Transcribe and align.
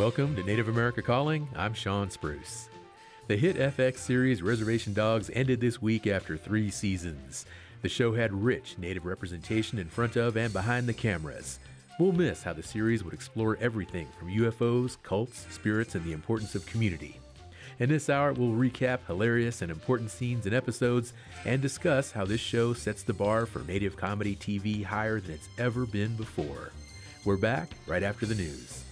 Welcome 0.00 0.34
to 0.36 0.42
Native 0.42 0.68
America 0.68 1.02
Calling. 1.02 1.46
I'm 1.54 1.74
Shawn 1.74 2.08
Spruce. 2.08 2.70
The 3.28 3.36
hit 3.36 3.56
FX 3.56 3.98
series 3.98 4.40
Reservation 4.40 4.94
Dogs 4.94 5.30
ended 5.34 5.60
this 5.60 5.82
week 5.82 6.06
after 6.06 6.38
three 6.38 6.70
seasons. 6.70 7.44
The 7.82 7.90
show 7.90 8.14
had 8.14 8.32
rich 8.32 8.78
Native 8.78 9.04
representation 9.04 9.78
in 9.78 9.90
front 9.90 10.16
of 10.16 10.38
and 10.38 10.54
behind 10.54 10.86
the 10.86 10.94
cameras. 10.94 11.58
We'll 11.98 12.12
miss 12.12 12.42
how 12.42 12.54
the 12.54 12.62
series 12.62 13.04
would 13.04 13.12
explore 13.12 13.58
everything 13.60 14.06
from 14.18 14.30
UFOs, 14.30 14.96
cults, 15.02 15.46
spirits, 15.50 15.94
and 15.94 16.02
the 16.02 16.14
importance 16.14 16.54
of 16.54 16.64
community. 16.64 17.20
In 17.78 17.90
this 17.90 18.08
hour, 18.08 18.32
we'll 18.32 18.52
recap 18.52 19.00
hilarious 19.06 19.60
and 19.60 19.70
important 19.70 20.10
scenes 20.10 20.46
and 20.46 20.54
episodes 20.54 21.12
and 21.44 21.60
discuss 21.60 22.10
how 22.10 22.24
this 22.24 22.40
show 22.40 22.72
sets 22.72 23.02
the 23.02 23.12
bar 23.12 23.44
for 23.44 23.58
Native 23.64 23.98
comedy 23.98 24.34
TV 24.34 24.82
higher 24.82 25.20
than 25.20 25.32
it's 25.32 25.50
ever 25.58 25.84
been 25.84 26.16
before. 26.16 26.72
We're 27.26 27.36
back 27.36 27.68
right 27.86 28.02
after 28.02 28.24
the 28.24 28.34
news. 28.34 28.84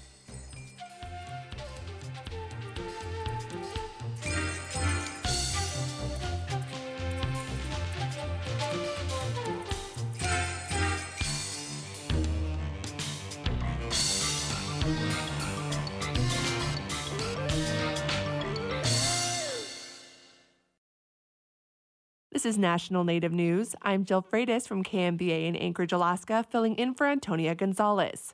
Is 22.49 22.57
National 22.57 23.05
Native 23.05 23.31
News. 23.31 23.75
I'm 23.83 24.07
Jill 24.07 24.23
Freitas 24.23 24.67
from 24.67 24.83
KNBA 24.83 25.49
in 25.49 25.55
Anchorage, 25.55 25.93
Alaska, 25.93 26.47
filling 26.49 26.77
in 26.77 26.95
for 26.95 27.07
Antonia 27.07 27.55
Gonzalez. 27.55 28.33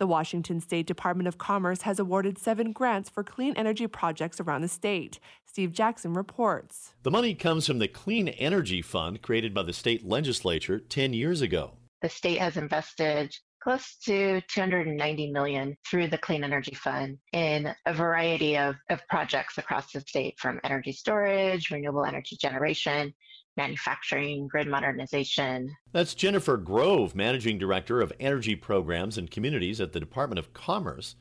The 0.00 0.08
Washington 0.08 0.58
State 0.58 0.88
Department 0.88 1.28
of 1.28 1.38
Commerce 1.38 1.82
has 1.82 2.00
awarded 2.00 2.36
seven 2.36 2.72
grants 2.72 3.08
for 3.08 3.22
clean 3.22 3.54
energy 3.56 3.86
projects 3.86 4.40
around 4.40 4.62
the 4.62 4.68
state. 4.68 5.20
Steve 5.46 5.70
Jackson 5.70 6.14
reports. 6.14 6.94
The 7.04 7.12
money 7.12 7.32
comes 7.36 7.68
from 7.68 7.78
the 7.78 7.86
Clean 7.86 8.26
Energy 8.26 8.82
Fund 8.82 9.22
created 9.22 9.54
by 9.54 9.62
the 9.62 9.72
state 9.72 10.04
legislature 10.04 10.80
10 10.80 11.12
years 11.12 11.40
ago. 11.40 11.74
The 12.02 12.08
state 12.08 12.40
has 12.40 12.56
invested 12.56 13.36
close 13.62 13.96
to 14.04 14.40
290 14.48 15.30
million 15.30 15.76
through 15.88 16.08
the 16.08 16.18
Clean 16.18 16.42
Energy 16.42 16.74
Fund 16.74 17.18
in 17.32 17.72
a 17.86 17.94
variety 17.94 18.58
of, 18.58 18.74
of 18.90 19.00
projects 19.08 19.58
across 19.58 19.92
the 19.92 20.00
state 20.00 20.34
from 20.40 20.60
energy 20.64 20.90
storage, 20.90 21.70
renewable 21.70 22.04
energy 22.04 22.36
generation, 22.36 23.14
manufacturing, 23.56 24.48
grid 24.48 24.66
modernization. 24.66 25.74
That's 25.92 26.14
Jennifer 26.14 26.56
Grove, 26.56 27.14
Managing 27.14 27.58
Director 27.58 28.00
of 28.00 28.12
Energy 28.18 28.56
Programs 28.56 29.18
and 29.18 29.30
Communities 29.30 29.80
at 29.80 29.92
the 29.92 30.00
Department 30.00 30.38
of 30.38 30.52
Commerce. 30.52 31.16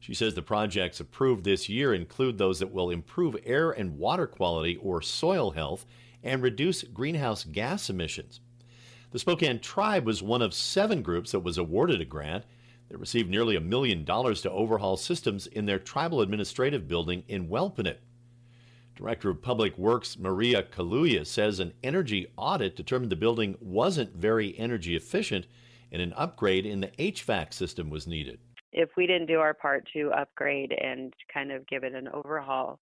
She 0.00 0.14
says 0.14 0.34
the 0.34 0.42
projects 0.42 1.00
approved 1.00 1.44
this 1.44 1.68
year 1.68 1.92
include 1.92 2.38
those 2.38 2.58
that 2.60 2.72
will 2.72 2.90
improve 2.90 3.36
air 3.44 3.70
and 3.70 3.98
water 3.98 4.26
quality 4.26 4.76
or 4.76 5.02
soil 5.02 5.50
health 5.50 5.84
and 6.22 6.42
reduce 6.42 6.82
greenhouse 6.82 7.44
gas 7.44 7.90
emissions. 7.90 8.40
The 9.10 9.18
Spokane 9.18 9.58
Tribe 9.58 10.04
was 10.04 10.22
one 10.22 10.42
of 10.42 10.52
seven 10.54 11.02
groups 11.02 11.32
that 11.32 11.40
was 11.40 11.58
awarded 11.58 12.00
a 12.00 12.04
grant. 12.04 12.44
They 12.88 12.96
received 12.96 13.30
nearly 13.30 13.56
a 13.56 13.60
million 13.60 14.04
dollars 14.04 14.42
to 14.42 14.50
overhaul 14.50 14.96
systems 14.96 15.46
in 15.46 15.66
their 15.66 15.78
tribal 15.78 16.20
administrative 16.20 16.86
building 16.86 17.24
in 17.26 17.48
Wellpinit. 17.48 17.96
Director 18.98 19.30
of 19.30 19.40
Public 19.40 19.78
Works 19.78 20.18
Maria 20.18 20.60
Kaluya 20.60 21.24
says 21.24 21.60
an 21.60 21.72
energy 21.84 22.26
audit 22.36 22.74
determined 22.74 23.12
the 23.12 23.16
building 23.16 23.56
wasn't 23.60 24.16
very 24.16 24.58
energy 24.58 24.96
efficient 24.96 25.46
and 25.92 26.02
an 26.02 26.12
upgrade 26.14 26.66
in 26.66 26.80
the 26.80 26.88
HVAC 26.88 27.54
system 27.54 27.90
was 27.90 28.08
needed. 28.08 28.40
If 28.72 28.90
we 28.96 29.06
didn't 29.06 29.28
do 29.28 29.38
our 29.38 29.54
part 29.54 29.86
to 29.92 30.10
upgrade 30.10 30.72
and 30.72 31.14
kind 31.32 31.52
of 31.52 31.64
give 31.68 31.84
it 31.84 31.94
an 31.94 32.08
overhaul, 32.12 32.80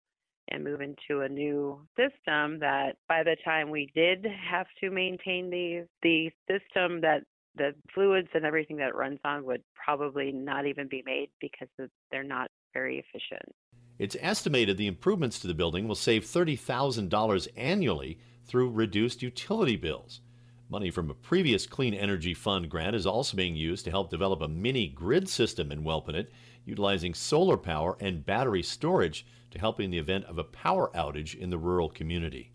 and 0.50 0.64
move 0.64 0.80
into 0.80 1.22
a 1.22 1.28
new 1.28 1.82
system 1.98 2.60
that 2.60 2.98
by 3.10 3.24
the 3.24 3.36
time 3.44 3.72
we 3.72 3.90
did 3.96 4.26
have 4.48 4.68
to 4.80 4.92
maintain 4.92 5.50
the 5.50 5.88
the 6.04 6.30
system 6.48 7.02
that 7.02 7.24
the 7.56 7.74
fluids 7.94 8.28
and 8.36 8.46
everything 8.46 8.78
that 8.78 8.96
runs 8.96 9.20
on 9.26 9.44
would 9.44 9.64
probably 9.74 10.32
not 10.32 10.68
even 10.68 10.88
be 10.88 11.02
made 11.04 11.30
because 11.42 11.68
they're 12.12 12.24
not 12.24 12.52
very 12.74 13.00
efficient. 13.00 13.56
It's 13.98 14.18
estimated 14.20 14.78
the 14.78 14.88
improvements 14.88 15.40
to 15.40 15.48
the 15.48 15.54
building 15.54 15.88
will 15.88 15.96
save 15.96 16.26
$30,000 16.26 17.48
annually 17.56 18.20
through 18.46 18.72
reduced 18.72 19.22
utility 19.22 19.78
bills. 19.78 20.22
Money 20.68 20.90
from 20.92 21.10
a 21.10 21.14
previous 21.14 21.66
Clean 21.66 21.94
Energy 21.94 22.34
Fund 22.34 22.70
grant 22.70 22.96
is 22.96 23.06
also 23.06 23.38
being 23.38 23.56
used 23.56 23.86
to 23.86 23.92
help 23.92 24.10
develop 24.10 24.42
a 24.42 24.48
mini 24.48 24.88
grid 24.88 25.30
system 25.30 25.72
in 25.72 25.84
Wellpinit 25.84 26.28
utilizing 26.66 27.14
solar 27.14 27.58
power 27.58 27.96
and 28.00 28.26
battery 28.26 28.64
storage 28.64 29.26
to 29.52 29.60
help 29.60 29.80
in 29.80 29.92
the 29.92 30.00
event 30.00 30.26
of 30.26 30.38
a 30.38 30.44
power 30.44 30.92
outage 30.96 31.36
in 31.36 31.50
the 31.50 31.58
rural 31.58 31.90
community. 31.90 32.52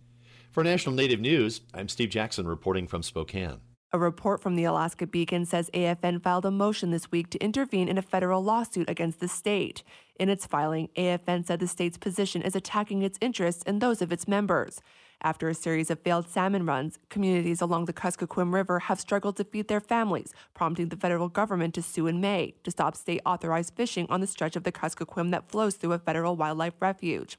For 0.50 0.64
National 0.64 0.94
Native 0.94 1.20
News, 1.20 1.60
I'm 1.72 1.88
Steve 1.88 2.10
Jackson 2.10 2.46
reporting 2.46 2.88
from 2.88 3.02
Spokane. 3.02 3.60
A 3.92 3.98
report 3.98 4.40
from 4.40 4.54
the 4.54 4.62
Alaska 4.62 5.04
Beacon 5.04 5.44
says 5.44 5.68
AFN 5.74 6.22
filed 6.22 6.44
a 6.44 6.50
motion 6.52 6.92
this 6.92 7.10
week 7.10 7.28
to 7.30 7.42
intervene 7.42 7.88
in 7.88 7.98
a 7.98 8.02
federal 8.02 8.40
lawsuit 8.40 8.88
against 8.88 9.18
the 9.18 9.26
state. 9.26 9.82
In 10.14 10.28
its 10.28 10.46
filing, 10.46 10.90
AFN 10.96 11.44
said 11.44 11.58
the 11.58 11.66
state's 11.66 11.98
position 11.98 12.40
is 12.40 12.54
attacking 12.54 13.02
its 13.02 13.18
interests 13.20 13.64
and 13.66 13.80
those 13.80 14.00
of 14.00 14.12
its 14.12 14.28
members. 14.28 14.80
After 15.22 15.48
a 15.48 15.54
series 15.54 15.90
of 15.90 15.98
failed 15.98 16.28
salmon 16.28 16.66
runs, 16.66 17.00
communities 17.08 17.60
along 17.60 17.86
the 17.86 17.92
Kuskokwim 17.92 18.54
River 18.54 18.78
have 18.78 19.00
struggled 19.00 19.36
to 19.38 19.44
feed 19.44 19.66
their 19.66 19.80
families, 19.80 20.32
prompting 20.54 20.90
the 20.90 20.96
federal 20.96 21.28
government 21.28 21.74
to 21.74 21.82
sue 21.82 22.06
in 22.06 22.20
May 22.20 22.54
to 22.62 22.70
stop 22.70 22.94
state 22.94 23.22
authorized 23.26 23.74
fishing 23.74 24.06
on 24.08 24.20
the 24.20 24.28
stretch 24.28 24.54
of 24.54 24.62
the 24.62 24.70
Kuskokwim 24.70 25.32
that 25.32 25.50
flows 25.50 25.74
through 25.74 25.94
a 25.94 25.98
federal 25.98 26.36
wildlife 26.36 26.74
refuge. 26.78 27.38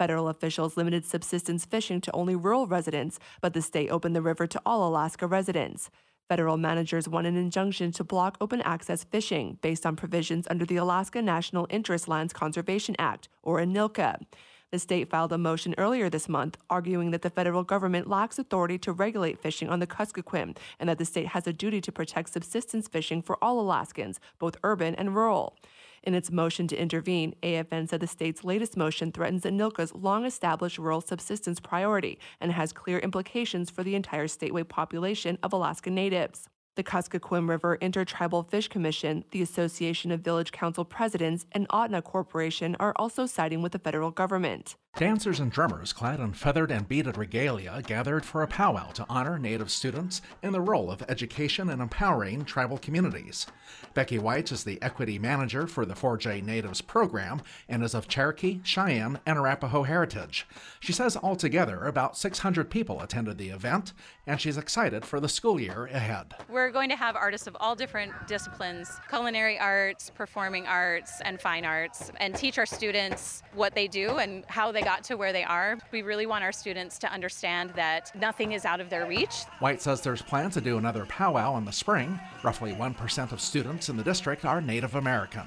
Federal 0.00 0.28
officials 0.28 0.78
limited 0.78 1.04
subsistence 1.04 1.66
fishing 1.66 2.00
to 2.00 2.10
only 2.12 2.34
rural 2.34 2.66
residents, 2.66 3.18
but 3.42 3.52
the 3.52 3.60
state 3.60 3.90
opened 3.90 4.16
the 4.16 4.22
river 4.22 4.46
to 4.46 4.58
all 4.64 4.88
Alaska 4.88 5.26
residents. 5.26 5.90
Federal 6.26 6.56
managers 6.56 7.06
won 7.06 7.26
an 7.26 7.36
injunction 7.36 7.92
to 7.92 8.02
block 8.02 8.38
open 8.40 8.62
access 8.62 9.04
fishing 9.04 9.58
based 9.60 9.84
on 9.84 9.96
provisions 9.96 10.46
under 10.48 10.64
the 10.64 10.76
Alaska 10.76 11.20
National 11.20 11.66
Interest 11.68 12.08
Lands 12.08 12.32
Conservation 12.32 12.96
Act, 12.98 13.28
or 13.42 13.58
ANILCA. 13.58 14.22
The 14.70 14.78
state 14.78 15.10
filed 15.10 15.32
a 15.32 15.38
motion 15.38 15.74
earlier 15.78 16.08
this 16.08 16.28
month 16.28 16.56
arguing 16.68 17.10
that 17.10 17.22
the 17.22 17.30
federal 17.30 17.64
government 17.64 18.08
lacks 18.08 18.38
authority 18.38 18.78
to 18.78 18.92
regulate 18.92 19.40
fishing 19.40 19.68
on 19.68 19.80
the 19.80 19.86
Kuskokwim 19.86 20.56
and 20.78 20.88
that 20.88 20.98
the 20.98 21.04
state 21.04 21.26
has 21.28 21.48
a 21.48 21.52
duty 21.52 21.80
to 21.80 21.90
protect 21.90 22.32
subsistence 22.32 22.86
fishing 22.86 23.20
for 23.20 23.36
all 23.42 23.58
Alaskans, 23.58 24.20
both 24.38 24.56
urban 24.62 24.94
and 24.94 25.16
rural. 25.16 25.56
In 26.04 26.14
its 26.14 26.30
motion 26.30 26.68
to 26.68 26.80
intervene, 26.80 27.34
AFN 27.42 27.88
said 27.88 28.00
the 28.00 28.06
state's 28.06 28.44
latest 28.44 28.76
motion 28.76 29.10
threatens 29.10 29.44
ANILCA's 29.44 29.92
long 29.92 30.24
established 30.24 30.78
rural 30.78 31.00
subsistence 31.00 31.58
priority 31.58 32.20
and 32.40 32.52
has 32.52 32.72
clear 32.72 33.00
implications 33.00 33.70
for 33.70 33.82
the 33.82 33.96
entire 33.96 34.28
statewide 34.28 34.68
population 34.68 35.36
of 35.42 35.52
Alaska 35.52 35.90
Natives. 35.90 36.48
The 36.76 36.84
Kuskokwim 36.84 37.48
River 37.48 37.76
Intertribal 37.80 38.44
Fish 38.44 38.68
Commission, 38.68 39.24
the 39.32 39.42
Association 39.42 40.12
of 40.12 40.20
Village 40.20 40.52
Council 40.52 40.84
Presidents, 40.84 41.44
and 41.50 41.68
Ahtna 41.68 42.02
Corporation 42.04 42.76
are 42.78 42.92
also 42.94 43.26
siding 43.26 43.60
with 43.60 43.72
the 43.72 43.80
federal 43.80 44.12
government. 44.12 44.76
Dancers 44.96 45.40
and 45.40 45.50
drummers 45.50 45.94
clad 45.94 46.20
in 46.20 46.34
feathered 46.34 46.70
and 46.70 46.86
beaded 46.86 47.16
regalia 47.16 47.80
gathered 47.86 48.22
for 48.22 48.42
a 48.42 48.46
powwow 48.46 48.90
to 48.90 49.06
honor 49.08 49.38
Native 49.38 49.70
students 49.70 50.20
in 50.42 50.52
the 50.52 50.60
role 50.60 50.90
of 50.90 51.02
education 51.08 51.70
and 51.70 51.80
empowering 51.80 52.44
tribal 52.44 52.76
communities. 52.76 53.46
Becky 53.94 54.18
White 54.18 54.52
is 54.52 54.64
the 54.64 54.82
equity 54.82 55.18
manager 55.18 55.66
for 55.66 55.86
the 55.86 55.94
4J 55.94 56.44
Natives 56.44 56.82
program 56.82 57.40
and 57.66 57.82
is 57.82 57.94
of 57.94 58.08
Cherokee, 58.08 58.60
Cheyenne, 58.62 59.20
and 59.24 59.38
Arapaho 59.38 59.84
heritage. 59.84 60.46
She 60.80 60.92
says 60.92 61.16
altogether 61.16 61.84
about 61.84 62.18
600 62.18 62.68
people 62.68 63.00
attended 63.00 63.38
the 63.38 63.48
event, 63.48 63.94
and 64.26 64.38
she's 64.38 64.58
excited 64.58 65.06
for 65.06 65.18
the 65.18 65.28
school 65.28 65.58
year 65.58 65.86
ahead. 65.86 66.34
We're 66.50 66.70
going 66.70 66.90
to 66.90 66.96
have 66.96 67.16
artists 67.16 67.46
of 67.46 67.56
all 67.58 67.74
different 67.74 68.12
disciplines 68.26 69.00
culinary 69.08 69.58
arts, 69.58 70.10
performing 70.14 70.66
arts, 70.66 71.22
and 71.24 71.40
fine 71.40 71.64
arts, 71.64 72.10
and 72.18 72.34
teach 72.34 72.58
our 72.58 72.66
students 72.66 73.42
what 73.54 73.74
they 73.74 73.88
do 73.88 74.18
and 74.18 74.44
how 74.46 74.70
they 74.72 74.79
they 74.80 74.84
got 74.84 75.04
to 75.04 75.14
where 75.16 75.32
they 75.32 75.44
are. 75.44 75.78
We 75.92 76.00
really 76.00 76.24
want 76.24 76.42
our 76.42 76.52
students 76.52 76.98
to 77.00 77.12
understand 77.12 77.70
that 77.76 78.10
nothing 78.18 78.52
is 78.52 78.64
out 78.64 78.80
of 78.80 78.88
their 78.88 79.06
reach. 79.06 79.44
White 79.58 79.82
says 79.82 80.00
there's 80.00 80.22
plans 80.22 80.54
to 80.54 80.62
do 80.62 80.78
another 80.78 81.04
powwow 81.04 81.58
in 81.58 81.66
the 81.66 81.72
spring. 81.72 82.18
Roughly 82.42 82.72
1% 82.72 83.32
of 83.32 83.40
students 83.40 83.90
in 83.90 83.98
the 83.98 84.02
district 84.02 84.46
are 84.46 84.62
Native 84.62 84.94
American. 84.94 85.44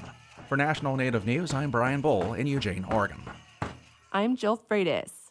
For 0.47 0.55
National 0.55 0.95
Native 0.95 1.25
News, 1.25 1.51
I'm 1.51 1.71
Brian 1.71 2.01
Bull 2.01 2.33
in 2.33 2.45
Eugene, 2.45 2.85
Oregon. 2.91 3.21
I'm 4.11 4.35
Jill 4.35 4.61
Freitas. 4.69 5.22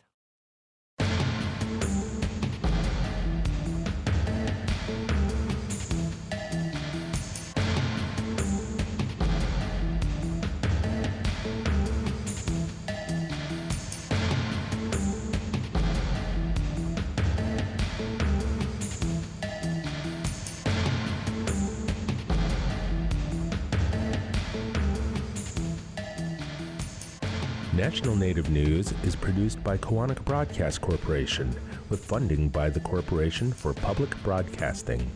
National 27.82 28.14
Native 28.14 28.48
News 28.48 28.94
is 29.02 29.16
produced 29.16 29.64
by 29.64 29.76
Koahnic 29.76 30.24
Broadcast 30.24 30.80
Corporation 30.80 31.52
with 31.88 32.04
funding 32.04 32.48
by 32.48 32.70
the 32.70 32.78
Corporation 32.78 33.52
for 33.52 33.74
Public 33.74 34.10
Broadcasting. 34.22 35.10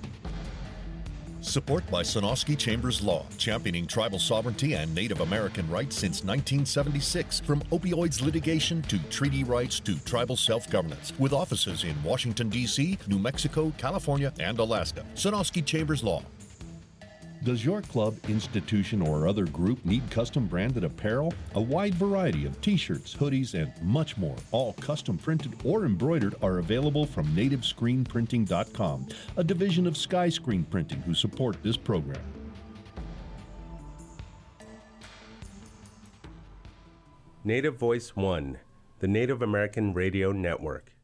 Support 1.42 1.88
by 1.92 2.02
Sonosky 2.02 2.58
Chambers 2.58 3.00
Law, 3.04 3.24
championing 3.38 3.86
tribal 3.86 4.18
sovereignty 4.18 4.74
and 4.74 4.92
Native 4.92 5.20
American 5.20 5.70
rights 5.70 5.94
since 5.94 6.24
1976. 6.24 7.38
From 7.38 7.60
opioids 7.70 8.20
litigation 8.20 8.82
to 8.82 8.98
treaty 9.10 9.44
rights 9.44 9.78
to 9.78 9.96
tribal 10.00 10.34
self 10.34 10.68
governance, 10.68 11.12
with 11.20 11.32
offices 11.32 11.84
in 11.84 11.94
Washington, 12.02 12.48
D.C., 12.48 12.98
New 13.06 13.20
Mexico, 13.20 13.72
California, 13.78 14.32
and 14.40 14.58
Alaska. 14.58 15.06
Sonosky 15.14 15.64
Chambers 15.64 16.02
Law, 16.02 16.24
does 17.46 17.64
your 17.64 17.80
club, 17.80 18.16
institution, 18.28 19.00
or 19.00 19.28
other 19.28 19.46
group 19.46 19.82
need 19.84 20.10
custom 20.10 20.48
branded 20.48 20.82
apparel? 20.82 21.32
A 21.54 21.60
wide 21.60 21.94
variety 21.94 22.44
of 22.44 22.60
t 22.60 22.76
shirts, 22.76 23.14
hoodies, 23.14 23.54
and 23.54 23.72
much 23.80 24.16
more, 24.16 24.34
all 24.50 24.72
custom 24.74 25.16
printed 25.16 25.54
or 25.64 25.84
embroidered, 25.84 26.34
are 26.42 26.58
available 26.58 27.06
from 27.06 27.24
nativescreenprinting.com, 27.28 29.06
a 29.36 29.44
division 29.44 29.86
of 29.86 29.96
Sky 29.96 30.28
Screen 30.28 30.64
Printing 30.64 31.00
who 31.02 31.14
support 31.14 31.62
this 31.62 31.76
program. 31.76 32.20
Native 37.44 37.76
Voice 37.76 38.16
One, 38.16 38.58
the 38.98 39.06
Native 39.06 39.40
American 39.40 39.94
Radio 39.94 40.32
Network. 40.32 40.95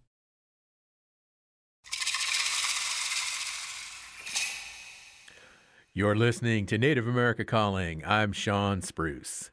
You're 5.95 6.17
listening 6.17 6.65
to 6.67 6.79
Native 6.79 7.07
America 7.07 7.45
Calling. 7.45 8.03
I'm 8.07 8.33
Shawn 8.33 8.81
Spruce. 8.81 9.51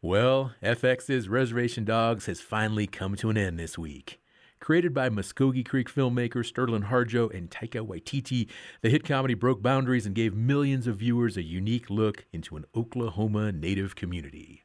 Well, 0.00 0.52
FX's 0.62 1.28
Reservation 1.28 1.84
Dogs 1.84 2.26
has 2.26 2.40
finally 2.40 2.86
come 2.86 3.16
to 3.16 3.28
an 3.28 3.36
end 3.36 3.58
this 3.58 3.76
week. 3.76 4.20
Created 4.60 4.94
by 4.94 5.08
Muskogee 5.08 5.66
Creek 5.66 5.92
filmmaker 5.92 6.46
Sterlin 6.46 6.90
Harjo 6.90 7.36
and 7.36 7.50
Taika 7.50 7.84
Waititi, 7.84 8.48
the 8.82 8.88
hit 8.88 9.02
comedy 9.02 9.34
broke 9.34 9.62
boundaries 9.62 10.06
and 10.06 10.14
gave 10.14 10.32
millions 10.32 10.86
of 10.86 10.98
viewers 10.98 11.36
a 11.36 11.42
unique 11.42 11.90
look 11.90 12.24
into 12.32 12.56
an 12.56 12.66
Oklahoma 12.76 13.50
Native 13.50 13.96
community. 13.96 14.62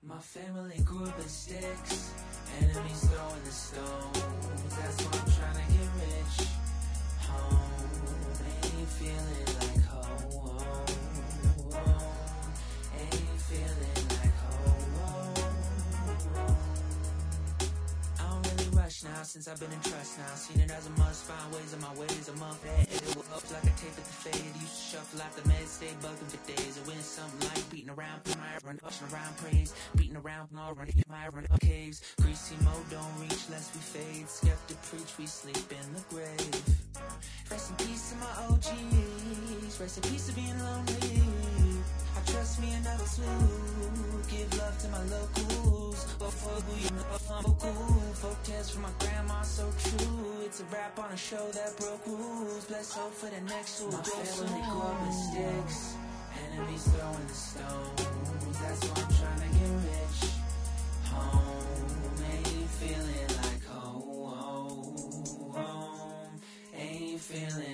My 0.00 0.20
family 0.20 0.78
grew 0.84 1.06
up 1.06 1.18
in 1.18 1.26
sticks, 1.26 2.14
enemies 2.60 3.08
throwing 3.10 3.42
the. 3.42 3.50
That's 4.76 5.02
why 5.02 5.37
rush 18.88 19.04
now 19.04 19.22
since 19.22 19.46
I've 19.48 19.60
been 19.60 19.70
in 19.70 19.80
trust 19.84 20.16
now. 20.16 20.32
Seen 20.32 20.60
it 20.64 20.70
as 20.70 20.86
a 20.86 20.90
must, 20.96 21.28
find 21.28 21.52
ways 21.52 21.74
in 21.76 21.80
my 21.84 21.92
ways. 22.00 22.24
I'm 22.32 22.42
up 22.42 22.56
at 22.64 22.88
it. 22.88 23.04
Will 23.12 23.28
up 23.36 23.44
like 23.52 23.68
a 23.68 23.74
tape 23.76 23.92
at 24.00 24.06
the 24.08 24.16
fade. 24.24 24.52
Used 24.64 24.76
to 24.80 24.96
shuffle 24.96 25.20
out 25.20 25.32
the 25.36 25.44
meds, 25.44 25.76
stay 25.76 25.92
bugging 26.00 26.30
for 26.32 26.40
days. 26.48 26.80
I 26.80 26.88
win 26.88 26.96
something 27.04 27.48
like 27.52 27.68
beating 27.68 27.92
around, 27.92 28.24
my 28.40 28.56
run 28.64 28.80
up 28.80 28.96
around 29.12 29.36
praise. 29.36 29.74
Beating 29.94 30.16
around, 30.16 30.48
all 30.56 30.72
run 30.72 30.88
my 31.04 31.28
run 31.28 31.44
up 31.52 31.60
caves. 31.60 32.00
Greasy 32.22 32.56
mode 32.64 32.88
don't 32.88 33.12
reach 33.20 33.44
lest 33.52 33.76
we 33.76 33.80
fade. 33.92 34.26
Skeptic 34.26 34.80
preach, 34.88 35.12
we 35.18 35.26
sleep 35.26 35.68
in 35.68 35.86
the 35.92 36.02
grave. 36.08 36.56
Rest 37.50 37.68
in 37.68 37.76
peace 37.84 38.08
to 38.08 38.16
my 38.24 38.32
OGs. 38.48 39.80
Rest 39.80 39.96
in 40.00 40.02
peace 40.08 40.26
to 40.28 40.32
being 40.32 40.58
lonely. 40.64 41.28
I 42.16 42.20
trust 42.24 42.56
me 42.62 42.72
enough 42.72 43.04
to 43.20 43.28
give 44.32 44.48
love 44.56 44.76
to 44.80 44.88
my 44.88 45.04
locals. 45.12 46.06
But 46.18 46.32
fuck 46.32 46.62
who 46.64 46.74
you 46.80 46.90
vocal. 47.42 47.72
Folk 48.14 48.42
tales 48.42 48.70
from 48.70 48.82
my 48.82 48.90
grandma, 48.98 49.42
so 49.42 49.70
true. 49.78 50.42
It's 50.44 50.60
a 50.60 50.64
rap 50.64 50.98
on 50.98 51.12
a 51.12 51.16
show 51.16 51.48
that 51.52 51.76
broke 51.76 52.06
rules. 52.06 52.64
Bless 52.64 52.92
hope 52.92 53.12
for 53.12 53.30
the 53.30 53.40
next 53.42 53.80
who 53.80 53.90
My 53.90 54.02
family 54.02 54.62
grew 54.70 54.80
up 54.80 55.06
in 55.06 55.12
sticks. 55.12 55.94
Enemies 56.52 56.88
throwing 56.88 57.26
the 57.26 57.34
stones. 57.34 58.58
That's 58.60 58.84
why 58.88 59.02
I'm 59.02 59.12
trying 59.20 59.42
to 59.44 59.58
get 59.58 59.70
rich. 59.86 60.30
Home 61.12 62.24
ain't 62.32 62.70
feeling 62.80 63.30
like 63.42 63.64
home. 63.66 65.52
home. 65.52 66.40
Ain't 66.76 67.20
feeling 67.20 67.67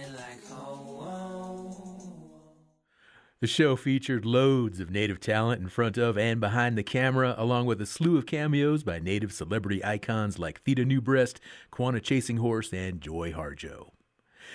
The 3.44 3.48
show 3.48 3.76
featured 3.76 4.24
loads 4.24 4.80
of 4.80 4.90
Native 4.90 5.20
talent 5.20 5.60
in 5.60 5.68
front 5.68 5.98
of 5.98 6.16
and 6.16 6.40
behind 6.40 6.78
the 6.78 6.82
camera, 6.82 7.34
along 7.36 7.66
with 7.66 7.78
a 7.78 7.84
slew 7.84 8.16
of 8.16 8.24
cameos 8.24 8.82
by 8.82 8.98
Native 8.98 9.34
celebrity 9.34 9.84
icons 9.84 10.38
like 10.38 10.62
Theda 10.62 10.86
New 10.86 11.02
Breast, 11.02 11.40
Quanah 11.70 12.02
Chasing 12.02 12.38
Horse, 12.38 12.72
and 12.72 13.02
Joy 13.02 13.32
Harjo. 13.32 13.90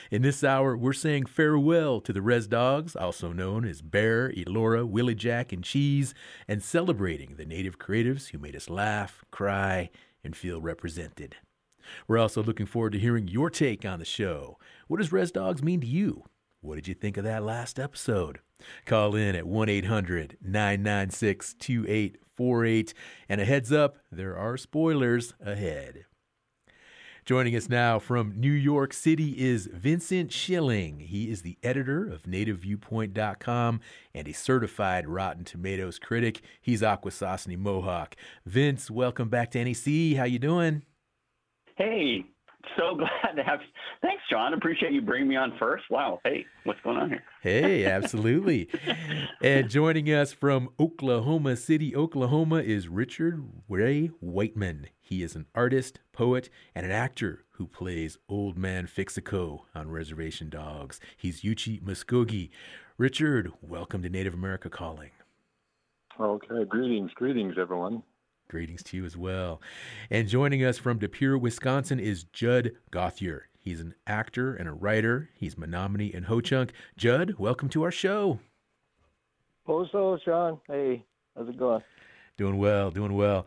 In 0.10 0.24
this 0.24 0.44
hour, 0.44 0.76
we're 0.76 0.94
saying 0.94 1.28
farewell 1.28 2.02
to 2.02 2.12
the 2.12 2.24
Res 2.24 2.48
Dogs, 2.48 2.96
also 2.96 3.32
known 3.32 3.64
as 3.64 3.84
Bear, 3.84 4.32
Elora, 4.32 4.88
Willie 4.88 5.14
Jack, 5.14 5.54
and 5.54 5.64
Cheese, 5.64 6.16
and 6.48 6.64
celebrating 6.64 7.36
the 7.36 7.46
Native 7.46 7.78
creatives 7.78 8.30
who 8.30 8.40
made 8.40 8.56
us 8.56 8.72
laugh, 8.72 9.24
cry, 9.30 9.92
and 10.24 10.36
feel 10.36 10.62
represented. 10.62 11.36
We're 12.08 12.18
also 12.18 12.42
looking 12.42 12.66
forward 12.66 12.94
to 12.94 13.00
hearing 13.00 13.28
your 13.28 13.52
take 13.52 13.86
on 13.86 14.00
the 14.00 14.04
show. 14.04 14.58
What 14.88 14.98
does 14.98 15.12
Res 15.12 15.32
Dogs 15.32 15.62
mean 15.62 15.80
to 15.82 15.88
you? 15.88 16.24
What 16.62 16.74
did 16.74 16.88
you 16.88 16.96
think 16.96 17.18
of 17.18 17.24
that 17.26 17.44
last 17.44 17.78
episode? 17.78 18.40
Call 18.86 19.16
in 19.16 19.36
at 19.36 19.48
1 19.48 19.70
800 19.70 20.38
996 20.42 21.56
2848. 21.60 22.94
And 23.28 23.42
a 23.42 23.46
heads 23.46 23.72
up, 23.72 23.98
there 24.12 24.38
are 24.38 24.58
spoilers 24.58 25.34
ahead. 25.44 26.06
Joining 27.30 27.56
us 27.56 27.70
now 27.70 28.00
from 28.00 28.34
New 28.36 28.52
York 28.52 28.92
City 28.92 29.38
is 29.38 29.70
Vincent 29.72 30.32
Schilling. 30.32 31.00
He 31.00 31.30
is 31.30 31.44
the 31.44 31.60
editor 31.62 32.08
of 32.10 32.24
NativeViewpoint.com 32.24 33.82
and 34.16 34.28
a 34.28 34.34
certified 34.34 35.08
Rotten 35.08 35.44
Tomatoes 35.44 36.00
critic. 36.00 36.42
He's 36.60 36.82
Akwesasne 36.82 37.56
Mohawk. 37.56 38.16
Vince, 38.48 38.90
welcome 38.90 39.30
back 39.30 39.52
to 39.52 39.64
NAC. 39.64 40.18
How 40.18 40.24
you 40.24 40.40
doing? 40.40 40.82
Hey, 41.76 42.26
so 42.78 42.96
glad 42.96 43.36
to 43.36 43.44
have. 43.44 43.62
you. 43.62 43.68
Thanks, 44.02 44.24
John. 44.30 44.54
Appreciate 44.54 44.92
you 44.92 45.02
bringing 45.02 45.28
me 45.28 45.36
on 45.36 45.54
first. 45.60 45.86
Wow. 45.90 46.20
Hey, 46.24 46.46
what's 46.64 46.80
going 46.82 46.98
on 46.98 47.10
here? 47.10 47.24
Hey, 47.42 47.86
absolutely. 47.92 48.70
and 49.42 49.70
joining 49.70 50.08
us 50.08 50.34
from 50.34 50.70
Oklahoma 50.80 51.56
City, 51.56 51.96
Oklahoma, 51.96 52.58
is 52.58 52.88
Richard 52.88 53.44
Ray 53.68 54.08
Whiteman. 54.20 54.88
He 55.00 55.24
is 55.24 55.36
an 55.36 55.46
artist, 55.56 56.00
poet, 56.14 56.50
and 56.76 56.86
an 56.86 56.92
actor 56.92 57.46
who 57.52 57.68
plays 57.68 58.18
Old 58.28 58.58
Man 58.58 58.88
Fixico 58.88 59.62
on 59.74 59.90
Reservation 59.90 60.50
Dogs. 60.50 61.00
He's 61.18 61.42
Yuchi 61.42 61.82
Muskogee. 61.82 62.50
Richard, 62.98 63.52
welcome 63.62 64.04
to 64.04 64.10
Native 64.10 64.34
America 64.34 64.70
Calling. 64.70 65.12
Okay, 66.20 66.66
greetings, 66.68 67.12
greetings, 67.16 67.56
everyone. 67.58 68.04
Greetings 68.50 68.82
to 68.82 68.98
you 68.98 69.06
as 69.06 69.16
well. 69.16 69.62
And 70.10 70.28
joining 70.28 70.66
us 70.66 70.80
from 70.80 70.98
De 70.98 71.08
Pere, 71.08 71.38
Wisconsin 71.38 72.00
is 72.00 72.24
Judd 72.24 72.72
Gauthier. 72.90 73.48
He's 73.60 73.80
an 73.80 73.94
actor 74.08 74.56
and 74.56 74.68
a 74.68 74.74
writer. 74.74 75.30
He's 75.36 75.56
Menominee 75.56 76.12
and 76.16 76.26
Ho 76.26 76.42
Chunk. 76.42 76.74
Judd, 76.98 77.36
welcome 77.38 77.70
to 77.70 77.84
our 77.84 77.92
show. 77.92 78.40
Hello, 79.68 80.18
Shawn. 80.26 80.60
Hey, 80.68 81.06
how's 81.38 81.48
it 81.48 81.60
going? 81.60 81.84
Doing 82.38 82.58
well, 82.58 82.90
doing 82.90 83.14
well. 83.14 83.46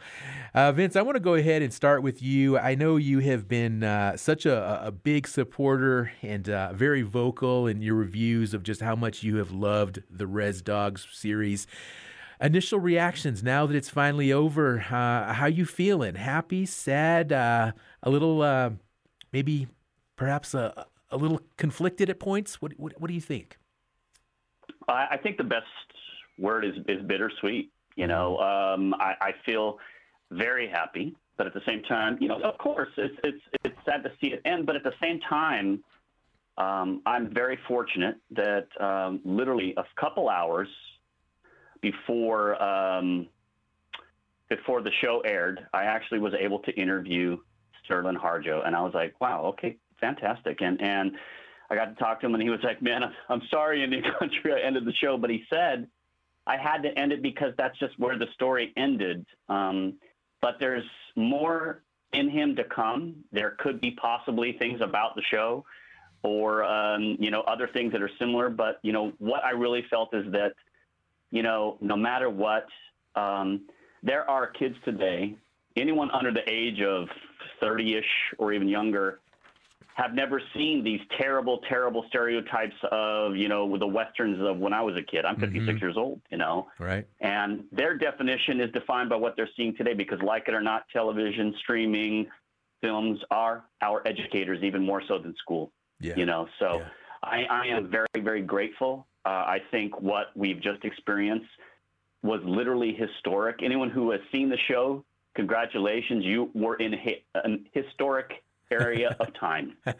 Uh, 0.54 0.70
Vince, 0.70 0.94
I 0.94 1.02
want 1.02 1.16
to 1.16 1.20
go 1.20 1.34
ahead 1.34 1.62
and 1.62 1.74
start 1.74 2.04
with 2.04 2.22
you. 2.22 2.56
I 2.56 2.76
know 2.76 2.94
you 2.94 3.18
have 3.18 3.48
been 3.48 3.82
uh, 3.82 4.16
such 4.16 4.46
a, 4.46 4.86
a, 4.86 4.92
big 4.92 5.26
supporter 5.26 6.12
and 6.22 6.48
uh, 6.48 6.74
very 6.74 7.02
vocal 7.02 7.66
in 7.66 7.82
your 7.82 7.96
reviews 7.96 8.54
of 8.54 8.62
just 8.62 8.82
how 8.82 8.94
much 8.94 9.24
you 9.24 9.38
have 9.38 9.50
loved 9.50 10.04
the 10.08 10.28
Res 10.28 10.62
Dogs 10.62 11.08
series. 11.10 11.66
Initial 12.42 12.80
reactions 12.80 13.44
now 13.44 13.66
that 13.66 13.76
it's 13.76 13.88
finally 13.88 14.32
over. 14.32 14.80
Uh, 14.80 15.32
how 15.32 15.46
you 15.46 15.64
feeling? 15.64 16.16
Happy, 16.16 16.66
sad, 16.66 17.32
uh, 17.32 17.70
a 18.02 18.10
little, 18.10 18.42
uh, 18.42 18.70
maybe, 19.32 19.68
perhaps 20.16 20.52
a, 20.52 20.86
a 21.12 21.16
little 21.16 21.40
conflicted 21.56 22.10
at 22.10 22.18
points. 22.18 22.60
What, 22.60 22.72
what, 22.78 23.00
what 23.00 23.06
do 23.06 23.14
you 23.14 23.20
think? 23.20 23.58
I, 24.88 25.16
think 25.22 25.36
the 25.36 25.44
best 25.44 25.66
word 26.36 26.64
is 26.64 26.74
is 26.88 27.00
bittersweet. 27.06 27.70
You 27.94 28.08
know, 28.08 28.38
um, 28.38 28.94
I, 28.94 29.14
I 29.20 29.30
feel 29.46 29.78
very 30.32 30.68
happy, 30.68 31.14
but 31.36 31.46
at 31.46 31.54
the 31.54 31.62
same 31.64 31.82
time, 31.84 32.18
you 32.20 32.26
know, 32.26 32.40
of 32.40 32.58
course, 32.58 32.88
it's 32.96 33.14
it's 33.22 33.42
it's 33.64 33.76
sad 33.84 34.02
to 34.02 34.10
see 34.20 34.32
it 34.32 34.42
end. 34.44 34.66
But 34.66 34.74
at 34.74 34.82
the 34.82 34.94
same 35.00 35.20
time, 35.20 35.84
um, 36.58 37.02
I'm 37.06 37.32
very 37.32 37.58
fortunate 37.68 38.16
that 38.32 38.66
um, 38.80 39.20
literally 39.24 39.74
a 39.76 39.84
couple 40.00 40.28
hours 40.28 40.68
before 41.82 42.62
um, 42.62 43.28
before 44.48 44.82
the 44.82 44.90
show 45.00 45.20
aired, 45.20 45.66
I 45.74 45.84
actually 45.84 46.20
was 46.20 46.32
able 46.38 46.60
to 46.60 46.72
interview 46.72 47.38
Sterlin 47.84 48.16
Harjo, 48.16 48.66
and 48.66 48.74
I 48.74 48.80
was 48.82 48.94
like, 48.94 49.20
wow, 49.20 49.44
okay, 49.46 49.76
fantastic, 50.00 50.62
and 50.62 50.80
and 50.80 51.12
I 51.70 51.74
got 51.74 51.86
to 51.86 51.94
talk 51.94 52.20
to 52.20 52.26
him, 52.26 52.34
and 52.34 52.42
he 52.42 52.50
was 52.50 52.60
like, 52.62 52.82
man, 52.82 53.02
I'm, 53.28 53.42
sorry, 53.50 53.82
Indian 53.82 54.04
Country, 54.18 54.52
I 54.52 54.60
ended 54.60 54.84
the 54.84 54.92
show, 54.92 55.16
but 55.16 55.30
he 55.30 55.44
said 55.50 55.88
I 56.46 56.56
had 56.56 56.82
to 56.82 56.98
end 56.98 57.12
it 57.12 57.22
because 57.22 57.52
that's 57.56 57.78
just 57.78 57.98
where 57.98 58.18
the 58.18 58.26
story 58.34 58.72
ended. 58.76 59.24
Um, 59.48 59.94
but 60.40 60.56
there's 60.58 60.84
more 61.16 61.82
in 62.12 62.28
him 62.28 62.56
to 62.56 62.64
come. 62.64 63.24
There 63.30 63.56
could 63.58 63.80
be 63.80 63.92
possibly 63.92 64.56
things 64.58 64.80
about 64.80 65.14
the 65.14 65.22
show 65.30 65.64
or, 66.22 66.64
um, 66.64 67.16
you 67.18 67.30
know, 67.30 67.42
other 67.42 67.68
things 67.68 67.92
that 67.92 68.02
are 68.02 68.10
similar. 68.18 68.50
But, 68.50 68.80
you 68.82 68.92
know, 68.92 69.12
what 69.18 69.44
I 69.44 69.50
really 69.50 69.84
felt 69.88 70.14
is 70.14 70.30
that, 70.32 70.52
you 71.32 71.42
know, 71.42 71.78
no 71.80 71.96
matter 71.96 72.30
what, 72.30 72.66
um, 73.16 73.62
there 74.04 74.28
are 74.30 74.46
kids 74.46 74.76
today, 74.84 75.34
anyone 75.76 76.10
under 76.12 76.30
the 76.30 76.48
age 76.48 76.80
of 76.82 77.08
30 77.60 77.96
ish 77.96 78.04
or 78.38 78.52
even 78.52 78.68
younger, 78.68 79.18
have 79.94 80.14
never 80.14 80.40
seen 80.54 80.82
these 80.84 81.00
terrible, 81.18 81.60
terrible 81.68 82.04
stereotypes 82.08 82.74
of, 82.90 83.36
you 83.36 83.48
know, 83.48 83.76
the 83.76 83.86
westerns 83.86 84.40
of 84.40 84.58
when 84.58 84.72
I 84.72 84.80
was 84.80 84.96
a 84.96 85.02
kid. 85.02 85.24
I'm 85.24 85.36
56 85.36 85.78
Mhm. 85.78 85.80
years 85.80 85.96
old, 85.96 86.20
you 86.30 86.38
know. 86.38 86.70
Right. 86.78 87.06
And 87.20 87.64
their 87.72 87.96
definition 87.96 88.60
is 88.60 88.70
defined 88.72 89.10
by 89.10 89.16
what 89.16 89.36
they're 89.36 89.50
seeing 89.56 89.74
today 89.76 89.92
because, 89.94 90.20
like 90.22 90.48
it 90.48 90.54
or 90.54 90.62
not, 90.62 90.88
television, 90.90 91.54
streaming, 91.58 92.26
films 92.80 93.20
are 93.30 93.64
our 93.80 94.06
educators, 94.06 94.62
even 94.62 94.84
more 94.84 95.02
so 95.06 95.18
than 95.18 95.34
school. 95.36 95.72
Yeah. 96.00 96.14
You 96.16 96.26
know, 96.26 96.48
so 96.58 96.82
I, 97.22 97.44
I 97.44 97.66
am 97.66 97.88
very, 97.88 98.06
very 98.18 98.42
grateful. 98.42 99.06
Uh, 99.24 99.28
I 99.28 99.58
think 99.70 100.00
what 100.00 100.26
we've 100.34 100.60
just 100.60 100.84
experienced 100.84 101.46
was 102.22 102.40
literally 102.44 102.92
historic. 102.94 103.60
Anyone 103.62 103.90
who 103.90 104.10
has 104.10 104.20
seen 104.30 104.48
the 104.48 104.58
show, 104.68 105.04
congratulations. 105.34 106.24
You 106.24 106.50
were 106.54 106.76
in 106.76 106.92
hi- 106.92 107.22
an 107.34 107.66
historic 107.72 108.42
area 108.70 109.16
of 109.20 109.32
time. 109.34 109.76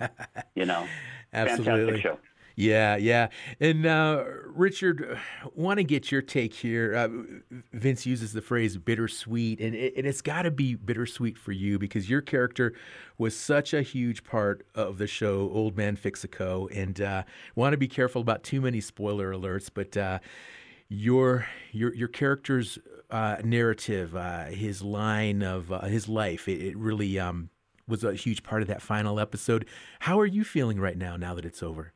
You 0.54 0.66
know, 0.66 0.86
Absolutely. 1.32 1.64
fantastic 1.64 2.02
show. 2.02 2.18
Yeah, 2.56 2.96
yeah. 2.96 3.28
And 3.60 3.86
uh, 3.86 4.24
Richard, 4.46 5.18
want 5.54 5.78
to 5.78 5.84
get 5.84 6.12
your 6.12 6.22
take 6.22 6.54
here. 6.54 6.94
Uh, 6.94 7.08
Vince 7.72 8.04
uses 8.04 8.32
the 8.32 8.42
phrase 8.42 8.76
bittersweet, 8.76 9.60
and, 9.60 9.74
it, 9.74 9.94
and 9.96 10.06
it's 10.06 10.20
got 10.22 10.42
to 10.42 10.50
be 10.50 10.74
bittersweet 10.74 11.38
for 11.38 11.52
you 11.52 11.78
because 11.78 12.10
your 12.10 12.20
character 12.20 12.74
was 13.18 13.36
such 13.36 13.72
a 13.72 13.82
huge 13.82 14.24
part 14.24 14.66
of 14.74 14.98
the 14.98 15.06
show, 15.06 15.50
Old 15.52 15.76
Man 15.76 15.96
Fixico. 15.96 16.68
And 16.74 17.00
uh, 17.00 17.22
want 17.54 17.72
to 17.72 17.78
be 17.78 17.88
careful 17.88 18.20
about 18.20 18.42
too 18.42 18.60
many 18.60 18.80
spoiler 18.80 19.32
alerts, 19.32 19.70
but 19.72 19.96
uh, 19.96 20.18
your 20.88 21.46
your 21.70 21.94
your 21.94 22.08
character's 22.08 22.78
uh, 23.10 23.36
narrative, 23.42 24.14
uh, 24.14 24.46
his 24.46 24.82
line 24.82 25.42
of 25.42 25.72
uh, 25.72 25.82
his 25.82 26.08
life, 26.08 26.48
it, 26.48 26.60
it 26.62 26.76
really 26.76 27.18
um, 27.18 27.48
was 27.88 28.04
a 28.04 28.14
huge 28.14 28.42
part 28.42 28.62
of 28.62 28.68
that 28.68 28.82
final 28.82 29.18
episode. 29.18 29.66
How 30.00 30.20
are 30.20 30.26
you 30.26 30.44
feeling 30.44 30.78
right 30.78 30.96
now? 30.96 31.16
Now 31.16 31.34
that 31.34 31.44
it's 31.46 31.62
over. 31.62 31.92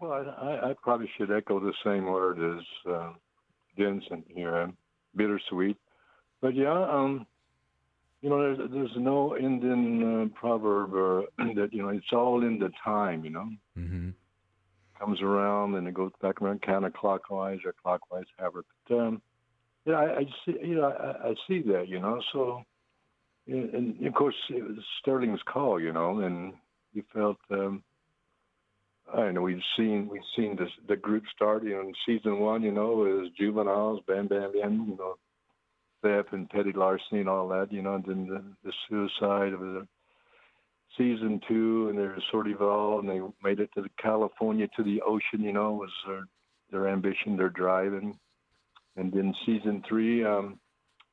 Well, 0.00 0.12
I, 0.12 0.70
I, 0.70 0.74
probably 0.82 1.10
should 1.16 1.30
echo 1.30 1.60
the 1.60 1.74
same 1.84 2.06
word 2.06 2.38
as 2.38 2.90
uh, 2.90 3.12
Vincent 3.76 4.24
here. 4.28 4.54
I'm 4.54 4.76
bittersweet, 5.14 5.76
but 6.40 6.54
yeah, 6.54 6.86
um, 6.90 7.26
you 8.22 8.30
know, 8.30 8.40
there's 8.40 8.70
there's 8.70 8.96
no 8.96 9.36
Indian 9.36 10.22
uh, 10.22 10.38
proverb 10.38 10.94
or 10.94 11.24
that 11.38 11.68
you 11.72 11.82
know 11.82 11.90
it's 11.90 12.12
all 12.14 12.42
in 12.42 12.58
the 12.58 12.70
time. 12.82 13.24
You 13.24 13.30
know, 13.30 13.48
mm-hmm. 13.76 14.10
comes 14.98 15.20
around 15.20 15.74
and 15.74 15.86
it 15.86 15.92
goes 15.92 16.12
back 16.22 16.40
around 16.40 16.62
counterclockwise 16.62 17.64
or 17.66 17.74
clockwise, 17.82 18.24
however. 18.38 18.64
But 18.88 18.98
um, 18.98 19.22
yeah, 19.84 19.96
I, 19.96 20.18
I 20.20 20.24
see, 20.46 20.54
you 20.62 20.76
know, 20.76 20.84
I, 20.84 21.28
I 21.28 21.34
see 21.46 21.60
that. 21.72 21.88
You 21.88 22.00
know, 22.00 22.22
so 22.32 22.62
and, 23.46 23.74
and 23.74 24.06
of 24.06 24.14
course 24.14 24.34
it 24.48 24.62
was 24.62 24.78
Sterlin's 25.00 25.42
call. 25.44 25.78
You 25.78 25.92
know, 25.92 26.20
and 26.20 26.54
you 26.94 27.02
felt. 27.12 27.36
Um, 27.50 27.82
Know. 29.14 29.42
We've 29.42 29.62
seen 29.76 30.08
we've 30.10 30.22
seen 30.36 30.56
this, 30.56 30.70
the 30.88 30.96
group 30.96 31.24
start. 31.34 31.64
You 31.64 31.70
know, 31.70 31.80
in 31.80 31.92
season 32.06 32.38
one, 32.38 32.62
you 32.62 32.72
know, 32.72 32.88
was 32.88 33.30
juveniles, 33.38 34.00
bam, 34.06 34.28
bam, 34.28 34.52
bam. 34.52 34.86
You 34.88 34.96
know, 34.96 35.16
theft 36.02 36.32
and 36.32 36.48
petty 36.48 36.72
larceny 36.72 37.20
and 37.20 37.28
all 37.28 37.48
that. 37.48 37.72
You 37.72 37.82
know, 37.82 37.94
and 37.94 38.04
then 38.04 38.26
the, 38.28 38.42
the 38.64 38.72
suicide 38.88 39.52
of 39.52 39.60
the 39.60 39.86
season 40.96 41.40
two, 41.48 41.88
and 41.88 41.98
they're 41.98 42.16
sort 42.30 42.50
of 42.50 42.60
all, 42.62 43.00
and 43.00 43.08
they 43.08 43.20
made 43.42 43.60
it 43.60 43.70
to 43.74 43.82
the 43.82 43.90
California 44.00 44.68
to 44.76 44.82
the 44.82 45.00
ocean. 45.02 45.40
You 45.40 45.52
know, 45.52 45.72
was 45.72 45.90
their 46.06 46.24
their 46.70 46.88
ambition, 46.88 47.36
their 47.36 47.50
drive, 47.50 47.92
and 47.92 48.14
and 48.96 49.12
then 49.12 49.34
season 49.46 49.82
three, 49.88 50.24
um, 50.24 50.58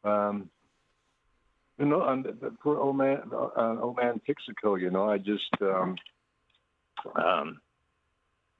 um, 0.03 0.49
you 1.77 1.85
know, 1.85 2.07
and 2.07 2.25
for 2.61 2.79
old 2.79 2.97
man, 2.97 3.21
uh, 3.31 3.75
old 3.81 3.97
man 3.97 4.19
Fixico, 4.27 4.79
you 4.79 4.89
know, 4.89 5.09
I 5.09 5.17
just 5.17 5.49
um, 5.61 5.95
um, 7.15 7.59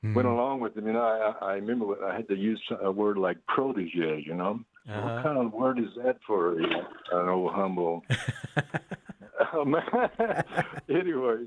went 0.03 0.27
along 0.27 0.59
with 0.61 0.77
him. 0.77 0.87
You 0.87 0.93
know, 0.93 1.33
I, 1.41 1.45
I 1.45 1.53
remember 1.53 2.03
I 2.05 2.15
had 2.15 2.27
to 2.29 2.35
use 2.35 2.61
a 2.81 2.91
word 2.91 3.17
like 3.17 3.37
protege. 3.47 4.23
You 4.25 4.35
know, 4.35 4.59
Uh-huh. 4.87 5.01
what 5.01 5.23
kind 5.23 5.37
of 5.37 5.53
word 5.53 5.79
is 5.79 5.89
that 6.03 6.17
for 6.25 6.59
you 6.59 6.67
know, 6.69 6.87
an 7.11 7.29
old 7.29 7.53
humble? 7.53 8.03
man. 9.65 9.83
anyway, 10.89 11.45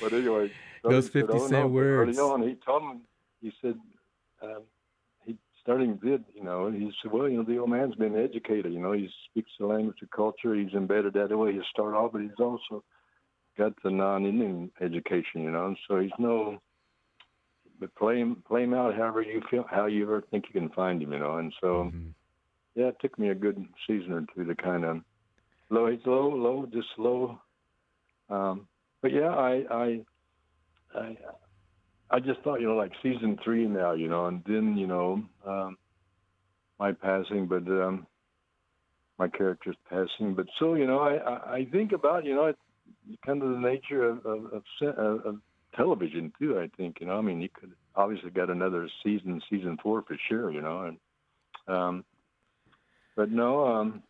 but 0.00 0.12
anyway, 0.12 0.50
Those 0.84 1.08
50 1.08 1.20
said, 1.20 1.30
oh, 1.30 1.38
cent 1.48 1.52
no, 1.52 1.66
words. 1.68 2.18
Early 2.18 2.30
on, 2.30 2.42
he 2.48 2.54
told 2.64 2.84
me, 2.84 3.00
he 3.40 3.52
said, 3.60 3.76
um, 4.42 4.62
he 5.24 5.36
Sterlin 5.66 6.00
did, 6.02 6.24
you 6.34 6.42
know, 6.44 6.70
he 6.70 6.90
said, 7.02 7.12
well, 7.12 7.28
you 7.28 7.36
know, 7.38 7.42
the 7.44 7.58
old 7.58 7.70
man's 7.70 7.94
been 7.94 8.16
educated. 8.16 8.72
You 8.72 8.80
know, 8.80 8.92
he 8.92 9.08
speaks 9.30 9.50
the 9.58 9.66
language 9.66 9.98
of 10.02 10.10
culture. 10.10 10.54
He's 10.54 10.72
embedded 10.74 11.14
that 11.14 11.28
the 11.28 11.36
way. 11.38 11.52
He 11.52 11.60
start 11.70 11.94
off, 11.94 12.12
but 12.12 12.22
he's 12.22 12.30
also 12.38 12.82
got 13.58 13.72
the 13.82 13.90
non-Indian 13.90 14.70
education. 14.80 15.42
You 15.42 15.50
know, 15.50 15.66
and 15.66 15.76
so 15.88 16.00
he's 16.00 16.10
no. 16.18 16.60
But 17.82 17.94
play 17.96 18.18
him, 18.20 18.42
play 18.46 18.62
him 18.62 18.74
out 18.74 18.94
however 18.94 19.22
you 19.22 19.42
feel, 19.50 19.64
how 19.68 19.86
you 19.86 20.04
ever 20.04 20.22
think 20.30 20.44
you 20.46 20.60
can 20.60 20.70
find 20.70 21.02
him. 21.02 21.12
You 21.12 21.18
know, 21.18 21.38
and 21.38 21.52
so 21.60 21.90
Mm-hmm. 21.90 22.10
yeah, 22.76 22.86
it 22.86 22.96
took 23.00 23.18
me 23.18 23.30
a 23.30 23.34
good 23.34 23.58
season 23.86 24.12
or 24.12 24.24
two 24.34 24.44
to 24.44 24.54
kind 24.54 24.84
of 24.84 25.00
low. 25.68 25.90
He's 25.90 26.06
low, 26.06 26.28
low, 26.28 26.66
just 26.72 26.88
slow. 26.96 27.38
Um, 28.30 28.68
but 29.02 29.12
yeah, 29.12 29.28
I, 29.28 29.52
I, 29.70 30.00
I, 30.94 31.16
I 32.10 32.20
just 32.20 32.40
thought, 32.40 32.60
you 32.60 32.68
know, 32.68 32.76
like 32.76 32.92
season 33.02 33.38
three 33.44 33.66
now, 33.66 33.92
you 33.92 34.08
know, 34.08 34.26
and 34.26 34.42
then, 34.46 34.76
you 34.76 34.86
know, 34.86 35.22
um, 35.46 35.76
my 36.78 36.92
passing, 36.92 37.46
but 37.46 37.66
um, 37.68 38.06
my 39.18 39.28
character's 39.28 39.76
passing. 39.90 40.34
But 40.34 40.46
so, 40.58 40.74
you 40.74 40.86
know, 40.86 41.00
I, 41.00 41.16
I, 41.16 41.54
I 41.56 41.64
think 41.72 41.92
about, 41.92 42.24
you 42.24 42.34
know, 42.34 42.46
it's 42.46 42.58
kind 43.26 43.42
of 43.42 43.50
the 43.50 43.58
nature 43.58 44.08
of, 44.08 44.24
of, 44.24 44.62
of, 44.82 45.26
of 45.26 45.36
television 45.76 46.32
too. 46.38 46.58
I 46.58 46.68
think, 46.76 46.98
you 47.00 47.06
know, 47.06 47.18
I 47.18 47.20
mean, 47.20 47.40
you 47.40 47.48
could 47.48 47.72
obviously 47.94 48.30
got 48.30 48.50
another 48.50 48.88
season, 49.02 49.40
season 49.50 49.78
four 49.82 50.02
for 50.02 50.16
sure, 50.28 50.50
you 50.50 50.60
know, 50.60 50.82
and 50.82 50.96
um, 51.68 52.04
but 53.16 53.30
no, 53.30 53.66
um, 53.66 54.02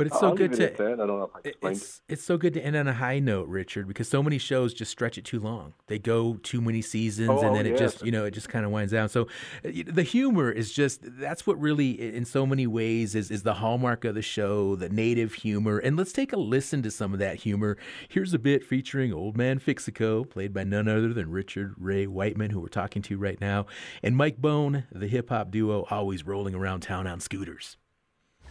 But 0.00 0.06
it's 0.06 0.18
so 0.18 0.28
I'll 0.28 0.34
good 0.34 0.54
to. 0.54 0.62
it. 0.64 0.80
I 0.80 0.96
don't 0.96 1.08
know 1.08 1.30
if 1.34 1.54
I 1.62 1.68
It's 1.68 2.00
it's 2.08 2.22
so 2.22 2.38
good 2.38 2.54
to 2.54 2.64
end 2.64 2.74
on 2.74 2.88
a 2.88 2.94
high 2.94 3.18
note, 3.18 3.48
Richard, 3.48 3.86
because 3.86 4.08
so 4.08 4.22
many 4.22 4.38
shows 4.38 4.72
just 4.72 4.90
stretch 4.90 5.18
it 5.18 5.26
too 5.26 5.38
long. 5.38 5.74
They 5.88 5.98
go 5.98 6.38
too 6.42 6.62
many 6.62 6.80
seasons, 6.80 7.28
Oh, 7.30 7.46
and 7.46 7.54
then 7.54 7.66
it 7.66 7.76
just 7.76 8.02
you 8.02 8.10
know 8.10 8.24
it 8.24 8.30
just 8.30 8.48
kind 8.48 8.64
of 8.64 8.72
winds 8.72 8.92
down. 8.92 9.10
So 9.10 9.24
uh, 9.62 9.72
the 9.86 10.02
humor 10.02 10.50
is 10.50 10.72
just 10.72 11.00
that's 11.02 11.46
what 11.46 11.60
really, 11.60 11.90
in 12.14 12.24
so 12.24 12.46
many 12.46 12.66
ways, 12.66 13.14
is 13.14 13.30
is 13.30 13.42
the 13.42 13.52
hallmark 13.52 14.06
of 14.06 14.14
the 14.14 14.22
show, 14.22 14.74
the 14.74 14.88
native 14.88 15.34
humor. 15.34 15.78
And 15.78 15.98
let's 15.98 16.12
take 16.12 16.32
a 16.32 16.38
listen 16.38 16.82
to 16.84 16.90
some 16.90 17.12
of 17.12 17.18
that 17.18 17.36
humor. 17.36 17.76
Here's 18.08 18.32
a 18.32 18.38
bit 18.38 18.64
featuring 18.64 19.12
Old 19.12 19.36
Man 19.36 19.60
Fixico, 19.60 20.26
played 20.26 20.54
by 20.54 20.64
none 20.64 20.88
other 20.88 21.12
than 21.12 21.30
Richard 21.30 21.74
Ray 21.76 22.06
Whiteman, 22.06 22.52
who 22.52 22.60
we're 22.60 22.68
talking 22.68 23.02
to 23.02 23.18
right 23.18 23.38
now, 23.38 23.66
and 24.02 24.16
Mike 24.16 24.38
Bone, 24.38 24.84
the 24.90 25.08
hip 25.08 25.28
hop 25.28 25.50
duo, 25.50 25.84
always 25.90 26.24
rolling 26.24 26.54
around 26.54 26.80
town 26.80 27.06
on 27.06 27.20
scooters. 27.20 27.76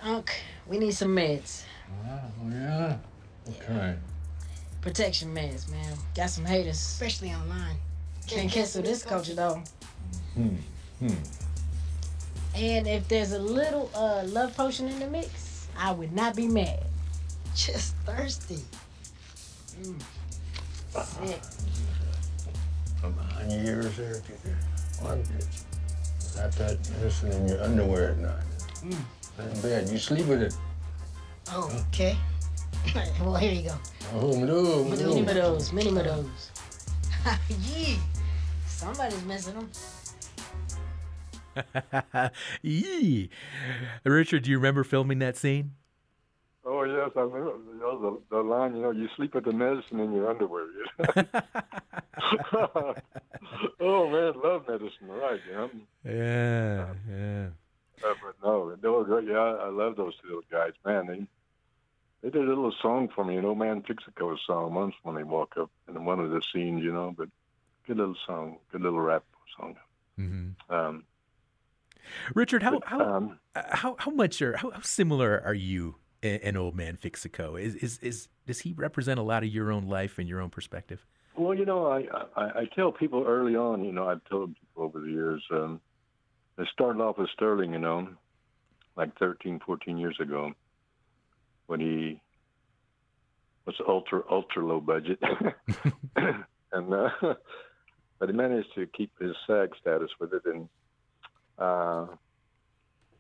Unc, 0.02 0.32
we 0.68 0.78
need 0.78 0.92
some 0.92 1.16
meds. 1.16 1.64
Oh, 2.08 2.50
yeah? 2.50 2.98
Okay. 3.50 3.96
Protection 4.82 5.34
meds, 5.36 5.70
man. 5.70 5.94
Got 6.16 6.30
some 6.30 6.46
haters. 6.46 6.78
Especially 6.78 7.32
online. 7.32 7.76
Can't 8.28 8.50
cancel 8.50 8.82
this 8.82 9.04
culture, 9.04 9.34
though. 9.34 9.62
Hmm. 10.36 10.56
Hmm. 11.00 11.16
And 12.56 12.88
if 12.88 13.08
there's 13.08 13.32
a 13.34 13.40
little 13.40 13.90
uh, 13.94 14.24
love 14.26 14.56
potion 14.56 14.88
in 14.88 15.00
the 15.00 15.08
mix, 15.08 15.68
I 15.78 15.92
would 15.92 16.14
not 16.14 16.36
be 16.36 16.48
mad. 16.48 16.84
Just 17.56 17.96
thirsty. 18.06 18.60
Mm. 19.82 20.02
Sick. 21.04 21.42
From 23.00 23.14
behind 23.14 23.52
your 23.52 23.76
ears 23.76 23.98
there. 23.98 24.22
One, 25.02 25.24
got 26.36 26.52
that 26.54 26.90
medicine 26.92 27.32
in 27.32 27.48
your 27.48 27.64
underwear 27.64 28.12
at 28.12 28.18
night. 28.18 28.44
Mm. 28.84 28.98
In 29.40 29.62
bed. 29.62 29.90
You 29.90 29.98
sleep 29.98 30.26
with 30.28 30.42
it. 30.44 30.56
Oh, 31.52 31.72
okay. 31.90 32.18
well, 33.22 33.36
here 33.36 33.54
you 33.54 33.70
go. 33.70 33.76
Oh, 34.14 34.32
no, 34.40 34.84
Many 34.86 35.04
no. 35.04 35.20
of 35.20 35.36
those, 35.36 35.74
many 35.74 35.90
of 35.90 35.96
those. 35.96 36.52
yeah. 37.50 37.96
Somebody's 38.66 39.24
missing 39.26 39.56
them. 39.56 39.70
Yee. 42.62 43.30
Richard, 44.04 44.44
do 44.44 44.52
you 44.52 44.58
remember 44.58 44.84
filming 44.84 45.20
that 45.20 45.36
scene? 45.38 45.74
Oh 46.66 46.84
yes, 46.84 47.10
I 47.16 47.22
remember 47.22 47.54
you 47.74 47.80
know, 47.80 48.00
the, 48.30 48.36
the 48.36 48.42
line. 48.44 48.76
You 48.76 48.82
know, 48.84 48.92
you 48.92 49.08
sleep 49.16 49.34
with 49.34 49.46
the 49.46 49.52
medicine 49.52 50.00
in 50.00 50.14
your 50.14 50.30
underwear. 50.30 50.66
You 50.66 50.86
know? 52.54 52.96
oh 53.80 54.10
man, 54.10 54.34
love 54.44 54.68
medicine, 54.68 55.08
right? 55.08 55.40
You 55.50 55.54
know? 55.56 55.70
Yeah, 56.06 56.94
yeah. 57.10 57.48
Uh, 58.06 58.14
but 58.24 58.36
no, 58.44 58.76
they 58.76 58.88
were 58.88 59.04
great. 59.04 59.28
Yeah, 59.28 59.38
I 59.38 59.70
love 59.70 59.96
those 59.96 60.14
two 60.22 60.28
little 60.28 60.44
guys. 60.52 60.72
Man, 60.86 61.08
they 61.08 61.28
they 62.22 62.30
did 62.30 62.46
a 62.46 62.48
little 62.48 62.74
song 62.82 63.10
for 63.14 63.24
me, 63.24 63.38
an 63.38 63.46
old 63.46 63.58
man 63.58 63.82
Fixico 63.82 64.36
song 64.46 64.74
once 64.74 64.96
when 65.04 65.16
they 65.16 65.24
walk 65.24 65.56
up 65.58 65.70
in 65.88 66.06
one 66.06 66.20
of 66.20 66.32
the 66.32 66.42
scenes, 66.54 66.84
you 66.84 66.94
know. 66.94 67.14
But 67.18 67.30
good 67.88 67.98
little 67.98 68.16
song, 68.26 68.58
good 68.72 68.82
little 68.82 69.02
rap 69.02 69.24
song. 69.58 69.76
Mm-hmm. 70.20 70.74
Um, 70.74 71.04
Richard, 72.34 72.64
how 72.64 72.72
but, 72.72 72.86
how, 72.86 73.02
um, 73.02 73.40
how 73.56 73.96
how 74.00 74.12
much 74.12 74.42
are 74.42 74.58
how, 74.58 74.72
how 74.72 74.82
similar 74.82 75.42
are 75.46 75.54
you 75.54 75.96
and, 76.24 76.42
and 76.42 76.58
old 76.58 76.76
man 76.76 76.98
Fixico? 76.98 77.62
Is 77.62 77.76
is 77.76 78.00
is 78.00 78.28
does 78.46 78.62
he 78.62 78.74
represent 78.74 79.20
a 79.20 79.24
lot 79.24 79.44
of 79.44 79.50
your 79.50 79.72
own 79.72 79.88
life 79.88 80.20
and 80.20 80.28
your 80.28 80.42
own 80.42 80.50
perspective? 80.50 81.06
Well, 81.36 81.54
you 81.54 81.66
know, 81.66 81.88
I, 81.88 82.06
I 82.36 82.44
I 82.62 82.66
tell 82.76 82.92
people 82.92 83.24
early 83.26 83.56
on, 83.56 83.84
you 83.84 83.92
know, 83.92 84.08
I've 84.08 84.24
told 84.26 84.56
people 84.56 84.84
over 84.84 85.00
the 85.00 85.10
years. 85.10 85.44
Um, 85.52 85.80
it 86.60 86.68
started 86.74 87.02
off 87.02 87.18
with 87.18 87.30
Sterlin, 87.40 87.72
you 87.72 87.80
know, 87.80 88.08
like 88.96 89.18
13, 89.18 89.62
14 89.66 89.98
years 89.98 90.18
ago, 90.20 90.52
when 91.68 91.80
he 91.80 92.22
was 93.66 93.76
ultra 93.88 94.22
ultra 94.30 94.66
low 94.66 94.82
budget, 94.82 95.20
and 96.16 96.94
uh, 96.94 97.10
but 98.20 98.30
he 98.30 98.36
managed 98.36 98.74
to 98.76 98.88
keep 98.88 99.12
his 99.20 99.36
SAG 99.48 99.70
status 99.80 100.10
with 100.20 100.34
it, 100.34 100.44
and 100.46 100.68
uh, 101.58 102.08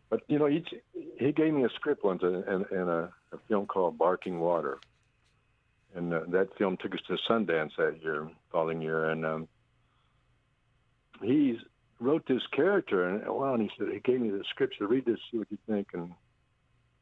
but 0.09 0.21
you 0.27 0.39
know, 0.39 0.47
he 0.47 0.65
he 1.17 1.31
gave 1.31 1.53
me 1.53 1.63
a 1.63 1.69
script 1.75 2.03
once 2.03 2.23
in, 2.23 2.35
in, 2.35 2.65
in 2.71 2.89
a, 2.89 3.09
a 3.31 3.37
film 3.47 3.67
called 3.67 3.97
Barking 3.97 4.39
Water. 4.39 4.79
And 5.95 6.13
uh, 6.13 6.21
that 6.29 6.55
film 6.57 6.77
took 6.77 6.93
us 6.93 7.01
to 7.07 7.17
Sundance 7.27 7.71
that 7.77 8.01
year, 8.01 8.29
following 8.51 8.81
year, 8.81 9.09
and 9.09 9.25
um, 9.25 9.47
he 11.21 11.57
wrote 11.99 12.25
this 12.27 12.41
character, 12.55 13.07
and 13.07 13.27
wow, 13.27 13.53
and 13.53 13.63
he 13.63 13.69
said 13.77 13.87
he 13.91 13.99
gave 13.99 14.21
me 14.21 14.29
the 14.29 14.43
script 14.49 14.75
to 14.79 14.87
read 14.87 15.05
this, 15.05 15.19
see 15.31 15.37
what 15.37 15.47
you 15.51 15.57
think, 15.67 15.87
and 15.93 16.11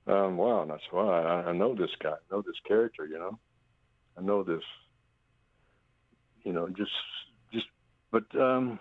um, 0.08 0.38
wow, 0.38 0.62
and 0.64 0.72
I 0.72 0.76
said, 0.78 0.94
wow, 0.94 1.10
I, 1.10 1.50
I 1.50 1.54
know 1.54 1.76
this 1.76 1.92
guy, 2.02 2.12
I 2.12 2.32
know 2.36 2.42
this 2.42 2.56
character, 2.68 3.06
you 3.06 3.20
know, 3.20 3.38
I 4.18 4.22
know 4.22 4.44
this, 4.44 4.64
you 6.44 6.54
know, 6.54 6.68
just 6.70 6.92
just, 7.54 7.68
but 8.12 8.24
um, 8.40 8.80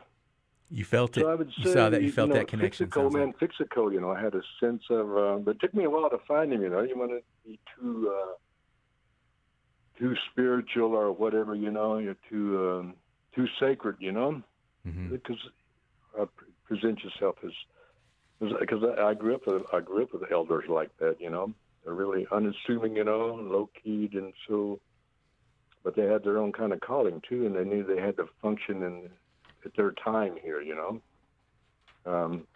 You 0.70 0.84
felt 0.84 1.16
it. 1.18 1.26
I 1.26 1.34
would 1.34 1.52
you 1.56 1.72
saw 1.72 1.90
that. 1.90 2.02
You 2.02 2.10
felt 2.12 2.28
know, 2.30 2.36
that 2.36 2.48
connection. 2.48 2.86
Fixico, 2.88 2.94
sounds 2.94 3.14
like. 3.14 3.22
man, 3.24 3.34
Fixico, 3.40 3.92
you 3.92 4.00
know, 4.00 4.10
I 4.10 4.20
had 4.20 4.34
a 4.34 4.42
sense 4.60 4.82
of, 4.90 5.16
uh, 5.16 5.36
but 5.38 5.56
it 5.56 5.60
took 5.60 5.74
me 5.74 5.84
a 5.84 5.90
while 5.90 6.10
to 6.10 6.18
find 6.26 6.52
him. 6.52 6.62
You 6.62 6.70
know, 6.70 6.82
you 6.82 6.96
want 6.98 7.10
to 7.10 7.20
be 7.44 7.58
too, 7.78 8.12
uh, 8.14 8.32
too 9.98 10.14
spiritual 10.30 10.92
or 10.94 11.12
whatever. 11.12 11.54
You 11.54 11.70
know, 11.70 11.98
you're 11.98 12.16
too, 12.30 12.70
um, 12.70 12.94
too 13.34 13.46
sacred. 13.60 13.96
You 14.00 14.12
know, 14.12 14.42
Mm-hmm. 14.86 15.08
because 15.08 15.38
uh, 16.20 16.26
present 16.64 17.02
yourself 17.02 17.36
as, 17.44 17.52
because 18.60 18.82
I, 18.98 19.14
grew 19.14 19.34
up 19.34 19.46
with, 19.46 19.62
I 19.72 19.80
grew 19.80 20.04
up 20.04 20.12
with 20.12 20.30
elders 20.30 20.64
like 20.68 20.96
that. 20.98 21.16
You 21.20 21.30
know, 21.30 21.52
they're 21.84 21.94
really 21.94 22.26
unassuming. 22.32 22.96
You 22.96 23.04
know, 23.04 23.38
low 23.40 23.70
keyed, 23.82 24.14
and 24.14 24.32
so, 24.48 24.80
but 25.82 25.96
they 25.96 26.04
had 26.04 26.22
their 26.24 26.38
own 26.38 26.52
kind 26.52 26.72
of 26.72 26.80
calling 26.80 27.22
too, 27.28 27.46
and 27.46 27.56
they 27.56 27.64
knew 27.64 27.84
they 27.84 28.00
had 28.00 28.16
to 28.16 28.26
function 28.42 28.82
in 28.82 29.08
at 29.64 29.74
their 29.76 29.92
time 29.92 30.36
here, 30.42 30.60
you 30.60 30.74
know. 30.74 31.00
Um, 32.06 32.46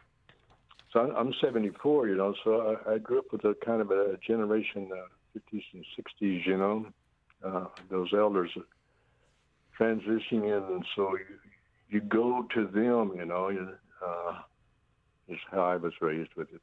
so 0.93 1.01
I'm, 1.01 1.15
I'm 1.17 1.35
74, 1.41 2.09
you 2.09 2.17
know, 2.17 2.35
so 2.45 2.79
I, 2.87 2.95
I 2.95 2.99
grew 2.99 3.19
up 3.19 3.33
with 3.33 3.45
a 3.45 3.55
kind 3.65 3.81
of 3.81 3.91
a 3.91 4.17
generation, 4.27 4.91
uh, 4.93 5.39
50s 5.39 5.63
and 5.73 5.85
60s, 5.99 6.47
you 6.47 6.57
know, 6.57 6.87
uh, 7.45 7.67
those 7.91 8.11
elders 8.17 8.51
transitioning 9.79 10.45
in, 10.45 10.75
and 10.75 10.85
so 10.97 11.17
you, 11.17 11.25
you 11.91 12.01
go 12.01 12.47
to 12.55 12.67
them, 12.67 13.13
you 13.17 13.25
know, 13.25 13.49
you, 13.49 13.69
uh, 14.05 14.35
is 15.29 15.39
how 15.51 15.63
I 15.63 15.77
was 15.77 15.93
raised 16.01 16.31
with 16.37 16.49
it. 16.53 16.61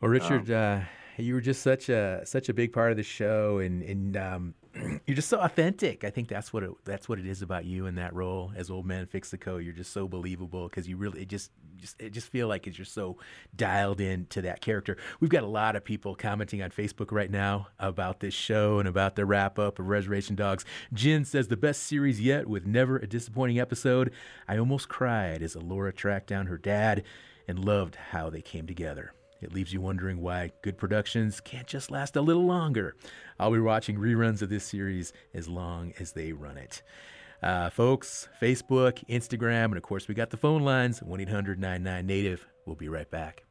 Well, 0.00 0.10
Richard, 0.10 0.50
uh, 0.50 0.80
you 1.16 1.34
were 1.34 1.40
just 1.40 1.62
such 1.62 1.88
a 1.88 2.22
such 2.24 2.48
a 2.48 2.54
big 2.54 2.72
part 2.72 2.90
of 2.90 2.96
the 2.96 3.02
show, 3.02 3.58
and 3.58 3.82
and 3.82 4.16
um, 4.16 4.54
you're 5.06 5.14
just 5.14 5.28
so 5.28 5.40
authentic. 5.40 6.04
I 6.04 6.10
think 6.10 6.28
that's 6.28 6.52
what 6.52 6.62
it, 6.62 6.70
that's 6.84 7.08
what 7.08 7.18
it 7.18 7.26
is 7.26 7.40
about 7.40 7.64
you 7.64 7.86
in 7.86 7.94
that 7.94 8.12
role 8.14 8.52
as 8.54 8.70
Old 8.70 8.84
Man 8.84 9.06
Fixico. 9.06 9.62
You're 9.62 9.72
just 9.72 9.92
so 9.92 10.06
believable 10.06 10.68
because 10.68 10.86
you 10.86 10.96
really 10.96 11.22
it 11.22 11.28
just 11.28 11.50
just 11.76 12.00
it 12.00 12.10
just 12.10 12.28
feel 12.28 12.48
like 12.48 12.66
it's 12.66 12.78
you're 12.78 12.84
so 12.84 13.16
dialed 13.54 14.00
in 14.00 14.26
to 14.26 14.42
that 14.42 14.60
character. 14.60 14.96
We've 15.20 15.30
got 15.30 15.42
a 15.42 15.48
lot 15.48 15.76
of 15.76 15.84
people 15.84 16.14
commenting 16.14 16.62
on 16.62 16.70
Facebook 16.70 17.12
right 17.12 17.30
now 17.30 17.68
about 17.78 18.20
this 18.20 18.34
show 18.34 18.78
and 18.78 18.88
about 18.88 19.16
the 19.16 19.26
wrap 19.26 19.58
up 19.58 19.78
of 19.78 19.88
Reservation 19.88 20.36
Dogs. 20.36 20.64
Jen 20.92 21.24
says 21.24 21.48
the 21.48 21.56
best 21.56 21.82
series 21.82 22.20
yet 22.20 22.46
with 22.46 22.66
never 22.66 22.96
a 22.96 23.06
disappointing 23.06 23.58
episode. 23.58 24.12
I 24.48 24.58
almost 24.58 24.88
cried 24.88 25.42
as 25.42 25.54
Elora 25.54 25.94
tracked 25.94 26.28
down 26.28 26.46
her 26.46 26.58
dad 26.58 27.04
and 27.48 27.64
loved 27.64 27.96
how 27.96 28.30
they 28.30 28.42
came 28.42 28.66
together. 28.66 29.12
It 29.42 29.52
leaves 29.52 29.72
you 29.72 29.80
wondering 29.80 30.22
why 30.22 30.52
good 30.62 30.78
productions 30.78 31.40
can't 31.40 31.66
just 31.66 31.90
last 31.90 32.16
a 32.16 32.22
little 32.22 32.46
longer. 32.46 32.96
I'll 33.38 33.52
be 33.52 33.60
watching 33.60 33.98
reruns 33.98 34.40
of 34.40 34.48
this 34.48 34.64
series 34.64 35.12
as 35.34 35.46
long 35.46 35.92
as 35.98 36.12
they 36.12 36.32
run 36.32 36.56
it. 36.56 36.82
Uh, 37.42 37.70
folks, 37.70 38.28
Facebook, 38.40 39.04
Instagram, 39.08 39.66
and 39.66 39.76
of 39.76 39.82
course, 39.82 40.08
we 40.08 40.14
got 40.14 40.30
the 40.30 40.36
phone 40.36 40.62
lines 40.62 41.02
1 41.02 41.20
800 41.20 41.58
99 41.58 42.06
Native. 42.06 42.46
We'll 42.64 42.76
be 42.76 42.88
right 42.88 43.10
back. 43.10 43.44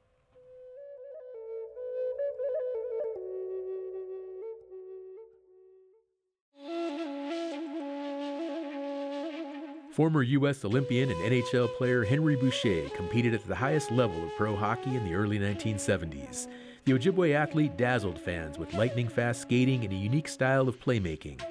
Former 9.95 10.23
U.S. 10.23 10.65
Olympian 10.65 11.09
and 11.09 11.19
NHL 11.21 11.73
player 11.77 12.03
Henry 12.03 12.35
Boucha 12.35 12.93
competed 12.95 13.33
at 13.33 13.47
the 13.47 13.55
highest 13.55 13.91
level 13.91 14.21
of 14.25 14.35
pro 14.35 14.53
hockey 14.53 14.93
in 14.93 15.05
the 15.05 15.15
early 15.15 15.39
1970s. 15.39 16.47
The 16.83 16.91
Ojibwe 16.91 17.33
athlete 17.33 17.77
dazzled 17.77 18.19
fans 18.19 18.59
with 18.59 18.73
lightning 18.73 19.07
fast 19.07 19.41
skating 19.43 19.85
and 19.85 19.93
a 19.93 19.95
unique 19.95 20.27
style 20.27 20.67
of 20.67 20.81
playmaking. 20.81 21.41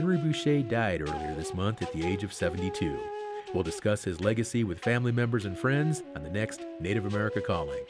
Henry 0.00 0.16
Boucha 0.16 0.66
died 0.66 1.02
earlier 1.02 1.34
this 1.34 1.52
month 1.52 1.82
at 1.82 1.92
the 1.92 2.02
age 2.06 2.24
of 2.24 2.32
72. 2.32 2.98
We'll 3.52 3.62
discuss 3.62 4.02
his 4.02 4.18
legacy 4.18 4.64
with 4.64 4.78
family 4.78 5.12
members 5.12 5.44
and 5.44 5.58
friends 5.58 6.02
on 6.16 6.22
the 6.22 6.30
next 6.30 6.62
Native 6.80 7.04
America 7.04 7.42
Calling. 7.42 7.84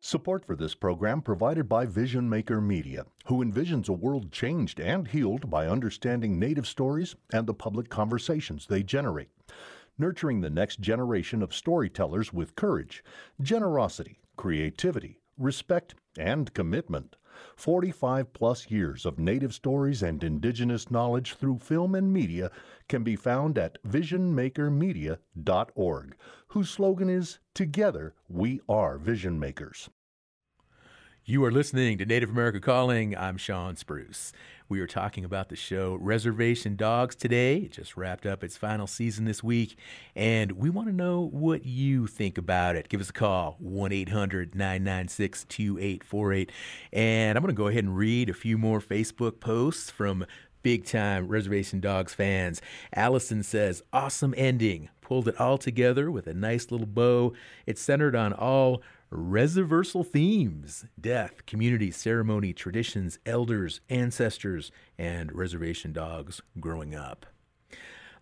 Support 0.00 0.44
for 0.44 0.56
this 0.56 0.74
program 0.74 1.22
provided 1.22 1.70
by 1.70 1.86
Vision 1.86 2.28
Maker 2.28 2.60
Media, 2.60 3.06
who 3.24 3.42
envisions 3.42 3.88
a 3.88 3.94
world 3.94 4.30
changed 4.30 4.78
and 4.78 5.08
healed 5.08 5.48
by 5.48 5.68
understanding 5.68 6.38
Native 6.38 6.66
stories 6.66 7.16
and 7.32 7.46
the 7.46 7.54
public 7.54 7.88
conversations 7.88 8.66
they 8.66 8.82
generate. 8.82 9.30
Nurturing 9.96 10.42
the 10.42 10.50
next 10.50 10.80
generation 10.80 11.42
of 11.42 11.54
storytellers 11.54 12.30
with 12.30 12.56
courage, 12.56 13.02
generosity, 13.40 14.20
creativity, 14.36 15.18
respect, 15.38 15.94
and 16.18 16.52
commitment. 16.54 17.16
45 17.56 18.32
plus 18.32 18.70
years 18.70 19.04
of 19.04 19.18
Native 19.18 19.52
stories 19.52 20.02
and 20.02 20.24
Indigenous 20.24 20.90
knowledge 20.90 21.34
through 21.34 21.58
film 21.58 21.94
and 21.94 22.10
media 22.12 22.50
can 22.88 23.02
be 23.02 23.16
found 23.16 23.58
at 23.58 23.82
visionmakermedia.org, 23.82 26.16
whose 26.48 26.70
slogan 26.70 27.10
is 27.10 27.38
Together 27.54 28.14
We 28.28 28.60
Are 28.68 28.98
Vision 28.98 29.38
Makers. 29.38 29.88
You 31.28 31.42
are 31.44 31.50
listening 31.50 31.98
to 31.98 32.06
Native 32.06 32.30
America 32.30 32.60
Calling. 32.60 33.16
I'm 33.16 33.36
Shawn 33.36 33.74
Spruce. 33.74 34.32
We 34.68 34.78
are 34.78 34.86
talking 34.86 35.24
about 35.24 35.48
the 35.48 35.56
show 35.56 35.98
Reservation 36.00 36.76
Dogs 36.76 37.16
today. 37.16 37.56
It 37.56 37.72
just 37.72 37.96
wrapped 37.96 38.26
up 38.26 38.44
its 38.44 38.56
final 38.56 38.86
season 38.86 39.24
this 39.24 39.42
week, 39.42 39.76
and 40.14 40.52
we 40.52 40.70
want 40.70 40.86
to 40.86 40.94
know 40.94 41.22
what 41.22 41.66
you 41.66 42.06
think 42.06 42.38
about 42.38 42.76
it. 42.76 42.88
Give 42.88 43.00
us 43.00 43.10
a 43.10 43.12
call, 43.12 43.56
1 43.58 43.90
800 43.90 44.54
996 44.54 45.46
2848. 45.46 46.52
And 46.92 47.36
I'm 47.36 47.42
going 47.42 47.52
to 47.52 47.58
go 47.58 47.66
ahead 47.66 47.82
and 47.82 47.96
read 47.96 48.30
a 48.30 48.32
few 48.32 48.56
more 48.56 48.78
Facebook 48.78 49.40
posts 49.40 49.90
from 49.90 50.24
big 50.62 50.84
time 50.84 51.26
Reservation 51.26 51.80
Dogs 51.80 52.14
fans. 52.14 52.62
Allison 52.94 53.42
says, 53.42 53.82
Awesome 53.92 54.32
ending. 54.36 54.90
Pulled 55.06 55.28
it 55.28 55.40
all 55.40 55.56
together 55.56 56.10
with 56.10 56.26
a 56.26 56.34
nice 56.34 56.72
little 56.72 56.84
bow. 56.84 57.32
It's 57.64 57.80
centered 57.80 58.16
on 58.16 58.32
all 58.32 58.82
reserversal 59.12 60.04
themes 60.04 60.84
death, 61.00 61.46
community, 61.46 61.92
ceremony, 61.92 62.52
traditions, 62.52 63.20
elders, 63.24 63.80
ancestors, 63.88 64.72
and 64.98 65.32
reservation 65.32 65.92
dogs 65.92 66.42
growing 66.58 66.96
up. 66.96 67.24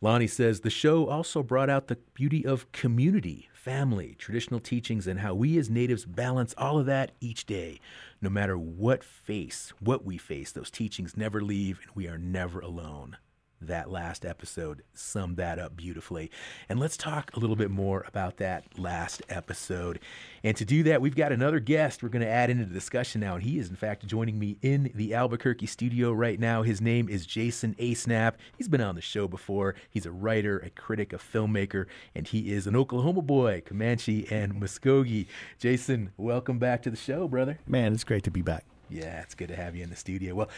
Lonnie 0.03 0.27
says 0.27 0.61
the 0.61 0.69
show 0.69 1.09
also 1.09 1.43
brought 1.43 1.71
out 1.71 1.87
the 1.87 1.97
beauty 2.13 2.45
of 2.45 2.71
community, 2.73 3.49
family, 3.55 4.15
traditional 4.19 4.61
teachings, 4.61 5.07
and 5.07 5.21
how 5.21 5.35
we 5.35 5.57
as 5.57 5.71
natives 5.71 6.05
balance 6.05 6.55
all 6.59 6.79
of 6.79 6.85
that 6.85 7.13
each 7.19 7.47
day. 7.47 7.81
No 8.21 8.29
matter 8.29 8.59
what 8.59 9.03
face, 9.03 9.73
what 9.81 10.05
we 10.05 10.19
face, 10.19 10.53
those 10.53 10.71
teachings 10.71 11.17
never 11.17 11.41
leave, 11.41 11.81
and 11.83 11.97
we 11.97 12.09
are 12.09 12.19
never 12.19 12.61
alone. 12.61 13.17
That 13.61 13.91
last 13.91 14.25
episode 14.25 14.83
summed 14.93 15.37
that 15.39 15.59
up 15.59 15.77
beautifully. 15.77 16.31
And 16.69 16.79
let's 16.79 16.97
talk 16.97 17.35
a 17.35 17.41
little 17.41 17.57
bit 17.57 17.71
more 17.71 18.05
about 18.07 18.37
that 18.39 18.79
last 18.79 19.23
episode. 19.29 20.01
And 20.43 20.57
to 20.57 20.65
do 20.65 20.83
that, 20.83 21.01
we've 21.01 21.17
got 21.17 21.33
another 21.33 21.61
guest 21.61 22.03
we're 22.03 22.11
going 22.11 22.25
to 22.25 22.31
add 22.31 22.51
into 22.51 22.67
the 22.67 22.75
discussion 22.75 23.21
now. 23.21 23.35
And 23.35 23.43
he 23.43 23.59
is, 23.59 23.71
in 23.71 23.77
fact, 23.77 24.07
joining 24.07 24.39
me 24.39 24.59
in 24.61 24.91
the 24.95 25.15
Albuquerque 25.15 25.67
studio 25.67 26.13
right 26.13 26.39
now. 26.39 26.63
His 26.63 26.81
name 26.81 27.09
is 27.09 27.25
Jason 27.25 27.75
Asenap. 27.79 28.35
He's 28.59 28.69
been 28.69 28.83
on 28.83 28.97
the 28.97 29.01
show 29.01 29.27
before. 29.27 29.75
He's 29.89 30.07
a 30.07 30.13
writer, 30.13 30.59
a 30.59 30.71
critic, 30.71 31.13
a 31.13 31.19
filmmaker, 31.19 31.87
and 32.15 32.29
he 32.29 32.53
is 32.53 32.67
an 32.67 32.77
Oklahoma 32.77 33.23
boy, 33.23 33.63
Comanche 33.65 34.27
and 34.31 34.61
Muskogee. 34.61 35.27
Jason, 35.59 36.13
welcome 36.17 36.59
back 36.59 36.83
to 36.83 36.91
the 36.91 36.97
show, 36.97 37.29
brother. 37.29 37.59
Man, 37.67 37.95
it's 37.95 38.05
great 38.05 38.25
to 38.25 38.31
be 38.31 38.43
back. 38.43 38.65
Yeah, 38.95 39.23
it's 39.23 39.35
good 39.35 39.49
to 39.49 39.57
have 39.57 39.75
you 39.75 39.83
in 39.83 39.91
the 39.91 39.97
studio. 39.97 40.37
Well, 40.37 40.49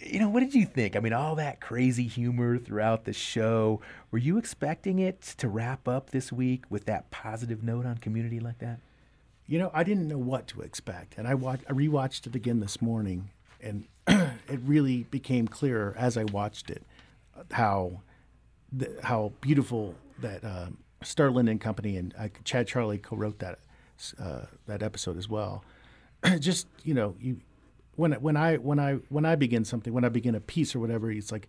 you 0.00 0.18
know, 0.18 0.30
what 0.30 0.40
did 0.40 0.54
you 0.54 0.64
think? 0.64 0.96
I 0.96 1.00
mean, 1.00 1.12
all 1.12 1.34
that 1.34 1.60
crazy 1.60 2.06
humor 2.06 2.56
throughout 2.56 3.04
the 3.04 3.12
show. 3.12 3.82
Were 4.10 4.18
you 4.18 4.38
expecting 4.38 4.98
it 4.98 5.20
to 5.36 5.46
wrap 5.46 5.86
up 5.86 6.08
this 6.08 6.32
week 6.32 6.64
with 6.70 6.86
that 6.86 7.10
positive 7.10 7.62
note 7.62 7.84
on 7.84 7.98
community 7.98 8.40
like 8.40 8.60
that? 8.60 8.78
You 9.46 9.58
know, 9.58 9.70
I 9.74 9.84
didn't 9.84 10.08
know 10.08 10.16
what 10.16 10.46
to 10.48 10.62
expect, 10.62 11.18
and 11.18 11.28
I 11.28 11.34
watched, 11.34 11.64
I 11.68 11.72
rewatched 11.72 12.26
it 12.26 12.34
again 12.34 12.60
this 12.60 12.80
morning, 12.80 13.28
and 13.60 13.84
it 14.06 14.60
really 14.64 15.02
became 15.10 15.46
clearer 15.46 15.94
as 15.98 16.16
I 16.16 16.24
watched 16.24 16.70
it 16.70 16.82
how 17.52 18.00
the, 18.72 18.90
how 19.02 19.32
beautiful 19.42 19.96
that 20.20 20.44
uh, 20.44 20.68
Sterlin 21.04 21.50
and 21.50 21.60
Company 21.60 21.98
and 21.98 22.14
uh, 22.18 22.28
Chad 22.44 22.68
Charlie 22.68 22.98
co-wrote 22.98 23.38
that 23.40 23.58
uh, 24.18 24.46
that 24.66 24.82
episode 24.82 25.18
as 25.18 25.28
well. 25.28 25.62
Just 26.38 26.66
you 26.84 26.94
know, 26.94 27.16
you 27.20 27.40
when 28.00 28.12
when 28.14 28.36
I 28.36 28.56
when 28.56 28.78
I 28.78 28.94
when 29.10 29.26
I 29.26 29.36
begin 29.36 29.64
something, 29.64 29.92
when 29.92 30.04
I 30.04 30.08
begin 30.08 30.34
a 30.34 30.40
piece 30.40 30.74
or 30.74 30.80
whatever, 30.80 31.10
it's 31.10 31.30
like 31.30 31.48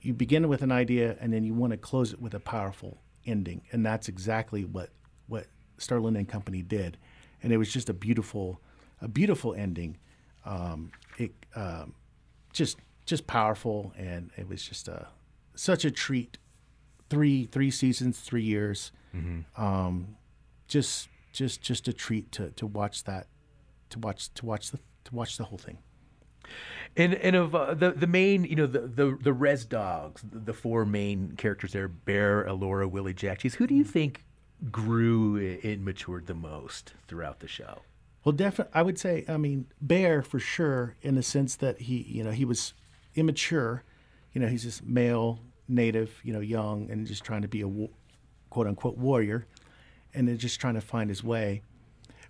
you 0.00 0.14
begin 0.14 0.48
with 0.48 0.62
an 0.62 0.70
idea 0.70 1.16
and 1.20 1.32
then 1.32 1.42
you 1.42 1.52
want 1.52 1.72
to 1.72 1.76
close 1.76 2.12
it 2.12 2.22
with 2.22 2.32
a 2.34 2.40
powerful 2.40 3.02
ending, 3.26 3.62
and 3.72 3.84
that's 3.84 4.08
exactly 4.08 4.64
what 4.64 4.90
what 5.26 5.46
Sterlin 5.78 6.16
and 6.16 6.28
Company 6.28 6.62
did, 6.62 6.96
and 7.42 7.52
it 7.52 7.56
was 7.56 7.72
just 7.72 7.90
a 7.90 7.92
beautiful 7.92 8.60
a 9.02 9.08
beautiful 9.08 9.52
ending. 9.52 9.98
Um, 10.44 10.92
it 11.18 11.32
um, 11.56 11.94
just 12.52 12.78
just 13.04 13.26
powerful, 13.26 13.92
and 13.98 14.30
it 14.36 14.48
was 14.48 14.62
just 14.62 14.86
a 14.86 15.08
such 15.56 15.84
a 15.84 15.90
treat. 15.90 16.38
Three 17.10 17.46
three 17.46 17.72
seasons, 17.72 18.20
three 18.20 18.44
years. 18.44 18.92
Mm-hmm. 19.12 19.60
Um, 19.60 20.16
just 20.68 21.08
just 21.32 21.62
just 21.62 21.88
a 21.88 21.92
treat 21.92 22.30
to 22.32 22.50
to 22.50 22.66
watch 22.66 23.02
that 23.04 23.26
to 23.90 23.98
watch 23.98 24.32
to 24.34 24.46
watch 24.46 24.70
the 24.70 24.78
to 25.08 25.14
watch 25.14 25.36
the 25.36 25.44
whole 25.44 25.58
thing. 25.58 25.78
And 26.96 27.14
and 27.14 27.36
of 27.36 27.54
uh, 27.54 27.74
the 27.74 27.92
the 27.92 28.06
main, 28.06 28.44
you 28.44 28.56
know, 28.56 28.66
the 28.66 28.80
the 28.80 29.18
the 29.20 29.32
res 29.32 29.64
dogs, 29.64 30.22
the, 30.30 30.54
four 30.54 30.84
main 30.84 31.34
characters 31.36 31.72
there, 31.72 31.88
Bear, 31.88 32.44
Elora, 32.44 32.90
Willie 32.90 33.14
Jack. 33.14 33.40
Cheese, 33.40 33.54
who 33.54 33.66
do 33.66 33.74
you 33.74 33.84
think 33.84 34.24
grew 34.70 35.58
and 35.62 35.84
matured 35.84 36.26
the 36.26 36.34
most 36.34 36.94
throughout 37.06 37.40
the 37.40 37.46
show? 37.46 37.82
Well, 38.24 38.32
definitely, 38.32 38.72
I 38.74 38.82
would 38.82 38.98
say, 38.98 39.24
I 39.28 39.36
mean, 39.36 39.66
Bear 39.80 40.22
for 40.22 40.40
sure, 40.40 40.96
in 41.02 41.14
the 41.14 41.22
sense 41.22 41.56
that 41.56 41.82
he, 41.82 42.02
you 42.02 42.24
know, 42.24 42.32
he 42.32 42.44
was 42.44 42.74
immature. 43.14 43.84
You 44.32 44.40
know, 44.40 44.48
he's 44.48 44.64
just 44.64 44.84
male, 44.84 45.40
native, 45.68 46.20
you 46.24 46.32
know, 46.32 46.40
young, 46.40 46.90
and 46.90 47.06
just 47.06 47.22
trying 47.22 47.42
to 47.42 47.48
be 47.48 47.62
a 47.62 47.68
quote 48.50 48.66
unquote 48.66 48.96
warrior, 48.96 49.46
and 50.14 50.26
then 50.26 50.38
just 50.38 50.60
trying 50.60 50.74
to 50.74 50.80
find 50.80 51.10
his 51.10 51.22
way. 51.22 51.62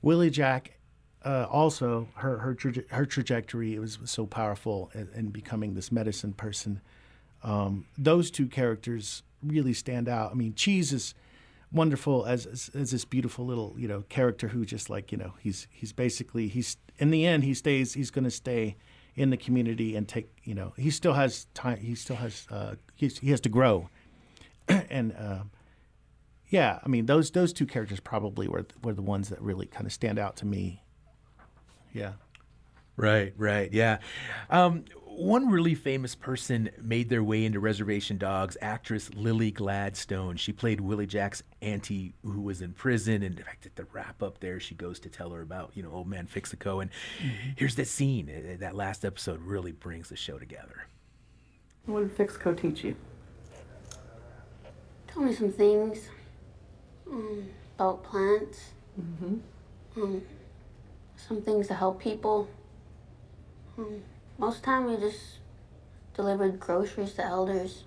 Willie 0.03 0.31
Jack 0.31 0.78
uh, 1.25 1.47
also 1.51 2.09
her 2.15 2.39
her 2.39 2.55
traje- 2.55 2.89
her 2.91 3.05
trajectory 3.05 3.79
was, 3.79 4.01
was 4.01 4.11
so 4.11 4.27
powerful 4.27 4.91
in, 4.95 5.09
in, 5.15 5.29
becoming 5.31 5.75
this 5.75 5.91
medicine 5.91 6.33
person. 6.33 6.81
Um, 7.43 7.87
those 7.97 8.31
two 8.31 8.47
characters 8.47 9.23
really 9.43 9.73
stand 9.73 10.09
out. 10.09 10.31
I 10.31 10.35
mean, 10.35 10.55
Cheese 10.55 10.93
is 10.93 11.15
wonderful 11.73 12.25
as, 12.25 12.47
as, 12.47 12.71
as 12.75 12.91
this 12.93 13.05
beautiful 13.05 13.45
little 13.45 13.75
you 13.77 13.89
know 13.89 14.03
character 14.09 14.49
who 14.49 14.65
just 14.65 14.89
like 14.89 15.13
you 15.13 15.19
know 15.19 15.35
he's 15.41 15.67
he's 15.71 15.93
basically 15.93 16.49
he's 16.49 16.77
in 16.99 17.11
the 17.11 17.27
end 17.27 17.45
he 17.45 17.53
stays 17.53 17.93
he's 17.93 18.11
going 18.11 18.25
to 18.25 18.31
stay 18.31 18.77
in 19.17 19.31
the 19.31 19.37
community 19.37 19.97
and 19.97 20.09
take 20.09 20.31
you 20.45 20.55
know 20.55 20.73
he 20.77 20.91
still 20.91 21.13
has 21.13 21.47
time 21.55 21.79
he 21.79 21.95
still 21.95 22.17
has 22.17 22.47
uh, 22.51 22.75
he 22.95 23.11
has 23.29 23.41
to 23.41 23.49
grow 23.49 23.89
and 24.69 25.13
uh, 25.19 25.41
yeah 26.49 26.79
I 26.83 26.89
mean 26.89 27.07
those 27.07 27.33
those 27.33 27.53
two 27.53 27.67
characters 27.67 28.01
probably 28.01 28.49
were 28.49 28.65
were 28.83 28.95
the 28.95 29.03
ones 29.03 29.29
that 29.29 29.41
really 29.43 29.67
kind 29.67 29.87
of 29.87 29.93
stand 29.93 30.19
out 30.19 30.37
to 30.37 30.47
me 30.47 30.83
yeah. 31.99 32.13
Right, 32.97 33.33
right, 33.37 33.73
yeah. 33.73 33.99
Um, 34.51 34.85
one 35.19 35.51
really 35.51 35.75
famous 35.75 36.15
person 36.15 36.71
made 36.81 37.09
their 37.09 37.25
way 37.25 37.45
into 37.45 37.59
Reservation 37.59 38.19
Dogs, 38.19 38.57
actress 38.63 39.13
Lily 39.15 39.51
Gladstone. 39.51 40.37
She 40.37 40.53
played 40.53 40.81
Willie 40.81 41.09
Jack's 41.09 41.43
auntie 41.61 42.15
who 42.23 42.41
was 42.41 42.63
in 42.63 42.73
prison. 42.73 43.25
And 43.25 43.37
in 43.37 43.45
fact, 43.45 43.67
at 43.67 43.75
the 43.75 43.85
wrap 43.93 44.23
up 44.23 44.39
there, 44.39 44.61
she 44.61 44.77
goes 44.77 45.01
to 45.01 45.09
tell 45.09 45.31
her 45.31 45.43
about, 45.43 45.73
you 45.75 45.83
know, 45.83 45.91
old 45.91 46.07
man 46.07 46.29
Fixico. 46.29 46.81
And 46.81 46.91
here's 47.57 47.75
that 47.77 47.89
scene. 47.89 48.31
Uh, 48.31 48.57
that 48.61 48.77
last 48.77 49.05
episode 49.05 49.41
really 49.43 49.73
brings 49.73 50.09
the 50.09 50.17
show 50.17 50.39
together. 50.39 50.87
What 51.87 52.01
did 52.01 52.17
Fixico 52.17 52.57
teach 52.57 52.85
you? 52.85 52.95
Told 55.09 55.27
me 55.27 55.35
some 55.35 55.51
things 55.51 55.99
um, 57.11 57.49
about 57.77 58.05
plants. 58.05 58.71
Mm-hmm. 59.01 60.01
Um, 60.01 60.23
some 61.19 61.43
things 61.43 61.67
to 61.69 61.75
help 61.75 62.01
people. 62.01 62.49
Hmm. 63.77 63.99
Most 64.39 64.63
time 64.63 64.87
we 64.87 64.97
just 64.97 65.39
delivered 66.15 66.59
groceries 66.59 67.13
to 67.15 67.25
elders 67.25 67.85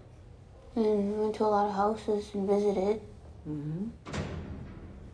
and 0.75 1.19
went 1.19 1.35
to 1.35 1.43
a 1.43 1.47
lot 1.47 1.67
of 1.67 1.75
houses 1.75 2.29
and 2.33 2.47
visited. 2.47 3.01
Mm-hmm. 3.47 3.87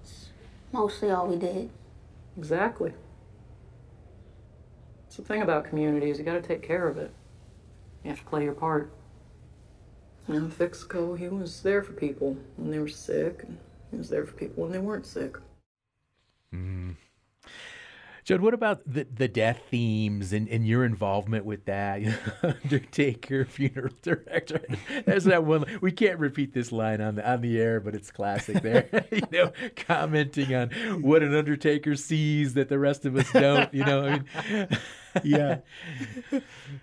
It's 0.01 0.29
mostly 0.71 1.11
all 1.11 1.27
we 1.27 1.37
did. 1.37 1.69
Exactly. 2.37 2.93
It's 5.07 5.15
the 5.15 5.23
thing 5.23 5.41
about 5.41 5.65
community 5.65 6.09
is 6.09 6.19
you 6.19 6.25
gotta 6.25 6.41
take 6.41 6.61
care 6.61 6.87
of 6.87 6.97
it. 6.97 7.11
You 8.03 8.09
have 8.09 8.19
to 8.19 8.25
play 8.25 8.43
your 8.43 8.53
part. 8.53 8.91
And 10.27 10.51
Fixico, 10.51 11.17
he 11.17 11.29
was 11.29 11.61
there 11.61 11.81
for 11.81 11.93
people 11.93 12.37
when 12.57 12.69
they 12.69 12.79
were 12.79 12.87
sick, 12.89 13.43
and 13.43 13.57
he 13.91 13.97
was 13.97 14.09
there 14.09 14.25
for 14.25 14.33
people 14.33 14.63
when 14.63 14.73
they 14.73 14.79
weren't 14.79 15.05
sick. 15.05 15.37
Mm. 16.53 16.95
Judd, 18.27 18.41
what 18.41 18.53
about 18.53 18.81
the, 18.85 19.05
the 19.05 19.29
death 19.29 19.61
themes 19.71 20.33
and, 20.33 20.49
and 20.49 20.67
your 20.67 20.83
involvement 20.83 21.45
with 21.45 21.63
that? 21.63 22.01
Undertaker, 22.43 23.45
funeral 23.45 23.93
director. 24.01 24.59
There's 25.05 25.23
that 25.23 25.45
one. 25.45 25.63
We 25.79 25.93
can't 25.93 26.19
repeat 26.19 26.53
this 26.53 26.73
line 26.73 26.99
on 26.99 27.15
the 27.15 27.31
on 27.31 27.39
the 27.39 27.57
air, 27.57 27.79
but 27.79 27.95
it's 27.95 28.11
classic. 28.11 28.61
There, 28.61 28.89
you 29.13 29.21
know, 29.31 29.53
commenting 29.77 30.53
on 30.53 30.71
what 31.01 31.23
an 31.23 31.33
Undertaker 31.33 31.95
sees 31.95 32.55
that 32.55 32.67
the 32.67 32.77
rest 32.77 33.05
of 33.05 33.15
us 33.15 33.31
don't. 33.31 33.73
You 33.73 33.85
know, 33.85 34.03
I 34.03 34.09
mean, 34.09 34.67
yeah. 35.23 35.59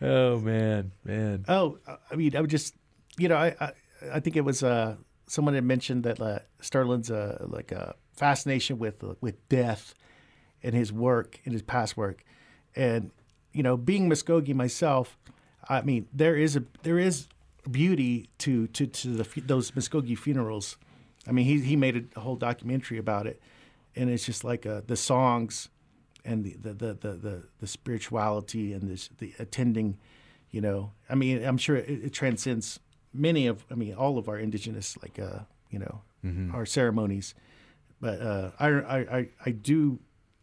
oh 0.01 0.39
man, 0.39 0.93
man. 1.05 1.45
Oh, 1.47 1.77
I 2.11 2.17
mean, 2.17 2.35
I 2.35 2.41
would 2.41 2.49
just, 2.49 2.75
you 3.19 3.29
know, 3.29 3.37
I 3.37 3.55
I, 3.61 3.73
I 4.15 4.21
think 4.21 4.37
it 4.37 4.47
was 4.47 4.63
uh, 4.63 4.97
someone 5.27 5.53
had 5.53 5.65
mentioned 5.65 6.05
that 6.05 6.23
uh, 6.23 6.39
Sterlin's 6.63 7.11
uh, 7.11 7.45
like 7.47 7.71
a 7.71 7.97
fascination 8.15 8.79
with 8.79 9.05
with 9.21 9.47
death 9.51 9.95
in 10.65 10.75
his 10.75 10.93
work, 10.93 11.41
in 11.45 11.53
his 11.53 11.63
past 11.63 11.97
work, 11.97 12.25
and 12.75 13.13
you 13.53 13.63
know, 13.63 13.77
being 13.77 14.11
Muskogee 14.11 14.55
myself, 14.55 15.17
I 15.69 15.83
mean, 15.83 16.09
there 16.13 16.37
is 16.37 16.57
a 16.57 16.65
there 16.83 16.99
is 16.99 17.29
beauty 17.71 18.29
to 18.39 18.67
to 18.69 18.87
to 18.87 19.09
the, 19.09 19.41
those 19.43 19.71
Muskogee 19.71 20.19
funerals. 20.19 20.77
I 21.27 21.33
mean, 21.33 21.47
he 21.47 21.61
he 21.61 21.77
made 21.77 22.09
a 22.17 22.21
whole 22.21 22.37
documentary 22.37 22.99
about 22.99 23.27
it, 23.27 23.41
and 23.95 24.11
it's 24.11 24.27
just 24.27 24.45
like 24.45 24.67
uh, 24.67 24.83
the 24.87 24.97
songs 24.97 25.69
and 26.25 26.45
the 26.45 26.57
the 26.61 26.75
the 26.75 26.95
the, 26.95 27.13
the, 27.13 27.43
the 27.61 27.67
spirituality 27.67 28.73
and 28.73 28.91
this, 28.91 29.09
the 29.19 29.33
attending. 29.39 29.97
You 30.51 30.61
know, 30.61 30.93
I 31.11 31.17
mean, 31.17 31.43
I'm 31.45 31.59
sure 31.59 31.77
it, 31.77 31.89
it, 31.89 32.13
transcends 32.13 32.79
many 33.13 33.49
of, 33.49 33.65
I 33.73 33.75
mean, 33.75 33.93
all 33.95 34.19
of 34.19 34.29
our 34.29 34.39
indigenous 34.39 34.97
like 35.03 35.19
uh, 35.19 35.41
you 35.71 35.79
know 35.79 36.03
mm-hmm. 36.25 36.55
our 36.55 36.67
ceremonies. 36.67 37.35
But 38.01 38.21
uh, 38.21 38.51
I, 38.61 38.69
I 38.69 39.29
I 39.47 39.51
do 39.51 39.99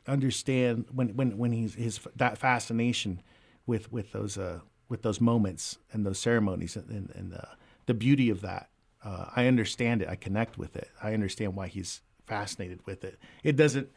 understand 0.07 0.85
when 0.91 1.09
when 1.15 1.37
when 1.37 1.51
he's 1.51 1.75
his 1.75 1.99
that 2.15 2.37
fascination 2.37 3.21
with 3.65 3.91
with 3.91 4.11
those 4.11 4.37
uh, 4.37 4.59
with 4.89 5.01
those 5.01 5.21
moments 5.21 5.77
and 5.91 6.05
those 6.05 6.19
ceremonies 6.19 6.75
and 6.75 6.89
and, 6.89 7.11
and 7.15 7.33
uh, 7.33 7.55
the 7.85 7.93
beauty 7.93 8.29
of 8.29 8.41
that. 8.41 8.69
Uh, 9.03 9.25
I 9.35 9.47
understand 9.47 10.03
it. 10.03 10.09
I 10.09 10.15
connect 10.15 10.59
with 10.59 10.75
it. 10.75 10.89
I 11.01 11.13
understand 11.13 11.55
why 11.55 11.67
he's 11.67 12.01
fascinated 12.27 12.79
with 12.85 13.03
it. 13.03 13.17
It 13.43 13.55
doesn't 13.55 13.89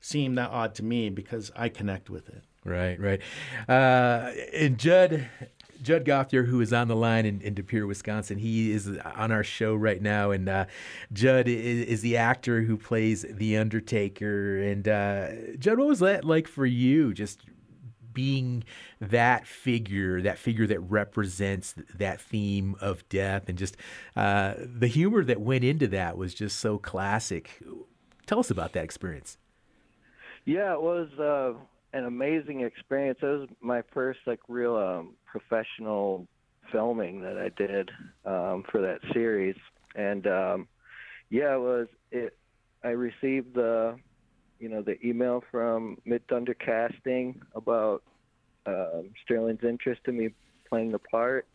seem 0.00 0.34
that 0.34 0.50
odd 0.50 0.74
to 0.76 0.84
me 0.84 1.08
because 1.08 1.50
I 1.56 1.68
connect 1.70 2.10
with 2.10 2.28
it. 2.28 2.42
Right, 2.64 3.00
right. 3.00 3.20
Uh, 3.68 4.32
and 4.52 4.78
Judd, 4.78 5.28
Judd 5.82 6.04
Gauthier, 6.04 6.44
who 6.44 6.60
is 6.60 6.72
on 6.72 6.88
the 6.88 6.96
line 6.96 7.26
in, 7.26 7.40
in 7.40 7.54
De 7.54 7.62
Pere, 7.62 7.86
Wisconsin. 7.86 8.38
He 8.38 8.72
is 8.72 8.88
on 9.16 9.32
our 9.32 9.44
show 9.44 9.74
right 9.74 10.00
now, 10.00 10.30
and 10.30 10.48
uh, 10.48 10.66
Judd 11.12 11.48
is, 11.48 11.86
is, 11.86 12.00
the 12.02 12.16
actor 12.16 12.62
who 12.62 12.76
plays 12.76 13.24
the 13.28 13.56
Undertaker. 13.56 14.58
And 14.58 14.88
uh, 14.88 15.28
Judd, 15.58 15.78
what 15.78 15.88
was 15.88 16.00
that 16.00 16.24
like 16.24 16.48
for 16.48 16.66
you? 16.66 17.12
Just 17.14 17.40
being 18.12 18.64
that 19.00 19.46
figure, 19.46 20.20
that 20.22 20.38
figure 20.38 20.66
that 20.66 20.80
represents 20.80 21.74
that 21.94 22.20
theme 22.20 22.76
of 22.80 23.08
death, 23.08 23.48
and 23.48 23.56
just 23.56 23.76
uh, 24.16 24.54
the 24.58 24.88
humor 24.88 25.24
that 25.24 25.40
went 25.40 25.64
into 25.64 25.86
that 25.88 26.16
was 26.16 26.34
just 26.34 26.58
so 26.58 26.78
classic. 26.78 27.60
Tell 28.26 28.38
us 28.38 28.50
about 28.50 28.72
that 28.72 28.84
experience. 28.84 29.38
Yeah, 30.44 30.72
it 30.74 30.82
was 30.82 31.08
uh, 31.18 31.52
an 31.92 32.04
amazing 32.04 32.60
experience. 32.60 33.18
It 33.22 33.26
was 33.26 33.48
my 33.60 33.82
first 33.92 34.20
like 34.26 34.40
real 34.48 34.76
um, 34.76 35.14
professional 35.30 36.26
filming 36.72 37.20
that 37.22 37.38
I 37.38 37.50
did 37.56 37.90
um, 38.24 38.64
for 38.70 38.80
that 38.80 39.00
series, 39.12 39.56
and 39.94 40.26
um, 40.26 40.68
yeah, 41.30 41.54
it 41.54 41.60
was 41.60 41.88
it. 42.10 42.36
I 42.84 42.88
received 42.88 43.54
the 43.54 43.96
you 44.58 44.68
know 44.68 44.82
the 44.82 45.04
email 45.06 45.42
from 45.50 45.98
Mid 46.04 46.26
Thunder 46.28 46.54
Casting 46.54 47.40
about 47.54 48.02
um, 48.66 49.10
Sterlin's 49.24 49.64
interest 49.64 50.02
in 50.06 50.18
me 50.18 50.30
playing 50.68 50.92
the 50.92 50.98
part. 50.98 51.46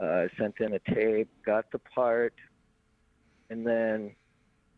Uh, 0.00 0.06
I 0.06 0.28
sent 0.38 0.60
in 0.60 0.74
a 0.74 0.94
tape, 0.94 1.28
got 1.44 1.70
the 1.70 1.78
part, 1.78 2.34
and 3.50 3.66
then 3.66 4.14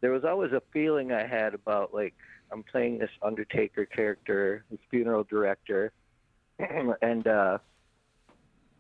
there 0.01 0.11
was 0.11 0.25
always 0.25 0.53
a 0.53 0.62
feeling 0.73 1.12
I 1.12 1.27
had 1.27 1.55
about 1.55 1.95
like 1.95 2.14
I'm 2.53 2.62
playing 2.62 2.99
this 2.99 3.11
Undertaker 3.23 3.87
character, 3.87 4.64
this 4.71 4.81
funeral 4.90 5.25
director, 5.25 5.93
and 6.59 7.27
uh, 7.27 7.59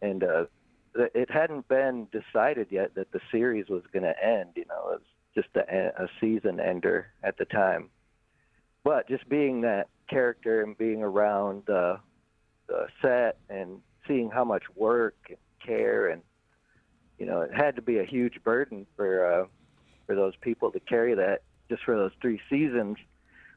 and 0.02 0.24
uh, 0.24 0.44
it 0.94 1.30
hadn't 1.30 1.68
been 1.68 2.06
decided 2.12 2.68
yet 2.70 2.94
that 2.94 3.12
the 3.12 3.20
series 3.30 3.68
was 3.68 3.82
going 3.92 4.04
to 4.04 4.24
end. 4.24 4.50
You 4.56 4.64
know, 4.68 4.92
it 4.92 5.00
was 5.00 5.02
just 5.34 5.48
a, 5.56 6.02
a 6.02 6.08
season 6.20 6.60
ender 6.60 7.08
at 7.22 7.36
the 7.38 7.44
time. 7.44 7.90
But 8.84 9.08
just 9.08 9.28
being 9.28 9.62
that 9.62 9.88
character 10.08 10.62
and 10.62 10.76
being 10.76 11.02
around 11.02 11.62
the, 11.66 11.98
the 12.68 12.86
set 13.00 13.38
and 13.48 13.80
seeing 14.06 14.30
how 14.30 14.44
much 14.44 14.64
work 14.76 15.16
and 15.28 15.38
care 15.64 16.08
and 16.08 16.20
you 17.18 17.24
know 17.24 17.40
it 17.40 17.50
had 17.54 17.74
to 17.76 17.80
be 17.80 17.98
a 17.98 18.04
huge 18.04 18.42
burden 18.44 18.86
for 18.96 19.24
uh, 19.24 19.46
for 20.06 20.14
those 20.14 20.34
people 20.40 20.70
to 20.70 20.80
carry 20.80 21.14
that 21.14 21.42
just 21.68 21.82
for 21.84 21.96
those 21.96 22.12
three 22.20 22.40
seasons. 22.50 22.96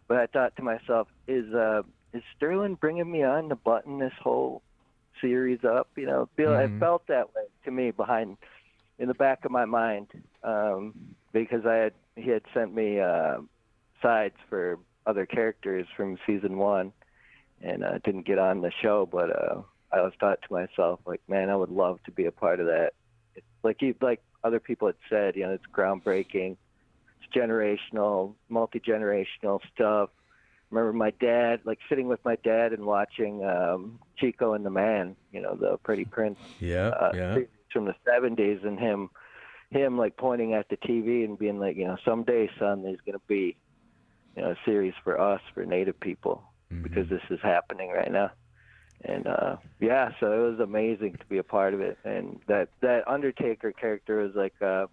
But 0.07 0.17
I 0.17 0.27
thought 0.27 0.55
to 0.55 0.63
myself, 0.63 1.07
is 1.27 1.53
uh, 1.53 1.81
is 2.13 2.23
Sterlin 2.39 2.79
bringing 2.79 3.11
me 3.11 3.23
on 3.23 3.49
to 3.49 3.55
button 3.55 3.99
this 3.99 4.13
whole 4.21 4.61
series 5.21 5.59
up? 5.63 5.89
You 5.95 6.05
know, 6.05 6.29
feel 6.35 6.49
mm-hmm. 6.49 6.75
I 6.75 6.79
felt 6.79 7.07
that 7.07 7.27
way 7.35 7.43
to 7.65 7.71
me 7.71 7.91
behind 7.91 8.37
in 8.99 9.07
the 9.07 9.13
back 9.13 9.45
of 9.45 9.51
my 9.51 9.65
mind 9.65 10.07
um, 10.43 10.93
because 11.33 11.65
I 11.65 11.75
had 11.75 11.93
he 12.15 12.29
had 12.29 12.43
sent 12.53 12.73
me 12.73 12.99
uh, 12.99 13.37
sides 14.01 14.35
for 14.49 14.79
other 15.05 15.25
characters 15.25 15.87
from 15.95 16.17
season 16.25 16.57
one, 16.57 16.91
and 17.61 17.83
uh, 17.83 17.99
didn't 18.03 18.25
get 18.25 18.39
on 18.39 18.61
the 18.61 18.71
show. 18.81 19.07
But 19.09 19.29
uh, 19.29 19.61
I 19.91 20.01
was 20.01 20.13
thought 20.19 20.39
to 20.47 20.53
myself, 20.53 20.99
like, 21.05 21.21
man, 21.27 21.49
I 21.49 21.55
would 21.55 21.69
love 21.69 21.99
to 22.05 22.11
be 22.11 22.25
a 22.25 22.31
part 22.31 22.59
of 22.59 22.65
that. 22.67 22.91
It's 23.35 23.45
like 23.63 23.81
you, 23.81 23.95
like 24.01 24.21
other 24.43 24.59
people 24.59 24.87
had 24.87 24.95
said, 25.09 25.35
you 25.35 25.43
know, 25.43 25.53
it's 25.53 25.63
groundbreaking, 25.73 26.57
it's 27.21 27.35
generational, 27.35 28.33
multi 28.49 28.79
generational 28.79 29.59
stuff. 29.73 30.09
Remember 30.69 30.93
my 30.93 31.11
dad, 31.11 31.61
like 31.63 31.79
sitting 31.87 32.07
with 32.07 32.23
my 32.25 32.35
dad 32.43 32.73
and 32.73 32.85
watching 32.85 33.43
um, 33.45 33.99
Chico 34.17 34.53
and 34.53 34.65
the 34.65 34.69
Man, 34.69 35.15
you 35.31 35.41
know, 35.41 35.55
the 35.55 35.79
Freddie 35.83 36.05
Prinze, 36.05 36.37
yeah, 36.59 36.89
uh, 36.89 37.11
yeah, 37.13 37.37
from 37.71 37.85
the 37.85 37.95
'70s, 38.05 38.65
and 38.65 38.77
him, 38.77 39.09
him 39.69 39.97
like 39.97 40.17
pointing 40.17 40.53
at 40.53 40.67
the 40.69 40.77
TV 40.77 41.23
and 41.23 41.39
being 41.39 41.59
like, 41.59 41.77
you 41.77 41.85
know, 41.85 41.97
someday, 42.03 42.49
son, 42.59 42.83
there's 42.83 42.99
gonna 43.05 43.19
be 43.27 43.55
you 44.35 44.43
know, 44.43 44.51
a 44.51 44.55
series 44.65 44.93
for 45.03 45.19
us 45.19 45.41
for 45.53 45.65
Native 45.65 45.99
people 45.99 46.43
mm-hmm. 46.71 46.83
because 46.83 47.09
this 47.09 47.21
is 47.29 47.39
happening 47.41 47.89
right 47.91 48.11
now. 48.11 48.31
And 49.03 49.27
uh, 49.27 49.57
yeah, 49.79 50.11
so 50.19 50.31
it 50.31 50.51
was 50.51 50.59
amazing 50.59 51.13
to 51.13 51.25
be 51.27 51.37
a 51.37 51.43
part 51.43 51.73
of 51.73 51.81
it. 51.81 51.97
And 52.03 52.39
that 52.47 52.69
that 52.81 53.07
Undertaker 53.07 53.71
character 53.71 54.21
is 54.21 54.35
like, 54.35 54.59
uh, 54.61 54.87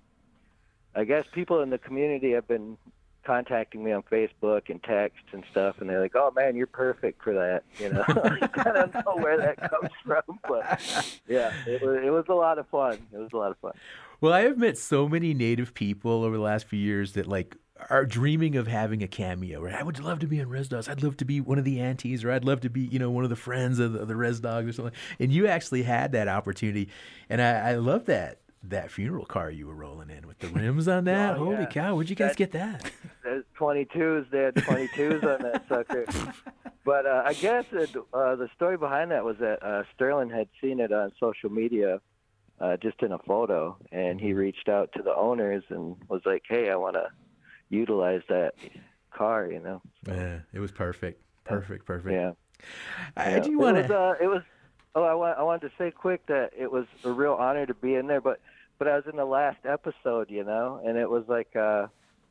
I 0.95 1.05
guess 1.05 1.25
people 1.33 1.63
in 1.63 1.71
the 1.71 1.79
community 1.79 2.33
have 2.33 2.47
been 2.47 2.77
contacting 3.25 3.83
me 3.83 3.93
on 3.93 4.03
Facebook 4.03 4.69
and 4.69 4.83
text 4.83 5.23
and 5.33 5.45
stuff, 5.51 5.77
and 5.81 5.89
they're 5.89 6.01
like, 6.01 6.15
"Oh 6.15 6.33
man, 6.35 6.57
you're 6.57 6.67
perfect 6.67 7.23
for 7.23 7.33
that." 7.35 7.65
You 7.79 7.93
know, 7.93 8.05
I 8.09 8.73
don't 8.73 8.95
know 8.95 9.17
where 9.17 9.39
that 9.39 9.71
comes 9.71 9.91
from, 10.05 10.39
but 10.49 11.21
yeah, 11.29 11.53
it 11.67 11.83
was 11.83 11.99
it 12.05 12.11
was 12.11 12.25
a 12.29 12.35
lot 12.35 12.59
of 12.59 12.69
fun. 12.69 12.99
It 13.13 13.19
was 13.19 13.31
a 13.33 13.37
lot 13.37 13.51
of 13.51 13.59
fun. 13.59 13.73
Well, 14.21 14.33
I 14.33 14.43
have 14.43 14.57
met 14.57 14.79
so 14.79 15.09
many 15.09 15.35
Native 15.35 15.75
people 15.75 16.25
over 16.25 16.37
the 16.37 16.43
last 16.43 16.67
few 16.67 16.79
years 16.79 17.13
that 17.13 17.27
like 17.27 17.57
are 17.91 18.07
dreaming 18.07 18.57
of 18.57 18.67
having 18.67 19.03
a 19.03 19.09
cameo, 19.09 19.61
right? 19.61 19.75
I 19.75 19.83
would 19.83 19.99
love 19.99 20.21
to 20.21 20.27
be 20.27 20.39
in 20.39 20.49
Res 20.49 20.69
Dogs. 20.69 20.89
I'd 20.89 21.03
love 21.03 21.17
to 21.19 21.25
be 21.25 21.41
one 21.41 21.59
of 21.59 21.65
the 21.65 21.81
aunties, 21.81 22.25
or 22.25 22.31
I'd 22.31 22.45
love 22.45 22.61
to 22.61 22.71
be, 22.71 22.83
you 22.83 22.99
know, 22.99 23.11
one 23.11 23.25
of 23.25 23.31
the 23.31 23.37
friends 23.37 23.79
of 23.79 23.93
the, 23.93 24.07
the 24.07 24.17
Res 24.17 24.41
Dogs 24.41 24.69
or 24.69 24.73
something. 24.73 24.95
And 25.19 25.33
you 25.33 25.47
actually 25.47 25.83
had 25.83 26.13
that 26.13 26.29
opportunity, 26.29 26.89
and 27.29 27.43
I, 27.43 27.71
I 27.71 27.75
love 27.75 28.07
that 28.07 28.39
that 28.69 28.91
funeral 28.91 29.25
car 29.25 29.51
you 29.51 29.67
were 29.67 29.75
rolling 29.75 30.11
in 30.11 30.27
with 30.27 30.39
the 30.39 30.49
rims 30.49 30.89
on 30.89 31.05
that. 31.05 31.37
oh, 31.37 31.45
Holy 31.45 31.57
yeah. 31.57 31.67
cow! 31.67 31.95
Where'd 31.95 32.11
you 32.11 32.17
guys 32.17 32.31
that, 32.31 32.37
get 32.37 32.53
that? 32.53 32.91
There's 33.23 33.45
22s. 33.59 34.31
They 34.31 34.39
had 34.41 34.55
22s 34.55 35.25
on 35.25 35.43
that 35.43 35.65
sucker. 35.69 36.05
But 36.87 37.07
uh, 37.07 37.23
I 37.25 37.33
guess 37.33 37.65
it, 37.73 37.97
uh, 38.13 38.37
the 38.37 38.51
story 38.55 38.77
behind 38.77 39.11
that 39.11 39.25
was 39.25 39.39
that 39.39 39.63
uh, 39.63 39.85
Sterlin 39.99 40.31
had 40.31 40.49
seen 40.61 40.81
it 40.81 40.93
on 40.93 41.13
social 41.19 41.49
media, 41.49 41.99
uh, 42.61 42.77
just 42.77 43.03
in 43.03 43.11
a 43.11 43.19
photo, 43.21 43.79
and 43.91 44.21
he 44.21 44.35
reached 44.35 44.69
out 44.69 44.91
to 44.95 45.03
the 45.03 45.17
owners 45.17 45.65
and 45.71 45.97
was 46.11 46.21
like, 46.27 46.43
"Hey, 46.47 46.69
I 46.69 46.77
want 46.77 46.97
to." 46.97 47.07
utilize 47.75 48.23
that 48.29 48.55
car, 49.13 49.49
you 49.51 49.61
know. 49.61 49.83
Yeah, 50.07 50.41
it 50.53 50.61
was 50.61 50.73
perfect. 50.73 51.23
Perfect, 51.45 51.85
perfect. 51.85 52.13
Yeah. 52.13 52.33
I 53.17 53.31
yeah. 53.31 53.41
do 53.41 53.59
want 53.59 53.77
to. 53.77 53.95
Uh, 53.95 54.15
it 54.21 54.27
was. 54.27 54.43
Oh, 54.97 55.03
I, 55.03 55.15
want, 55.15 55.39
I 55.39 55.43
wanted 55.43 55.69
to 55.69 55.73
say 55.77 55.91
quick 55.91 56.25
that 56.27 56.53
it 56.57 56.71
was 56.71 56.87
a 57.03 57.11
real 57.11 57.33
honor 57.33 57.67
to 57.67 57.75
be 57.75 57.97
in 57.97 58.07
there, 58.07 58.21
but 58.21 58.41
but 58.79 58.89
I 58.89 58.97
was 58.97 59.05
in 59.11 59.17
the 59.17 59.25
last 59.25 59.65
episode, 59.65 60.31
you 60.31 60.45
know, 60.45 60.81
and 60.85 60.99
it 60.99 61.09
was 61.09 61.25
like 61.29 61.55
uh, 61.57 61.87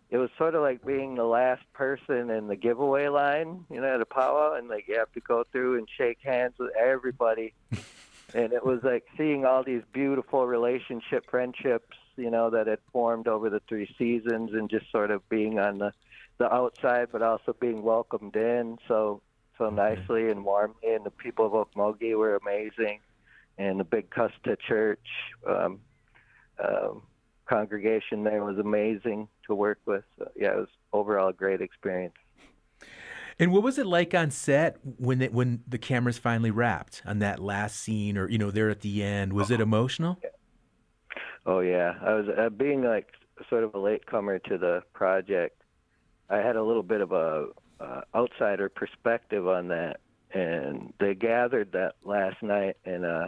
it 0.10 0.18
was 0.18 0.30
sort 0.38 0.56
of 0.56 0.62
like 0.62 0.86
being 0.86 1.16
the 1.16 1.26
last 1.26 1.64
person 1.74 2.30
in 2.30 2.48
the 2.48 2.56
giveaway 2.56 3.08
line, 3.08 3.66
you 3.70 3.82
know, 3.82 3.94
at 3.94 4.02
a 4.02 4.06
powwow, 4.06 4.56
and 4.56 4.68
like 4.68 4.88
you 4.88 4.98
have 4.98 5.12
to 5.14 5.22
go 5.22 5.44
through 5.52 5.78
and 5.78 5.88
shake 5.98 6.20
hands 6.24 6.54
with 6.60 6.72
everybody, 6.76 7.54
and 8.34 8.54
it 8.54 8.66
was 8.66 8.80
like 8.84 9.06
seeing 9.18 9.46
all 9.46 9.64
these 9.64 9.84
beautiful 9.94 10.46
relationship 10.46 11.30
friendships 11.30 11.96
you 12.16 12.30
know, 12.30 12.50
that 12.50 12.68
had 12.68 12.80
formed 12.92 13.28
over 13.28 13.50
the 13.50 13.62
three 13.68 13.94
seasons 13.98 14.52
and 14.54 14.70
just 14.70 14.90
sort 14.92 15.12
of 15.12 15.28
being 15.30 15.60
on 15.60 15.80
the, 15.80 15.92
the 16.38 16.52
outside, 16.54 17.08
but 17.12 17.22
also 17.22 17.56
being 17.60 17.84
welcomed 17.84 18.36
in 18.36 18.78
so 18.88 19.22
so 19.58 19.70
nicely 19.70 20.30
and 20.30 20.44
warmly. 20.44 20.76
And 20.84 21.06
the 21.06 21.12
people 21.12 21.46
of 21.46 21.52
Okmulgee 21.52 22.18
were 22.18 22.36
amazing, 22.36 23.00
and 23.58 23.80
the 23.80 23.84
Big 23.84 24.10
Cussetah 24.10 24.58
Church 24.60 25.06
um, 25.48 25.80
um, 26.64 27.04
congregation 27.46 28.24
there 28.24 28.44
was 28.44 28.58
amazing 28.58 29.28
to 29.48 29.56
work 29.56 29.80
with. 29.86 30.04
So, 30.18 30.30
yeah, 30.36 30.54
it 30.54 30.58
was 30.58 30.70
overall 30.92 31.30
a 31.30 31.34
great 31.34 31.62
experience. 31.62 32.16
And 33.40 33.52
what 33.52 33.64
was 33.64 33.80
it 33.80 33.88
like 33.88 34.14
on 34.14 34.32
set 34.32 34.78
when 34.98 35.22
it, 35.22 35.34
when 35.34 35.64
the 35.68 35.78
cameras 35.78 36.18
finally 36.18 36.52
wrapped 36.52 37.02
on 37.06 37.20
that 37.20 37.40
last 37.40 37.80
scene, 37.80 38.18
or 38.18 38.30
you 38.30 38.38
know, 38.38 38.52
there 38.52 38.70
at 38.70 38.82
the 38.82 39.04
end? 39.04 39.34
Was 39.34 39.50
it 39.50 39.60
emotional? 39.60 40.20
Oh 41.46 41.60
yeah, 41.60 41.96
I 42.02 42.14
was 42.14 42.28
uh, 42.30 42.50
being 42.50 42.84
like 42.84 43.08
sort 43.50 43.64
of 43.64 43.74
a 43.74 43.80
latecomer 43.80 44.40
to 44.40 44.58
the 44.58 44.84
project. 44.94 45.62
I 46.30 46.38
had 46.38 46.56
a 46.56 46.64
little 46.64 46.84
bit 46.84 47.02
of 47.02 47.12
a 47.12 47.48
uh, 47.80 48.02
outsider 48.16 48.70
perspective 48.70 49.48
on 49.48 49.68
that, 49.70 50.00
and 50.34 50.94
they 51.00 51.16
gathered 51.16 51.72
that 51.74 51.96
last 52.04 52.42
night 52.42 52.78
and 52.86 53.04
uh, 53.04 53.28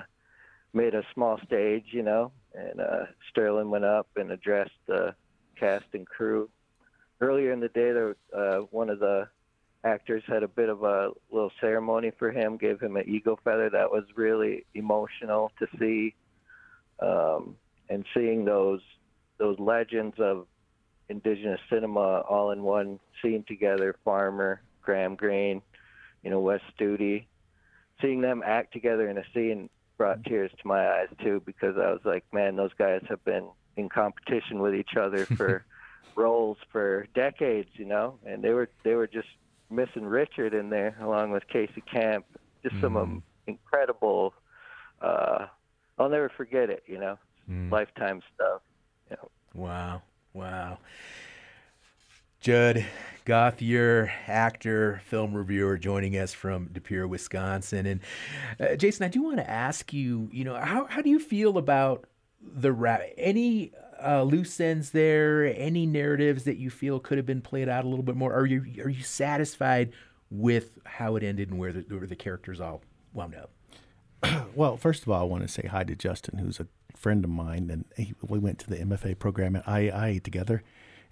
made 0.73 0.93
a 0.93 1.03
small 1.13 1.39
stage, 1.45 1.85
you 1.91 2.03
know. 2.03 2.31
And 2.55 2.79
uh, 2.79 3.05
Sterlin 3.31 3.69
went 3.69 3.85
up 3.85 4.07
and 4.15 4.31
addressed 4.31 4.71
the 4.87 5.15
cast 5.59 5.85
and 5.93 6.07
crew. 6.07 6.49
Earlier 7.21 7.51
in 7.51 7.59
the 7.59 7.69
day, 7.69 7.91
there 7.91 8.15
uh, 8.35 8.59
one 8.71 8.89
of 8.89 8.99
the 8.99 9.27
actors 9.83 10.23
had 10.27 10.43
a 10.43 10.47
bit 10.47 10.69
of 10.69 10.83
a 10.83 11.11
little 11.31 11.51
ceremony 11.61 12.11
for 12.17 12.31
him, 12.31 12.57
gave 12.57 12.79
him 12.79 12.95
an 12.97 13.07
eagle 13.07 13.39
feather. 13.43 13.69
That 13.69 13.91
was 13.91 14.03
really 14.15 14.65
emotional 14.73 15.51
to 15.59 15.67
see. 15.79 16.15
Um, 16.99 17.55
and 17.89 18.05
seeing 18.13 18.45
those 18.45 18.81
those 19.37 19.59
legends 19.59 20.15
of 20.19 20.47
indigenous 21.09 21.59
cinema 21.69 22.21
all 22.21 22.51
in 22.51 22.63
one 22.63 22.99
scene 23.21 23.43
together 23.47 23.95
farmer 24.03 24.61
graham 24.81 25.15
greene 25.15 25.61
you 26.23 26.29
know 26.29 26.39
wes 26.39 26.61
studi 26.73 27.25
seeing 28.01 28.21
them 28.21 28.41
act 28.45 28.73
together 28.73 29.09
in 29.09 29.17
a 29.17 29.23
scene 29.33 29.69
brought 29.97 30.23
tears 30.25 30.51
to 30.61 30.67
my 30.67 30.87
eyes 30.87 31.07
too 31.21 31.41
because 31.45 31.75
i 31.77 31.91
was 31.91 32.01
like 32.03 32.23
man 32.33 32.55
those 32.55 32.73
guys 32.77 33.01
have 33.07 33.23
been 33.25 33.47
in 33.77 33.89
competition 33.89 34.59
with 34.59 34.75
each 34.75 34.95
other 34.99 35.25
for 35.37 35.65
roles 36.15 36.57
for 36.71 37.07
decades 37.13 37.69
you 37.73 37.85
know 37.85 38.17
and 38.25 38.43
they 38.43 38.51
were 38.51 38.69
they 38.83 38.95
were 38.95 39.07
just 39.07 39.27
missing 39.69 40.05
richard 40.05 40.53
in 40.53 40.69
there 40.69 40.95
along 41.01 41.31
with 41.31 41.47
casey 41.47 41.81
camp 41.91 42.25
just 42.63 42.79
some 42.81 42.93
mm. 42.93 43.21
incredible 43.47 44.33
uh 45.01 45.45
i'll 45.97 46.09
never 46.09 46.29
forget 46.29 46.69
it 46.69 46.83
you 46.87 46.99
know 46.99 47.17
mm. 47.49 47.71
lifetime 47.71 48.21
stuff. 48.33 48.61
Wow, 49.53 50.01
wow. 50.33 50.77
Judd 52.45 52.85
Gauthier, 53.25 54.13
actor, 54.27 55.01
film 55.05 55.33
reviewer, 55.33 55.79
joining 55.79 56.15
us 56.15 56.31
from 56.31 56.67
De 56.67 56.79
Pere, 56.79 57.07
Wisconsin. 57.07 57.87
And 57.87 58.01
uh, 58.59 58.75
Jason, 58.75 59.03
I 59.03 59.07
do 59.07 59.23
want 59.23 59.37
to 59.37 59.49
ask 59.49 59.91
you, 59.91 60.29
you 60.31 60.43
know, 60.43 60.53
how, 60.53 60.85
how 60.85 61.01
do 61.01 61.09
you 61.09 61.17
feel 61.17 61.57
about 61.57 62.05
the 62.39 62.71
rap? 62.71 63.01
Any 63.17 63.71
uh, 63.99 64.21
loose 64.21 64.59
ends 64.59 64.91
there? 64.91 65.45
Any 65.57 65.87
narratives 65.87 66.43
that 66.43 66.57
you 66.57 66.69
feel 66.69 66.99
could 66.99 67.17
have 67.17 67.25
been 67.25 67.41
played 67.41 67.67
out 67.67 67.83
a 67.83 67.87
little 67.87 68.03
bit 68.03 68.15
more? 68.15 68.31
Are 68.31 68.45
you 68.45 68.63
are 68.83 68.89
you 68.89 69.01
satisfied 69.01 69.91
with 70.29 70.77
how 70.85 71.15
it 71.15 71.23
ended 71.23 71.49
and 71.49 71.57
where 71.57 71.73
the, 71.73 71.79
where 71.89 72.05
the 72.05 72.15
characters 72.15 72.61
all 72.61 72.83
wound 73.11 73.33
up? 73.33 73.49
well, 74.55 74.77
first 74.77 75.01
of 75.01 75.09
all, 75.09 75.19
I 75.19 75.23
want 75.23 75.41
to 75.41 75.47
say 75.47 75.65
hi 75.65 75.83
to 75.83 75.95
Justin, 75.95 76.37
who's 76.37 76.59
a 76.59 76.67
friend 76.95 77.23
of 77.23 77.31
mine, 77.31 77.71
and 77.71 77.85
he, 77.97 78.13
we 78.21 78.37
went 78.37 78.59
to 78.59 78.69
the 78.69 78.75
MFA 78.75 79.17
program 79.17 79.55
at 79.55 79.65
IAI 79.65 80.21
together, 80.21 80.61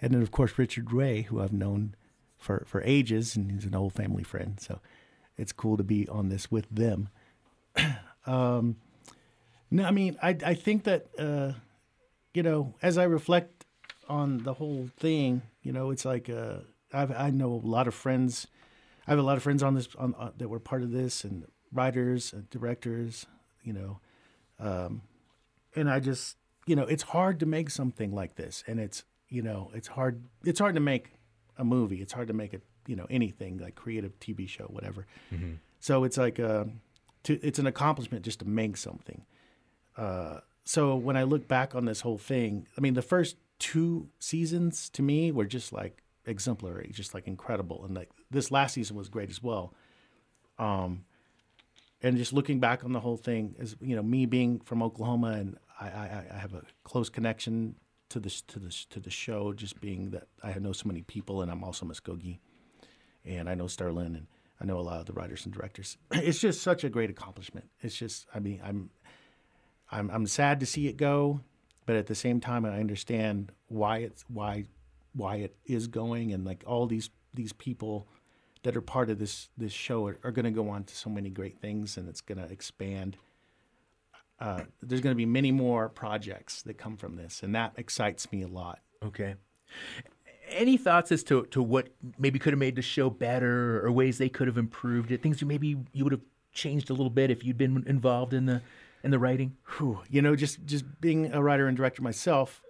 and 0.01 0.13
then 0.13 0.21
of 0.21 0.31
course 0.31 0.57
Richard 0.57 0.91
Ray, 0.91 1.23
who 1.23 1.41
I've 1.41 1.53
known 1.53 1.95
for 2.37 2.63
for 2.67 2.81
ages, 2.83 3.35
and 3.35 3.51
he's 3.51 3.65
an 3.65 3.75
old 3.75 3.93
family 3.93 4.23
friend. 4.23 4.59
So 4.59 4.79
it's 5.37 5.51
cool 5.51 5.77
to 5.77 5.83
be 5.83 6.07
on 6.07 6.29
this 6.29 6.51
with 6.51 6.67
them. 6.69 7.09
um, 8.25 8.77
no, 9.71 9.85
I 9.85 9.91
mean, 9.91 10.17
I 10.21 10.37
I 10.45 10.53
think 10.53 10.83
that 10.83 11.07
uh, 11.17 11.53
you 12.33 12.43
know, 12.43 12.73
as 12.81 12.97
I 12.97 13.03
reflect 13.03 13.65
on 14.09 14.39
the 14.39 14.53
whole 14.53 14.89
thing, 14.97 15.41
you 15.61 15.71
know, 15.71 15.91
it's 15.91 16.05
like 16.05 16.29
uh, 16.29 16.57
I've, 16.93 17.11
I 17.11 17.29
know 17.29 17.51
a 17.51 17.67
lot 17.67 17.87
of 17.87 17.93
friends. 17.93 18.47
I 19.07 19.11
have 19.11 19.19
a 19.19 19.23
lot 19.23 19.37
of 19.37 19.43
friends 19.43 19.63
on 19.63 19.75
this 19.75 19.89
on, 19.97 20.15
uh, 20.17 20.31
that 20.37 20.49
were 20.49 20.59
part 20.59 20.81
of 20.81 20.91
this, 20.91 21.23
and 21.23 21.45
writers, 21.73 22.31
and 22.31 22.49
directors, 22.49 23.25
you 23.63 23.73
know, 23.73 23.99
um, 24.59 25.01
and 25.75 25.89
I 25.89 25.99
just, 25.99 26.37
you 26.65 26.75
know, 26.75 26.83
it's 26.83 27.03
hard 27.03 27.39
to 27.39 27.45
make 27.45 27.69
something 27.69 28.13
like 28.13 28.35
this, 28.35 28.63
and 28.67 28.79
it's, 28.79 29.03
you 29.33 29.41
know, 29.41 29.71
it's 29.73 29.87
hard. 29.87 30.23
It's 30.45 30.59
hard 30.59 30.75
to 30.75 30.81
make 30.81 31.11
a 31.57 31.63
movie. 31.63 32.01
It's 32.01 32.13
hard 32.13 32.27
to 32.27 32.33
make 32.33 32.53
it, 32.53 32.61
you 32.85 32.95
know, 32.95 33.07
anything 33.09 33.57
like 33.57 33.73
creative 33.73 34.17
TV 34.19 34.47
show, 34.47 34.65
whatever. 34.65 35.07
Mm-hmm. 35.33 35.53
So 35.79 36.03
it's 36.03 36.17
like, 36.17 36.39
uh, 36.39 36.65
to, 37.23 37.39
it's 37.41 37.57
an 37.57 37.65
accomplishment 37.65 38.23
just 38.23 38.39
to 38.39 38.47
make 38.47 38.77
something. 38.77 39.25
Uh, 39.97 40.41
so 40.65 40.95
when 40.95 41.17
I 41.17 41.23
look 41.23 41.47
back 41.47 41.73
on 41.73 41.85
this 41.85 42.01
whole 42.01 42.19
thing, 42.19 42.67
I 42.77 42.81
mean, 42.81 42.93
the 42.93 43.01
first 43.01 43.37
two 43.57 44.07
seasons 44.19 44.89
to 44.91 45.01
me 45.01 45.31
were 45.31 45.45
just 45.45 45.73
like 45.73 46.03
exemplary, 46.27 46.91
just 46.93 47.15
like 47.15 47.25
incredible, 47.25 47.83
and 47.83 47.95
like 47.95 48.09
this 48.29 48.51
last 48.51 48.73
season 48.73 48.95
was 48.95 49.09
great 49.09 49.31
as 49.31 49.41
well. 49.41 49.73
Um, 50.59 51.05
and 52.03 52.17
just 52.17 52.33
looking 52.33 52.59
back 52.59 52.83
on 52.83 52.91
the 52.91 52.99
whole 52.99 53.17
thing 53.17 53.55
is, 53.57 53.75
you 53.81 53.95
know, 53.95 54.03
me 54.03 54.27
being 54.27 54.59
from 54.59 54.83
Oklahoma 54.83 55.29
and 55.31 55.57
I, 55.79 55.85
I, 55.87 56.23
I 56.35 56.37
have 56.37 56.53
a 56.53 56.61
close 56.83 57.09
connection 57.09 57.75
to 58.13 58.19
this 58.19 58.41
to 58.43 58.59
this 58.59 58.85
to 58.85 58.99
the 58.99 59.09
show, 59.09 59.53
just 59.53 59.81
being 59.81 60.11
that 60.11 60.27
I 60.41 60.57
know 60.59 60.71
so 60.71 60.87
many 60.87 61.01
people 61.01 61.41
and 61.41 61.51
I'm 61.51 61.63
also 61.63 61.85
Muscogee, 61.85 62.39
and 63.25 63.49
I 63.49 63.55
know 63.55 63.65
Sterlin 63.65 64.15
and 64.15 64.27
I 64.61 64.65
know 64.65 64.79
a 64.79 64.81
lot 64.81 64.99
of 64.99 65.05
the 65.05 65.13
writers 65.13 65.45
and 65.45 65.53
directors. 65.53 65.97
It's 66.11 66.39
just 66.39 66.61
such 66.61 66.83
a 66.83 66.89
great 66.89 67.09
accomplishment. 67.09 67.69
It's 67.81 67.95
just, 67.95 68.27
I 68.33 68.39
mean, 68.39 68.61
I'm 68.63 68.89
I'm 69.91 70.09
I'm 70.09 70.27
sad 70.27 70.59
to 70.61 70.65
see 70.65 70.87
it 70.87 70.97
go, 70.97 71.41
but 71.85 71.95
at 71.95 72.07
the 72.07 72.15
same 72.15 72.39
time, 72.39 72.65
I 72.65 72.79
understand 72.79 73.51
why 73.67 73.97
it's 73.97 74.23
why 74.27 74.65
why 75.13 75.37
it 75.37 75.55
is 75.65 75.87
going, 75.87 76.31
and 76.33 76.45
like 76.45 76.63
all 76.65 76.87
these 76.87 77.09
these 77.33 77.53
people 77.53 78.07
that 78.63 78.77
are 78.77 78.81
part 78.81 79.09
of 79.09 79.19
this 79.19 79.49
this 79.57 79.73
show 79.73 80.07
are, 80.07 80.17
are 80.23 80.31
going 80.31 80.45
to 80.45 80.51
go 80.51 80.69
on 80.69 80.83
to 80.85 80.95
so 80.95 81.09
many 81.09 81.29
great 81.29 81.59
things, 81.59 81.97
and 81.97 82.07
it's 82.07 82.21
going 82.21 82.37
to 82.37 82.45
expand. 82.45 83.17
Uh, 84.43 84.63
there's 84.81 84.99
going 84.99 85.13
to 85.13 85.17
be 85.17 85.25
many 85.25 85.51
more 85.51 85.87
projects 85.87 86.61
that 86.63 86.77
come 86.77 86.97
from 86.97 87.15
this, 87.15 87.41
and 87.43 87.55
that 87.55 87.71
excites 87.77 88.29
me 88.31 88.41
a 88.41 88.47
lot. 88.47 88.79
Okay. 89.01 89.35
Any 90.49 90.75
thoughts 90.75 91.13
as 91.13 91.23
to, 91.23 91.45
to 91.45 91.63
what 91.63 91.87
maybe 92.19 92.39
could 92.39 92.51
have 92.51 92.59
made 92.59 92.75
the 92.75 92.81
show 92.81 93.09
better, 93.09 93.83
or 93.85 93.91
ways 93.91 94.17
they 94.17 94.27
could 94.27 94.47
have 94.47 94.57
improved 94.57 95.11
it? 95.11 95.23
Things 95.23 95.39
you 95.39 95.47
maybe 95.47 95.77
you 95.93 96.03
would 96.03 96.11
have 96.11 96.21
changed 96.51 96.89
a 96.89 96.93
little 96.93 97.09
bit 97.09 97.31
if 97.31 97.45
you'd 97.45 97.57
been 97.57 97.85
involved 97.87 98.33
in 98.33 98.45
the 98.45 98.61
in 99.01 99.11
the 99.11 99.19
writing? 99.19 99.55
Whew, 99.77 100.01
you 100.09 100.21
know, 100.21 100.35
just 100.35 100.65
just 100.65 100.83
being 100.99 101.33
a 101.33 101.41
writer 101.41 101.67
and 101.67 101.77
director 101.77 102.01
myself, 102.01 102.61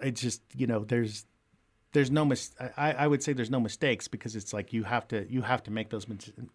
I 0.00 0.10
just 0.10 0.42
you 0.54 0.68
know 0.68 0.84
there's 0.84 1.26
there's 1.92 2.10
no 2.10 2.24
mis- 2.24 2.54
I, 2.76 2.92
I 2.92 3.06
would 3.08 3.22
say 3.22 3.32
there's 3.32 3.50
no 3.50 3.60
mistakes 3.60 4.06
because 4.06 4.36
it's 4.36 4.52
like 4.52 4.72
you 4.72 4.84
have 4.84 5.08
to 5.08 5.26
you 5.28 5.42
have 5.42 5.64
to 5.64 5.72
make 5.72 5.90
those 5.90 6.06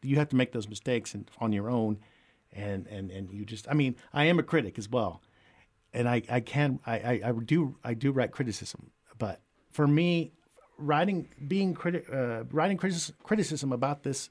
you 0.02 0.16
have 0.16 0.30
to 0.30 0.36
make 0.38 0.54
those 0.54 0.70
mistakes 0.70 1.14
and, 1.14 1.30
on 1.40 1.52
your 1.52 1.70
own, 1.70 2.00
and 2.54 2.88
and 2.88 3.12
and 3.12 3.32
you 3.32 3.46
just 3.46 3.68
I 3.70 3.74
mean 3.74 3.96
I 4.14 4.26
am 4.26 4.40
a 4.40 4.44
critic 4.44 4.78
as 4.78 4.90
well, 4.90 5.22
and 5.94 6.08
I 6.08 6.22
I 6.30 6.40
can 6.40 6.80
I 6.86 6.94
I, 6.94 7.22
I 7.26 7.32
do 7.32 7.76
I 7.84 7.94
do 7.94 8.12
write 8.12 8.32
criticism, 8.32 8.92
but 9.18 9.42
for 9.72 9.88
me, 9.88 10.32
writing 10.78 11.30
being 11.48 11.76
criti- 11.76 12.12
uh, 12.12 12.44
writing 12.52 12.78
criticism, 12.78 13.16
criticism 13.24 13.72
about 13.72 14.04
this 14.04 14.30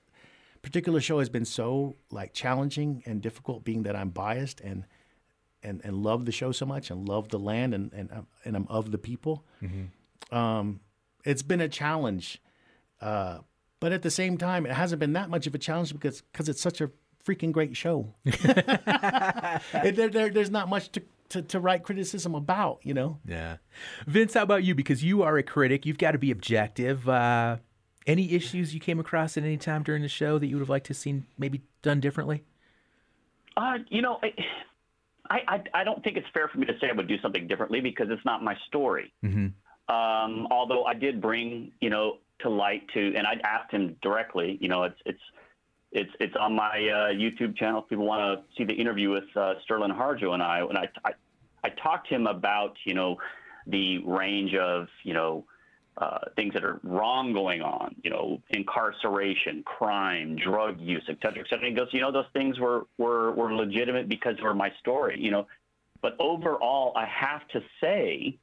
particular 0.62 1.00
show 1.00 1.18
has 1.18 1.28
been 1.28 1.44
so 1.44 1.96
like 2.10 2.32
challenging 2.32 3.02
and 3.06 3.22
difficult, 3.22 3.64
being 3.64 3.84
that 3.84 3.94
I'm 3.94 4.10
biased 4.10 4.60
and 4.60 4.84
and 5.62 5.80
and 5.84 5.96
love 6.02 6.24
the 6.24 6.32
show 6.32 6.52
so 6.52 6.66
much 6.66 6.90
and 6.90 7.08
love 7.08 7.28
the 7.28 7.38
land 7.38 7.74
and 7.74 7.92
and 7.92 8.26
and 8.44 8.56
I'm 8.56 8.66
of 8.68 8.90
the 8.90 8.98
people. 8.98 9.44
Mm-hmm. 9.62 10.36
Um, 10.36 10.80
it's 11.24 11.42
been 11.42 11.60
a 11.60 11.68
challenge, 11.68 12.40
uh, 13.00 13.38
but 13.80 13.92
at 13.92 14.02
the 14.02 14.10
same 14.10 14.38
time, 14.38 14.66
it 14.66 14.72
hasn't 14.72 15.00
been 15.00 15.12
that 15.14 15.30
much 15.30 15.46
of 15.46 15.54
a 15.54 15.58
challenge 15.58 15.92
because 15.92 16.22
because 16.32 16.48
it's 16.48 16.60
such 16.60 16.80
a 16.80 16.90
freaking 17.24 17.52
great 17.52 17.76
show. 17.76 18.14
there, 18.24 20.08
there, 20.08 20.30
there's 20.30 20.50
not 20.50 20.68
much 20.68 20.90
to, 20.92 21.02
to, 21.30 21.42
to 21.42 21.60
write 21.60 21.82
criticism 21.82 22.34
about, 22.34 22.80
you 22.82 22.94
know. 22.94 23.18
Yeah, 23.26 23.56
Vince, 24.06 24.34
how 24.34 24.42
about 24.42 24.64
you? 24.64 24.74
Because 24.74 25.02
you 25.02 25.22
are 25.22 25.36
a 25.38 25.42
critic, 25.42 25.86
you've 25.86 25.98
got 25.98 26.12
to 26.12 26.18
be 26.18 26.30
objective. 26.30 27.08
Uh, 27.08 27.58
any 28.06 28.32
issues 28.32 28.74
you 28.74 28.80
came 28.80 28.98
across 28.98 29.36
at 29.36 29.44
any 29.44 29.58
time 29.58 29.82
during 29.82 30.02
the 30.02 30.08
show 30.08 30.38
that 30.38 30.46
you 30.46 30.56
would 30.56 30.62
have 30.62 30.70
liked 30.70 30.86
to 30.86 30.90
have 30.90 30.96
seen 30.96 31.26
maybe 31.38 31.62
done 31.82 32.00
differently? 32.00 32.42
Uh, 33.56 33.78
you 33.90 34.00
know, 34.00 34.18
I, 35.30 35.40
I, 35.48 35.62
I 35.74 35.84
don't 35.84 36.02
think 36.02 36.16
it's 36.16 36.26
fair 36.32 36.48
for 36.48 36.58
me 36.58 36.66
to 36.66 36.72
say 36.80 36.88
I 36.90 36.96
would 36.96 37.08
do 37.08 37.20
something 37.20 37.46
differently 37.46 37.80
because 37.80 38.06
it's 38.10 38.24
not 38.24 38.42
my 38.42 38.56
story. 38.66 39.12
Mm-hmm. 39.24 39.48
Um, 39.94 40.46
although 40.50 40.84
I 40.84 40.94
did 40.94 41.20
bring, 41.20 41.72
you 41.80 41.90
know, 41.90 42.18
to 42.40 42.48
light 42.48 42.82
to, 42.94 43.14
and 43.16 43.26
I 43.26 43.34
asked 43.44 43.72
him 43.72 43.96
directly. 44.02 44.58
You 44.60 44.68
know, 44.68 44.84
it's 44.84 44.98
it's 45.04 45.20
it's 45.92 46.10
it's 46.20 46.36
on 46.36 46.54
my 46.54 46.76
uh, 46.76 47.12
YouTube 47.12 47.56
channel. 47.56 47.82
If 47.82 47.88
people 47.88 48.06
want 48.06 48.20
to 48.20 48.56
see 48.56 48.64
the 48.64 48.74
interview 48.74 49.10
with 49.10 49.24
uh, 49.34 49.54
Sterlin 49.68 49.96
Harjo 49.96 50.34
and 50.34 50.42
I, 50.42 50.60
and 50.60 50.78
I, 50.78 50.88
I 51.04 51.12
I 51.64 51.70
talked 51.70 52.08
to 52.08 52.14
him 52.14 52.26
about, 52.26 52.76
you 52.84 52.94
know, 52.94 53.16
the 53.66 53.98
range 54.04 54.54
of, 54.54 54.86
you 55.02 55.12
know, 55.12 55.44
uh, 55.96 56.20
things 56.36 56.54
that 56.54 56.64
are 56.64 56.78
wrong 56.84 57.32
going 57.32 57.60
on, 57.60 57.96
you 58.04 58.10
know, 58.10 58.40
incarceration, 58.50 59.64
crime, 59.64 60.36
drug 60.36 60.80
use, 60.80 61.02
et 61.08 61.16
cetera, 61.20 61.40
et 61.40 61.46
cetera. 61.50 61.66
And 61.66 61.76
he 61.76 61.80
goes, 61.80 61.88
you 61.92 62.00
know, 62.00 62.12
those 62.12 62.30
things 62.32 62.60
were, 62.60 62.86
were, 62.96 63.32
were 63.32 63.52
legitimate 63.52 64.08
because 64.08 64.36
they 64.36 64.42
were 64.44 64.54
my 64.54 64.72
story, 64.78 65.18
you 65.20 65.32
know. 65.32 65.48
But 66.00 66.14
overall, 66.20 66.92
I 66.94 67.06
have 67.06 67.46
to 67.48 67.60
say, 67.80 68.38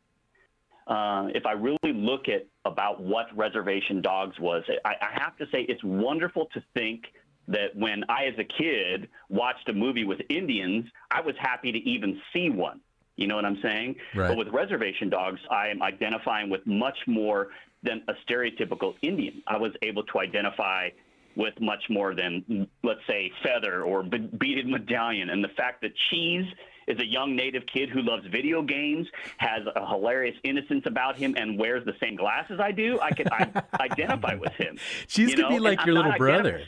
uh, 0.88 1.30
if 1.34 1.46
I 1.46 1.54
really 1.54 1.94
look 1.94 2.28
at 2.28 2.46
about 2.66 3.02
what 3.02 3.28
Reservation 3.36 4.02
Dogs 4.02 4.38
was, 4.40 4.64
I, 4.84 4.96
I 5.02 5.20
have 5.24 5.38
to 5.38 5.46
say 5.46 5.62
it's 5.62 5.84
wonderful 5.84 6.48
to 6.54 6.62
think 6.74 7.06
that 7.48 7.76
when 7.76 8.04
I, 8.10 8.26
as 8.26 8.34
a 8.40 8.44
kid, 8.44 9.08
watched 9.30 9.68
a 9.70 9.74
movie 9.74 10.04
with 10.04 10.20
Indians, 10.30 10.86
I 11.12 11.22
was 11.22 11.36
happy 11.40 11.72
to 11.72 11.78
even 11.78 12.20
see 12.34 12.50
one. 12.50 12.80
You 13.16 13.28
know 13.28 13.36
what 13.36 13.46
I'm 13.46 13.60
saying? 13.62 13.96
Right. 14.14 14.28
But 14.28 14.38
with 14.38 14.50
reservation 14.50 15.10
dogs, 15.10 15.40
I 15.50 15.70
am 15.70 15.82
identifying 15.82 16.50
with 16.50 16.66
much 16.66 16.98
more 17.08 17.50
than 17.84 18.04
a 18.08 18.14
stereotypical 18.30 18.96
Indian. 19.02 19.42
I 19.48 19.58
was 19.58 19.72
able 19.82 20.04
to 20.04 20.20
identify 20.20 20.90
with 21.38 21.54
much 21.62 21.84
more 21.90 22.16
than, 22.16 22.68
let's 22.84 23.02
say, 23.08 23.32
feather 23.44 23.84
or 23.84 24.04
be- 24.04 24.18
beaded 24.40 24.68
medallion. 24.68 25.30
And 25.30 25.44
the 25.44 25.50
fact 25.50 25.82
that 25.82 25.92
Cheese 26.10 26.46
is 26.88 27.00
a 27.00 27.06
young 27.06 27.36
native 27.36 27.64
kid 27.72 27.90
who 27.90 28.02
loves 28.02 28.26
video 28.28 28.62
games, 28.62 29.08
has 29.38 29.62
a 29.76 29.88
hilarious 29.88 30.36
innocence 30.44 30.84
about 30.86 31.18
him, 31.18 31.36
and 31.38 31.58
wears 31.58 31.84
the 31.86 31.94
same 32.02 32.16
glasses 32.16 32.60
I 32.62 32.72
do, 32.72 33.00
I 33.02 33.12
can 33.12 33.28
I 33.32 33.64
identify 33.80 34.36
with 34.36 34.54
him. 34.54 34.78
Cheese 35.08 35.30
you 35.32 35.36
could 35.36 35.42
know? 35.44 35.50
be 35.50 35.60
like 35.60 35.80
And 35.80 35.88
your 35.88 35.98
I'm 35.98 36.04
little 36.06 36.18
brother. 36.18 36.62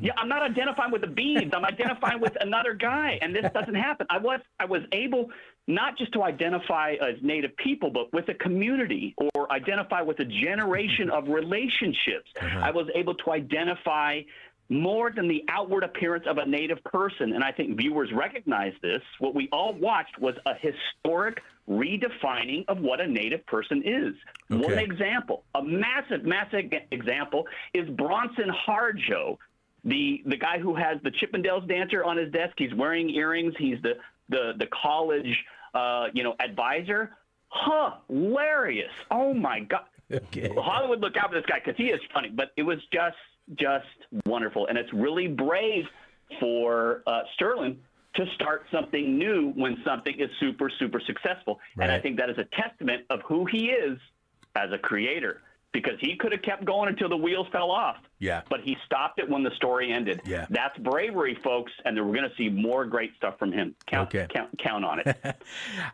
Yeah, 0.00 0.12
I'm 0.16 0.28
not 0.28 0.42
identifying 0.42 0.92
with 0.92 1.00
the 1.00 1.06
beads. 1.06 1.52
I'm 1.54 1.64
identifying 1.64 2.20
with 2.20 2.36
another 2.40 2.74
guy, 2.74 3.18
and 3.22 3.34
this 3.34 3.50
doesn't 3.52 3.74
happen. 3.74 4.06
I 4.10 4.18
was 4.18 4.40
I 4.60 4.66
was 4.66 4.82
able 4.92 5.30
not 5.66 5.98
just 5.98 6.12
to 6.12 6.22
identify 6.22 6.94
as 7.00 7.16
Native 7.22 7.56
people, 7.56 7.90
but 7.90 8.12
with 8.12 8.28
a 8.28 8.34
community 8.34 9.14
or 9.34 9.50
identify 9.52 10.02
with 10.02 10.20
a 10.20 10.24
generation 10.24 11.10
of 11.10 11.28
relationships. 11.28 12.30
Uh-huh. 12.40 12.60
I 12.62 12.70
was 12.70 12.86
able 12.94 13.14
to 13.14 13.32
identify 13.32 14.22
more 14.68 15.12
than 15.12 15.28
the 15.28 15.44
outward 15.48 15.84
appearance 15.84 16.24
of 16.26 16.38
a 16.38 16.46
Native 16.46 16.82
person, 16.84 17.32
and 17.32 17.42
I 17.42 17.52
think 17.52 17.76
viewers 17.76 18.12
recognize 18.12 18.72
this. 18.82 19.02
What 19.18 19.34
we 19.34 19.48
all 19.52 19.74
watched 19.74 20.18
was 20.18 20.34
a 20.44 20.54
historic 20.54 21.40
redefining 21.68 22.64
of 22.68 22.78
what 22.80 23.00
a 23.00 23.06
Native 23.06 23.44
person 23.46 23.82
is. 23.84 24.14
One 24.48 24.78
example, 24.78 25.44
a 25.54 25.62
massive, 25.62 26.24
massive 26.24 26.72
example, 26.90 27.46
is 27.74 27.88
Bronson 27.90 28.50
Harjo, 28.66 29.38
the 29.86 30.22
the 30.26 30.36
guy 30.36 30.58
who 30.58 30.74
has 30.74 30.98
the 31.02 31.10
Chippendales 31.10 31.66
dancer 31.66 32.04
on 32.04 32.16
his 32.16 32.30
desk. 32.32 32.54
He's 32.58 32.74
wearing 32.74 33.08
earrings. 33.10 33.54
He's 33.58 33.80
the 33.82 33.94
the 34.28 34.52
the 34.58 34.66
college 34.82 35.44
uh, 35.74 36.08
you 36.12 36.22
know 36.22 36.34
advisor. 36.40 37.12
Hilarious! 38.08 38.92
Oh 39.10 39.32
my 39.32 39.60
god! 39.60 39.84
Okay. 40.12 40.50
Hollywood, 40.56 41.00
look 41.00 41.16
out 41.16 41.30
for 41.30 41.36
this 41.36 41.46
guy 41.46 41.60
because 41.64 41.76
he 41.76 41.86
is 41.86 42.00
funny. 42.12 42.28
But 42.28 42.50
it 42.56 42.64
was 42.64 42.78
just 42.92 43.16
just 43.54 43.86
wonderful, 44.26 44.66
and 44.66 44.76
it's 44.76 44.92
really 44.92 45.28
brave 45.28 45.84
for 46.40 47.02
uh, 47.06 47.22
Sterlin 47.38 47.76
to 48.16 48.26
start 48.34 48.66
something 48.72 49.16
new 49.16 49.52
when 49.52 49.76
something 49.84 50.18
is 50.18 50.30
super 50.40 50.68
super 50.78 51.00
successful. 51.06 51.60
And 51.78 51.92
I 51.92 52.00
think 52.00 52.16
that 52.18 52.28
is 52.28 52.38
a 52.38 52.44
testament 52.60 53.04
of 53.08 53.20
who 53.22 53.44
he 53.44 53.68
is 53.68 53.98
as 54.56 54.72
a 54.72 54.78
creator 54.78 55.42
because 55.72 55.98
he 56.00 56.16
could 56.16 56.32
have 56.32 56.42
kept 56.42 56.64
going 56.64 56.88
until 56.88 57.08
the 57.08 57.16
wheels 57.16 57.46
fell 57.52 57.70
off. 57.70 57.96
Yeah. 58.18 58.42
But 58.48 58.60
he 58.60 58.76
stopped 58.86 59.18
it 59.18 59.28
when 59.28 59.42
the 59.42 59.50
story 59.56 59.92
ended. 59.92 60.22
Yeah. 60.24 60.46
That's 60.50 60.76
bravery, 60.78 61.38
folks, 61.44 61.72
and 61.84 61.96
we're 61.96 62.14
going 62.16 62.28
to 62.28 62.34
see 62.36 62.48
more 62.48 62.84
great 62.86 63.14
stuff 63.16 63.38
from 63.38 63.52
him. 63.52 63.74
Count, 63.86 64.08
Okay. 64.14 64.26
count, 64.32 64.58
count 64.58 64.84
on 64.84 65.00
it. 65.00 65.16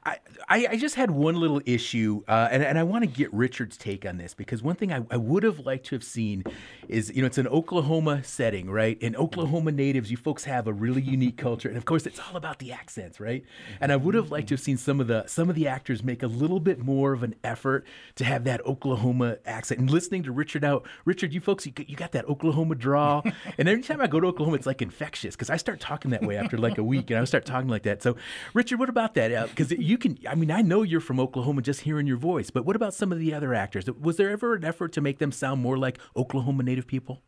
I, 0.04 0.18
I 0.48 0.76
just 0.76 0.94
had 0.94 1.10
one 1.10 1.34
little 1.36 1.60
issue, 1.66 2.22
uh, 2.28 2.48
and, 2.50 2.62
and 2.62 2.78
I 2.78 2.82
want 2.84 3.02
to 3.02 3.10
get 3.10 3.32
Richard's 3.32 3.76
take 3.76 4.06
on 4.06 4.18
this 4.18 4.34
because 4.34 4.62
one 4.62 4.76
thing 4.76 4.92
I, 4.92 5.02
I 5.10 5.16
would 5.16 5.42
have 5.42 5.60
liked 5.60 5.86
to 5.86 5.94
have 5.96 6.04
seen 6.04 6.44
is, 6.88 7.10
you 7.14 7.22
know, 7.22 7.26
it's 7.26 7.38
an 7.38 7.48
Oklahoma 7.48 8.22
setting, 8.24 8.70
right? 8.70 8.98
And 9.02 9.16
Oklahoma 9.16 9.72
natives, 9.72 10.10
you 10.10 10.16
folks 10.16 10.44
have 10.44 10.66
a 10.66 10.72
really 10.72 11.02
unique 11.02 11.36
culture, 11.36 11.68
and 11.68 11.76
of 11.76 11.84
course, 11.84 12.06
it's 12.06 12.20
all 12.20 12.36
about 12.36 12.58
the 12.58 12.72
accents, 12.72 13.18
right? 13.20 13.44
And 13.80 13.90
I 13.92 13.96
would 13.96 14.14
have 14.14 14.30
liked 14.30 14.48
to 14.48 14.54
have 14.54 14.60
seen 14.60 14.76
some 14.76 15.00
of 15.00 15.06
the 15.08 15.26
some 15.26 15.48
of 15.50 15.56
the 15.56 15.66
actors 15.66 16.02
make 16.02 16.22
a 16.22 16.26
little 16.26 16.60
bit 16.60 16.78
more 16.78 17.12
of 17.12 17.22
an 17.22 17.34
effort 17.42 17.84
to 18.16 18.24
have 18.24 18.44
that 18.44 18.64
Oklahoma 18.66 19.38
accent. 19.44 19.80
And 19.80 19.90
listening 19.90 20.22
to 20.24 20.32
Richard 20.32 20.64
out, 20.64 20.86
Richard, 21.04 21.32
you 21.32 21.40
folks, 21.40 21.66
you, 21.66 21.72
you 21.86 21.96
got 21.96 22.11
that 22.12 22.28
Oklahoma 22.28 22.74
draw. 22.74 23.22
and 23.58 23.68
every 23.68 23.82
time 23.82 24.00
I 24.00 24.06
go 24.06 24.20
to 24.20 24.28
Oklahoma, 24.28 24.56
it's 24.56 24.66
like 24.66 24.82
infectious 24.82 25.34
because 25.34 25.50
I 25.50 25.56
start 25.56 25.80
talking 25.80 26.10
that 26.12 26.22
way 26.22 26.36
after 26.36 26.56
like 26.58 26.78
a 26.78 26.82
week, 26.82 27.10
and 27.10 27.18
I 27.18 27.24
start 27.24 27.44
talking 27.44 27.68
like 27.68 27.82
that. 27.82 28.02
So, 28.02 28.16
Richard, 28.54 28.78
what 28.78 28.88
about 28.88 29.14
that? 29.14 29.32
Uh, 29.32 29.46
because 29.46 29.70
you 29.72 29.98
can, 29.98 30.18
I 30.28 30.34
mean, 30.34 30.50
I 30.50 30.62
know 30.62 30.82
you're 30.82 31.00
from 31.00 31.20
Oklahoma 31.20 31.62
just 31.62 31.80
hearing 31.80 32.06
your 32.06 32.16
voice, 32.16 32.50
but 32.50 32.64
what 32.64 32.76
about 32.76 32.94
some 32.94 33.12
of 33.12 33.18
the 33.18 33.34
other 33.34 33.54
actors? 33.54 33.90
Was 33.90 34.16
there 34.16 34.30
ever 34.30 34.54
an 34.54 34.64
effort 34.64 34.92
to 34.92 35.00
make 35.00 35.18
them 35.18 35.32
sound 35.32 35.60
more 35.60 35.76
like 35.76 35.98
Oklahoma 36.16 36.62
native 36.62 36.86
people? 36.86 37.22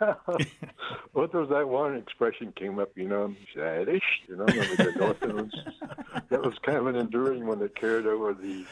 What 1.12 1.32
was 1.32 1.48
that 1.50 1.68
one 1.68 1.94
expression 1.96 2.52
came 2.56 2.80
up, 2.80 2.90
you 2.96 3.08
know, 3.08 3.32
Shadish, 3.54 4.00
you 4.26 4.36
know, 4.36 4.46
the 4.46 5.50
that 6.28 6.42
was 6.42 6.54
kind 6.62 6.76
of 6.76 6.88
an 6.88 6.96
enduring 6.96 7.46
one 7.46 7.60
that 7.60 7.76
carried 7.76 8.06
over 8.06 8.34
the 8.34 8.64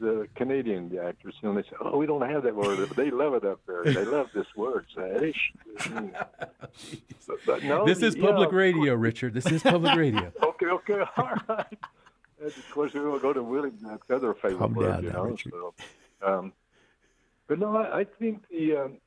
the 0.00 0.28
Canadian 0.34 0.96
actors. 0.98 1.34
You 1.40 1.48
know, 1.48 1.54
they 1.54 1.62
say, 1.62 1.76
"Oh, 1.80 1.96
we 1.96 2.06
don't 2.06 2.28
have 2.28 2.42
that 2.44 2.54
word, 2.54 2.86
but 2.88 2.96
they 2.96 3.10
love 3.10 3.34
it 3.34 3.44
up 3.44 3.60
there. 3.66 3.84
They 3.84 4.04
love 4.04 4.28
this 4.34 4.46
word, 4.56 4.86
Shadish." 4.96 5.34
But, 7.26 7.38
but 7.46 7.62
no, 7.62 7.86
this 7.86 8.02
is 8.02 8.16
yeah, 8.16 8.26
public 8.26 8.52
radio, 8.52 8.94
Richard. 8.94 9.34
This 9.34 9.46
is 9.46 9.62
public 9.62 9.96
radio. 9.96 10.32
okay, 10.42 10.66
okay, 10.66 11.00
all 11.16 11.30
right. 11.48 11.78
And 12.38 12.48
of 12.48 12.70
course, 12.70 12.92
we 12.92 13.00
will 13.00 13.18
go 13.18 13.32
to 13.32 13.42
Willie 13.42 13.72
Jack's 13.80 14.10
other 14.10 14.34
favorite 14.34 14.58
Calm 14.58 14.74
word, 14.74 14.88
down 14.88 15.02
you 15.04 15.10
now, 15.10 15.16
know. 15.16 15.30
Richard. 15.30 15.52
So, 15.52 15.74
um, 16.22 16.52
but 17.46 17.58
no, 17.58 17.76
I, 17.76 18.00
I 18.00 18.04
think 18.04 18.46
the 18.50 18.76
um, 18.76 18.98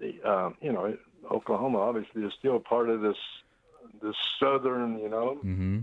the 0.00 0.22
um, 0.30 0.56
you 0.60 0.72
know 0.72 0.96
Oklahoma 1.30 1.78
obviously 1.78 2.22
is 2.22 2.32
still 2.38 2.58
part 2.60 2.88
of 2.88 3.00
this 3.00 3.16
this 4.02 4.16
southern, 4.38 4.98
you 4.98 5.08
know. 5.08 5.38
Mm-hmm. 5.44 5.80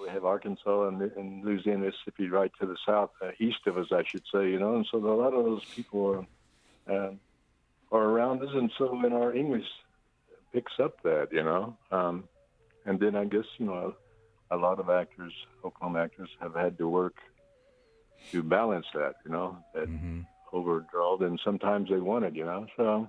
We 0.00 0.08
have 0.08 0.24
Arkansas 0.24 0.88
and, 0.88 1.00
and 1.02 1.44
Louisiana, 1.44 1.86
Mississippi 1.86 2.28
right 2.28 2.52
to 2.60 2.66
the 2.66 2.76
south, 2.86 3.10
uh, 3.22 3.30
east 3.38 3.66
of 3.66 3.78
us, 3.78 3.86
I 3.92 4.02
should 4.04 4.22
say, 4.32 4.50
you 4.50 4.58
know. 4.58 4.76
And 4.76 4.86
so 4.90 4.98
a 4.98 5.00
lot 5.00 5.32
of 5.32 5.44
those 5.44 5.64
people 5.64 6.26
are 6.88 6.96
um, 6.96 7.20
are 7.90 8.04
around 8.04 8.42
us, 8.42 8.50
and 8.52 8.70
so 8.76 9.04
in 9.04 9.12
our 9.12 9.32
English 9.34 9.66
picks 10.52 10.72
up 10.78 11.02
that, 11.02 11.28
you 11.32 11.42
know. 11.42 11.76
Um, 11.90 12.24
and 12.84 13.00
then 13.00 13.16
I 13.16 13.24
guess 13.24 13.44
you 13.58 13.66
know 13.66 13.94
a 14.50 14.56
lot 14.56 14.78
of 14.78 14.90
actors, 14.90 15.32
Oklahoma 15.64 16.02
actors, 16.04 16.28
have 16.40 16.54
had 16.54 16.78
to 16.78 16.88
work 16.88 17.16
to 18.32 18.42
balance 18.42 18.86
that, 18.94 19.14
you 19.24 19.32
know, 19.32 19.58
that 19.74 19.88
overdrawled, 20.52 21.22
and 21.22 21.40
sometimes 21.44 21.90
they 21.90 21.98
want 21.98 22.24
it, 22.24 22.34
you 22.34 22.44
know. 22.44 22.66
So 22.76 23.08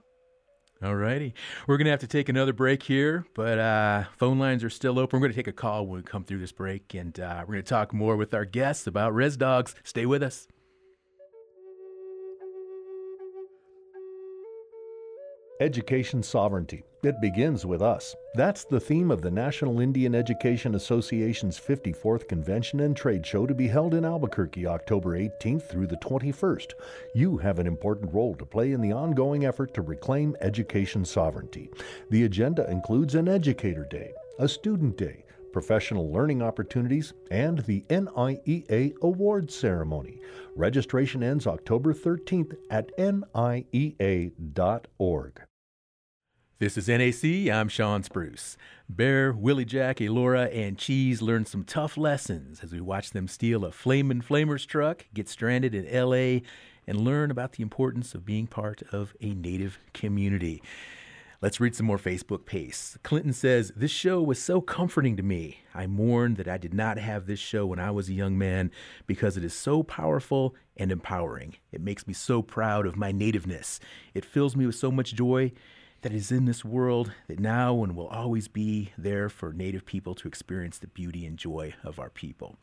All 0.84 0.96
righty. 0.96 1.34
We're 1.66 1.78
going 1.78 1.86
to 1.86 1.92
have 1.92 2.02
to 2.02 2.08
take 2.08 2.30
another 2.30 2.54
break 2.54 2.84
here, 2.84 3.26
but 3.34 3.58
uh, 3.58 4.04
phone 4.16 4.38
lines 4.38 4.64
are 4.64 4.70
still 4.70 5.00
open. 5.00 5.20
We're 5.20 5.28
going 5.28 5.34
to 5.34 5.36
take 5.36 5.48
a 5.48 5.52
call 5.52 5.88
when 5.88 6.02
we 6.02 6.04
come 6.04 6.24
through 6.24 6.38
this 6.38 6.52
break, 6.52 6.94
and 6.94 7.20
uh, 7.20 7.40
we're 7.48 7.56
going 7.56 7.64
to 7.64 7.70
talk 7.70 7.94
more 7.94 8.16
with 8.16 8.32
our 8.34 8.46
guests 8.46 8.86
about 8.86 9.16
Res 9.16 9.38
Dogs. 9.38 9.74
Stay 9.84 10.06
with 10.06 10.22
us. 10.22 10.48
Education 15.60 16.22
sovereignty. 16.22 16.84
It 17.02 17.20
begins 17.20 17.66
with 17.66 17.82
us. 17.82 18.16
That's 18.36 18.64
the 18.64 18.80
theme 18.80 19.10
of 19.10 19.24
the 19.24 19.32
National 19.32 19.80
Indian 19.80 20.14
Education 20.14 20.76
Association's 20.76 21.60
54th 21.60 22.28
Convention 22.28 22.82
and 22.82 22.96
Trade 22.96 23.26
Show 23.26 23.48
to 23.48 23.56
be 23.56 23.68
held 23.68 23.96
in 23.96 24.06
Albuquerque 24.06 24.68
October 24.68 25.18
18th 25.18 25.64
through 25.64 25.88
the 25.88 25.98
21st. 25.98 26.74
You 27.16 27.38
have 27.38 27.58
an 27.58 27.66
important 27.66 28.14
role 28.14 28.36
to 28.36 28.46
play 28.46 28.72
in 28.72 28.82
the 28.82 28.92
ongoing 28.92 29.46
effort 29.46 29.74
to 29.74 29.82
reclaim 29.82 30.38
education 30.42 31.04
sovereignty. 31.04 31.72
The 32.12 32.26
agenda 32.26 32.70
includes 32.70 33.16
an 33.16 33.28
Educator 33.28 33.88
Day, 33.90 34.12
a 34.38 34.48
Student 34.48 34.96
Day, 34.96 35.24
professional 35.52 36.12
learning 36.12 36.42
opportunities, 36.42 37.14
and 37.32 37.60
the 37.60 37.84
NIEA 37.90 38.98
Awards 39.02 39.56
Ceremony. 39.56 40.20
Registration 40.56 41.24
ends 41.24 41.48
October 41.48 41.94
13th 41.94 42.56
at 42.70 42.92
niea.org. 42.98 44.32
This 46.60 46.76
is 46.76 46.88
NAC. 46.88 47.54
I'm 47.54 47.70
Shawn 47.70 48.02
Spruce. 48.02 48.58
Bear, 48.90 49.32
Willie 49.32 49.64
Jack, 49.64 49.98
Elora, 49.98 50.50
and 50.52 50.76
Cheese 50.76 51.22
learn 51.22 51.46
some 51.46 51.64
tough 51.64 51.98
lessons 51.98 52.62
as 52.64 52.74
we 52.74 52.82
watch 52.82 53.12
them 53.12 53.28
steal 53.28 53.64
a 53.64 53.72
Flamin' 53.72 54.24
Flamers 54.24 54.66
truck, 54.66 55.06
get 55.14 55.30
stranded 55.30 55.76
in 55.76 55.86
LA, 55.86 56.40
and 56.88 57.02
learn 57.02 57.30
about 57.30 57.52
the 57.52 57.62
importance 57.62 58.16
of 58.16 58.26
being 58.26 58.48
part 58.48 58.82
of 58.92 59.14
a 59.22 59.36
Native 59.36 59.78
community. 59.94 60.64
Let's 61.40 61.60
read 61.60 61.76
some 61.76 61.86
more 61.86 62.00
Facebook 62.00 62.48
paste. 62.48 62.98
Clinton 63.04 63.32
says, 63.32 63.72
This 63.76 63.92
show 63.92 64.24
was 64.24 64.42
so 64.42 64.60
comforting 64.60 65.16
to 65.18 65.24
me. 65.24 65.60
I 65.72 65.86
mourn 65.86 66.34
that 66.36 66.48
I 66.48 66.58
did 66.58 66.74
not 66.74 66.98
have 66.98 67.28
this 67.28 67.38
show 67.38 67.68
when 67.68 67.78
I 67.78 67.92
was 67.92 68.10
a 68.10 68.14
young 68.14 68.40
man 68.40 68.72
because 69.06 69.38
it 69.38 69.44
is 69.44 69.54
so 69.54 69.84
powerful 69.84 70.56
and 70.78 70.92
empowering. 70.92 71.58
It 71.72 71.80
makes 71.80 72.08
me 72.08 72.14
so 72.16 72.42
proud 72.42 72.88
of 72.88 72.98
my 72.98 73.12
nativeness. 73.12 73.80
It 74.16 74.26
fills 74.26 74.56
me 74.56 74.66
with 74.66 74.76
so 74.76 74.90
much 74.90 75.14
joy 75.14 75.52
that 76.02 76.12
is 76.12 76.32
in 76.32 76.46
this 76.46 76.66
world 76.66 77.12
that 77.28 77.40
now 77.40 77.84
and 77.84 77.96
will 77.96 78.08
always 78.08 78.48
be 78.48 78.92
there 78.98 79.30
for 79.30 79.54
Native 79.54 79.86
people 79.86 80.16
to 80.16 80.28
experience 80.28 80.80
the 80.80 80.88
beauty 80.88 81.24
and 81.24 81.38
joy 81.38 81.76
of 81.84 82.00
our 82.00 82.10
people. 82.10 82.58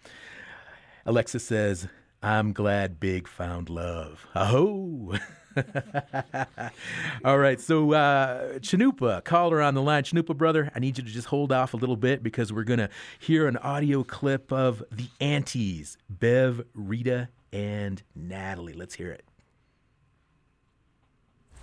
Alexa 1.06 1.38
says, 1.38 1.86
I'm 2.24 2.54
glad 2.54 3.00
Big 3.00 3.28
found 3.28 3.68
love. 3.68 4.26
Aho! 4.34 5.12
All 7.24 7.36
right, 7.36 7.60
so 7.60 7.92
uh, 7.92 8.54
Chanupa, 8.60 9.22
caller 9.24 9.60
on 9.60 9.74
the 9.74 9.82
line. 9.82 10.04
Chanupa, 10.04 10.34
brother, 10.34 10.70
I 10.74 10.78
need 10.78 10.96
you 10.96 11.04
to 11.04 11.10
just 11.10 11.26
hold 11.26 11.52
off 11.52 11.74
a 11.74 11.76
little 11.76 11.98
bit 11.98 12.22
because 12.22 12.50
we're 12.50 12.64
going 12.64 12.78
to 12.78 12.88
hear 13.18 13.46
an 13.46 13.58
audio 13.58 14.04
clip 14.04 14.50
of 14.50 14.82
the 14.90 15.08
aunties, 15.20 15.98
Bev, 16.08 16.64
Rita, 16.72 17.28
and 17.52 18.02
Natalie. 18.14 18.72
Let's 18.72 18.94
hear 18.94 19.10
it. 19.10 19.26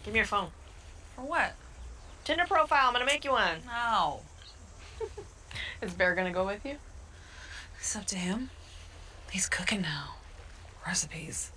Give 0.03 0.13
me 0.13 0.19
your 0.19 0.27
phone. 0.27 0.49
For 1.15 1.23
what? 1.23 1.55
Tinder 2.23 2.45
profile. 2.47 2.85
I'm 2.85 2.93
gonna 2.93 3.05
make 3.05 3.25
you 3.25 3.31
one. 3.31 3.57
No. 3.65 4.19
Is 5.81 5.93
Bear 5.93 6.13
gonna 6.13 6.31
go 6.31 6.45
with 6.45 6.63
you? 6.63 6.77
It's 7.79 7.95
up 7.95 8.05
to 8.05 8.15
him. 8.15 8.51
He's 9.31 9.49
cooking 9.49 9.81
now. 9.81 10.20
Recipes. 10.85 11.51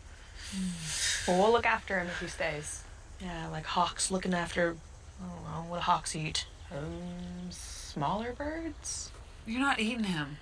Well, 1.27 1.43
we'll 1.43 1.53
look 1.53 1.67
after 1.67 1.99
him 1.99 2.07
if 2.07 2.21
he 2.21 2.29
stays. 2.29 2.85
Yeah, 3.21 3.49
like 3.49 3.65
hawks 3.65 4.11
looking 4.11 4.35
after. 4.35 4.77
I 5.21 5.27
don't 5.27 5.45
know 5.45 5.71
what 5.71 5.79
do 5.79 5.83
hawks 5.83 6.15
eat. 6.15 6.47
Um, 6.71 7.51
smaller 7.51 8.33
birds. 8.33 9.11
You're 9.47 9.61
not 9.61 9.79
eating 9.81 10.05
him. 10.05 10.39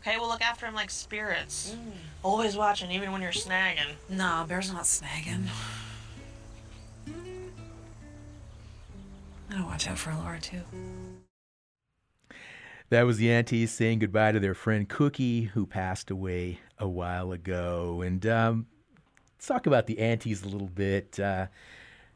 Okay, 0.00 0.16
we'll 0.18 0.28
look 0.28 0.42
after 0.42 0.66
him 0.66 0.74
like 0.74 0.90
spirits. 0.90 1.74
Mm. 1.74 1.92
Always 2.22 2.56
watching, 2.56 2.90
even 2.90 3.12
when 3.12 3.20
you're 3.20 3.32
snagging. 3.32 3.96
Nah, 4.08 4.44
Bear's 4.44 4.72
not 4.72 4.84
snagging. 4.84 5.46
I 9.50 9.52
gotta 9.54 9.64
watch 9.64 9.88
out 9.88 9.98
for 9.98 10.14
Laura 10.14 10.40
too. 10.40 10.62
That 12.90 13.06
was 13.06 13.18
the 13.18 13.30
aunties 13.30 13.70
saying 13.70 14.00
goodbye 14.00 14.32
to 14.32 14.40
their 14.40 14.54
friend 14.54 14.88
Cookie, 14.88 15.44
who 15.44 15.64
passed 15.64 16.10
away 16.10 16.58
a 16.76 16.88
while 16.88 17.30
ago. 17.30 18.02
And 18.02 18.26
um, 18.26 18.66
let's 19.36 19.46
talk 19.46 19.66
about 19.66 19.86
the 19.86 20.00
aunties 20.00 20.42
a 20.42 20.48
little 20.48 20.68
bit. 20.68 21.18
Uh, 21.18 21.46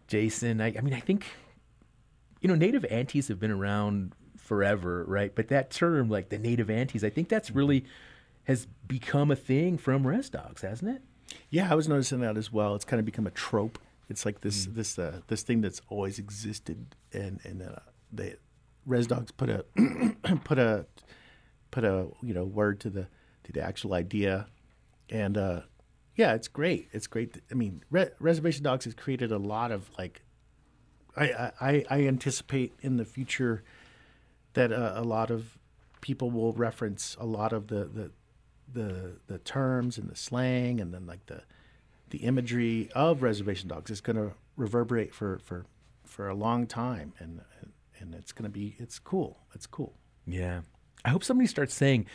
Jason, 0.08 0.60
I, 0.60 0.74
I 0.76 0.80
mean, 0.80 0.92
I 0.92 0.98
think, 0.98 1.26
you 2.40 2.48
know, 2.48 2.56
native 2.56 2.84
aunties 2.86 3.28
have 3.28 3.38
been 3.38 3.52
around 3.52 4.14
forever, 4.36 5.04
right? 5.06 5.32
But 5.32 5.46
that 5.48 5.70
term, 5.70 6.10
like 6.10 6.30
the 6.30 6.38
native 6.38 6.68
aunties, 6.68 7.04
I 7.04 7.10
think 7.10 7.28
that's 7.28 7.52
really 7.52 7.84
has 8.44 8.66
become 8.88 9.30
a 9.30 9.36
thing 9.36 9.78
from 9.78 10.04
Res 10.04 10.28
Dogs, 10.28 10.62
hasn't 10.62 10.90
it? 10.96 11.02
Yeah, 11.50 11.70
I 11.70 11.76
was 11.76 11.88
noticing 11.88 12.20
that 12.20 12.36
as 12.36 12.52
well. 12.52 12.74
It's 12.74 12.84
kind 12.84 12.98
of 12.98 13.06
become 13.06 13.26
a 13.28 13.30
trope. 13.30 13.78
It's 14.10 14.26
like 14.26 14.40
this 14.42 14.66
this 14.66 14.98
uh, 14.98 15.20
this 15.28 15.42
thing 15.42 15.62
that's 15.62 15.80
always 15.88 16.18
existed, 16.18 16.94
and 17.12 17.40
and 17.42 17.62
uh, 17.62 17.78
the 18.12 18.36
Res 18.86 19.06
Dogs 19.06 19.30
put 19.30 19.48
a 19.48 19.64
put 20.44 20.58
a 20.58 20.86
put 21.70 21.84
a 21.84 22.08
you 22.22 22.34
know 22.34 22.44
word 22.44 22.80
to 22.80 22.90
the 22.90 23.06
to 23.44 23.52
the 23.52 23.62
actual 23.62 23.94
idea, 23.94 24.46
and 25.10 25.36
uh, 25.36 25.60
yeah, 26.16 26.34
it's 26.34 26.48
great. 26.48 26.88
It's 26.92 27.06
great. 27.06 27.40
I 27.50 27.54
mean, 27.54 27.82
Re- 27.90 28.10
Reservation 28.20 28.64
Dogs 28.64 28.84
has 28.84 28.94
created 28.94 29.32
a 29.32 29.38
lot 29.38 29.70
of 29.72 29.90
like. 29.98 30.22
I 31.16 31.52
I, 31.60 31.84
I 31.90 32.06
anticipate 32.06 32.74
in 32.80 32.96
the 32.96 33.04
future 33.04 33.62
that 34.54 34.72
uh, 34.72 34.92
a 34.94 35.02
lot 35.02 35.30
of 35.30 35.58
people 36.00 36.30
will 36.30 36.52
reference 36.52 37.16
a 37.20 37.24
lot 37.24 37.52
of 37.52 37.68
the, 37.68 37.84
the 37.84 38.10
the 38.72 39.12
the 39.26 39.38
terms 39.38 39.96
and 39.96 40.08
the 40.10 40.16
slang 40.16 40.80
and 40.80 40.92
then 40.92 41.06
like 41.06 41.24
the 41.26 41.42
the 42.10 42.18
imagery 42.18 42.90
of 42.94 43.22
reservation 43.22 43.68
dogs 43.68 43.90
is 43.90 44.00
going 44.00 44.16
to 44.16 44.32
reverberate 44.56 45.14
for 45.14 45.38
for 45.38 45.64
for 46.04 46.28
a 46.28 46.34
long 46.34 46.66
time 46.66 47.12
and 47.18 47.40
and 47.60 47.72
it's 48.14 48.32
going 48.32 48.44
to 48.44 48.50
be 48.50 48.76
it's 48.78 48.98
cool 48.98 49.40
it's 49.54 49.66
cool 49.66 49.94
Yeah. 50.26 50.60
I 51.04 51.10
hope 51.10 51.22
somebody 51.22 51.46
starts 51.46 51.74
saying 51.74 52.06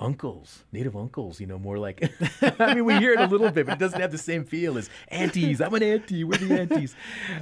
uncles, 0.00 0.64
native 0.72 0.96
uncles, 0.96 1.40
you 1.40 1.46
know, 1.46 1.58
more 1.58 1.76
like, 1.78 2.02
I 2.60 2.74
mean, 2.74 2.84
we 2.84 2.94
hear 2.96 3.12
it 3.12 3.20
a 3.20 3.26
little 3.26 3.50
bit, 3.50 3.66
but 3.66 3.72
it 3.74 3.78
doesn't 3.78 4.00
have 4.00 4.12
the 4.12 4.16
same 4.18 4.44
feel 4.44 4.78
as 4.78 4.88
aunties. 5.08 5.60
I'm 5.60 5.74
an 5.74 5.82
auntie. 5.82 6.24
We're 6.24 6.38
the 6.38 6.60
aunties. 6.60 6.94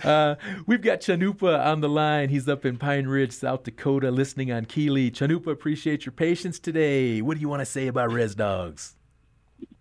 Uh, 0.02 0.36
we've 0.66 0.80
got 0.82 1.00
Chanupa 1.00 1.64
on 1.64 1.80
the 1.80 1.88
line. 1.88 2.28
He's 2.30 2.48
up 2.48 2.64
in 2.64 2.76
Pine 2.78 3.06
Ridge, 3.06 3.32
South 3.32 3.64
Dakota, 3.64 4.10
listening 4.10 4.50
on 4.50 4.64
KILI. 4.64 5.10
Chanupa, 5.12 5.48
appreciate 5.48 6.06
your 6.06 6.12
patience 6.12 6.58
today. 6.58 7.20
What 7.20 7.34
do 7.34 7.40
you 7.40 7.48
want 7.48 7.60
to 7.60 7.66
say 7.66 7.86
about 7.86 8.10
Res 8.10 8.34
Dogs? 8.34 8.96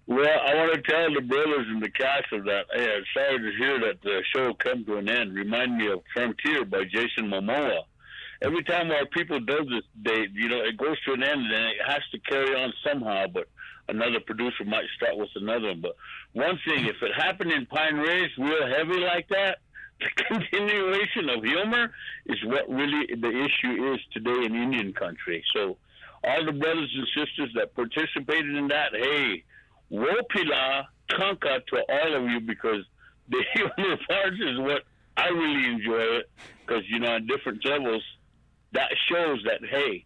Well, 0.08 0.40
I 0.46 0.54
want 0.54 0.76
to 0.76 0.82
tell 0.82 1.12
the 1.14 1.22
brothers 1.22 1.66
and 1.68 1.82
the 1.82 1.90
cast 1.90 2.32
of 2.32 2.44
that. 2.46 2.66
Hey, 2.74 2.94
I'm 2.96 3.04
sorry 3.14 3.40
to 3.40 3.58
hear 3.58 3.80
that 3.80 4.02
the 4.04 4.22
show 4.36 4.54
come 4.54 4.86
to 4.86 4.98
an 4.98 5.10
end. 5.10 5.34
Remind 5.34 5.78
me 5.78 5.88
of 5.88 6.02
Frontier 6.14 6.64
by 6.66 6.84
Jason 6.84 7.28
Momoa. 7.30 7.80
Every 8.46 8.64
time 8.64 8.92
our 8.92 9.08
people 9.08 9.40
does 9.40 9.66
this, 9.70 9.84
they 10.04 10.28
you 10.34 10.50
know 10.50 10.62
it 10.62 10.78
goes 10.78 11.02
to 11.06 11.14
an 11.14 11.24
end 11.24 11.42
and 11.42 11.66
it 11.66 11.78
has 11.88 12.02
to 12.12 12.20
carry 12.20 12.56
on 12.56 12.72
somehow. 12.88 13.26
But 13.34 13.48
another 13.90 14.20
producer 14.20 14.64
might 14.66 14.86
start 14.96 15.18
with 15.18 15.30
another 15.36 15.70
one. 15.70 15.82
But 15.82 15.96
one 16.34 16.60
thing, 16.64 16.86
if 16.86 17.02
it 17.02 17.12
happened 17.16 17.52
in 17.52 17.66
Pine 17.66 17.96
Ridge, 17.96 18.30
real 18.38 18.68
heavy 18.68 19.00
like 19.00 19.28
that, 19.30 19.58
the 20.00 20.24
continuation 20.28 21.30
of 21.30 21.44
humor 21.44 21.92
is 22.28 22.38
what 22.46 22.70
really 22.70 23.08
the 23.16 23.46
issue 23.46 23.94
is 23.94 24.00
today 24.14 24.46
in 24.46 24.56
Indian 24.56 24.94
country. 24.94 25.44
So, 25.56 25.78
all 26.24 26.46
the 26.46 26.52
brothers 26.52 26.94
and 26.96 27.08
sisters 27.16 27.52
that 27.56 27.74
participated 27.74 28.56
in 28.56 28.68
that, 28.68 28.90
hey, 28.94 29.44
wopila 29.92 30.86
kanka 31.10 31.62
to 31.68 31.82
all 31.90 32.16
of 32.16 32.30
you 32.30 32.42
because 32.42 32.84
the 33.30 33.44
humor 33.56 33.98
parts 34.08 34.38
is 34.40 34.60
what 34.60 34.84
I 35.18 35.30
really 35.30 35.68
enjoy 35.68 36.20
it 36.20 36.30
because 36.62 36.84
you 36.90 37.00
know 37.00 37.14
on 37.14 37.26
different 37.26 37.66
levels 37.66 38.04
that 38.76 38.92
shows 39.10 39.44
that 39.46 39.68
hey 39.68 40.06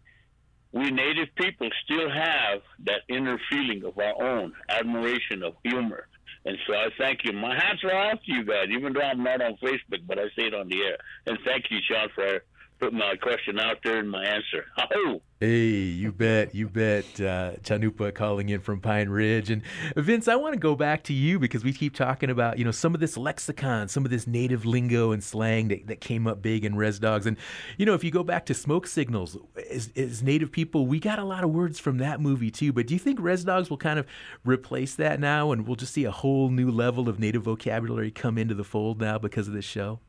we 0.72 0.90
native 0.90 1.28
people 1.36 1.68
still 1.84 2.10
have 2.10 2.62
that 2.84 3.02
inner 3.08 3.38
feeling 3.50 3.84
of 3.84 3.98
our 3.98 4.22
own 4.22 4.52
admiration 4.68 5.42
of 5.42 5.54
humor 5.62 6.06
and 6.44 6.56
so 6.66 6.74
I 6.74 6.88
thank 6.96 7.24
you. 7.24 7.32
My 7.32 7.54
hats 7.54 7.84
are 7.84 7.94
off 7.94 8.18
to 8.24 8.32
you 8.32 8.44
guys, 8.44 8.68
even 8.70 8.94
though 8.94 9.02
I'm 9.02 9.22
not 9.22 9.42
on 9.42 9.56
Facebook, 9.62 10.06
but 10.06 10.18
I 10.18 10.24
say 10.36 10.46
it 10.46 10.54
on 10.54 10.68
the 10.68 10.80
air. 10.82 10.96
And 11.26 11.38
thank 11.44 11.66
you, 11.70 11.78
Shawn, 11.86 12.08
for 12.14 12.42
putting 12.80 12.98
my 12.98 13.14
question 13.16 13.60
out 13.60 13.78
there 13.84 13.98
and 13.98 14.10
my 14.10 14.24
answer. 14.24 14.66
Oh. 14.92 15.22
Hey, 15.38 15.68
you 15.68 16.12
bet, 16.12 16.54
you 16.54 16.68
bet. 16.68 17.04
Uh, 17.18 17.52
Chanupa 17.62 18.12
calling 18.12 18.50
in 18.50 18.60
from 18.60 18.80
Pine 18.80 19.08
Ridge, 19.08 19.48
and 19.48 19.62
Vince, 19.96 20.28
I 20.28 20.36
want 20.36 20.52
to 20.52 20.60
go 20.60 20.74
back 20.74 21.04
to 21.04 21.14
you 21.14 21.38
because 21.38 21.64
we 21.64 21.72
keep 21.72 21.94
talking 21.94 22.28
about 22.28 22.58
you 22.58 22.64
know 22.64 22.70
some 22.70 22.92
of 22.92 23.00
this 23.00 23.16
lexicon, 23.16 23.88
some 23.88 24.04
of 24.04 24.10
this 24.10 24.26
native 24.26 24.66
lingo 24.66 25.12
and 25.12 25.24
slang 25.24 25.68
that, 25.68 25.86
that 25.86 26.00
came 26.00 26.26
up 26.26 26.42
big 26.42 26.64
in 26.64 26.74
Res 26.74 26.98
Dogs, 26.98 27.24
and 27.24 27.38
you 27.78 27.86
know 27.86 27.94
if 27.94 28.04
you 28.04 28.10
go 28.10 28.22
back 28.22 28.44
to 28.46 28.54
Smoke 28.54 28.86
Signals, 28.86 29.38
as, 29.70 29.90
as 29.96 30.22
Native 30.22 30.52
people, 30.52 30.86
we 30.86 31.00
got 31.00 31.18
a 31.18 31.24
lot 31.24 31.44
of 31.44 31.50
words 31.50 31.78
from 31.78 31.98
that 31.98 32.20
movie 32.20 32.50
too. 32.50 32.72
But 32.72 32.86
do 32.86 32.94
you 32.94 33.00
think 33.00 33.18
Res 33.20 33.44
Dogs 33.44 33.70
will 33.70 33.78
kind 33.78 33.98
of 33.98 34.06
replace 34.44 34.96
that 34.96 35.20
now, 35.20 35.52
and 35.52 35.66
we'll 35.66 35.76
just 35.76 35.94
see 35.94 36.04
a 36.04 36.10
whole 36.10 36.50
new 36.50 36.70
level 36.70 37.08
of 37.08 37.18
native 37.18 37.44
vocabulary 37.44 38.10
come 38.10 38.36
into 38.36 38.54
the 38.54 38.64
fold 38.64 39.00
now 39.00 39.16
because 39.16 39.48
of 39.48 39.54
this 39.54 39.64
show? 39.64 40.00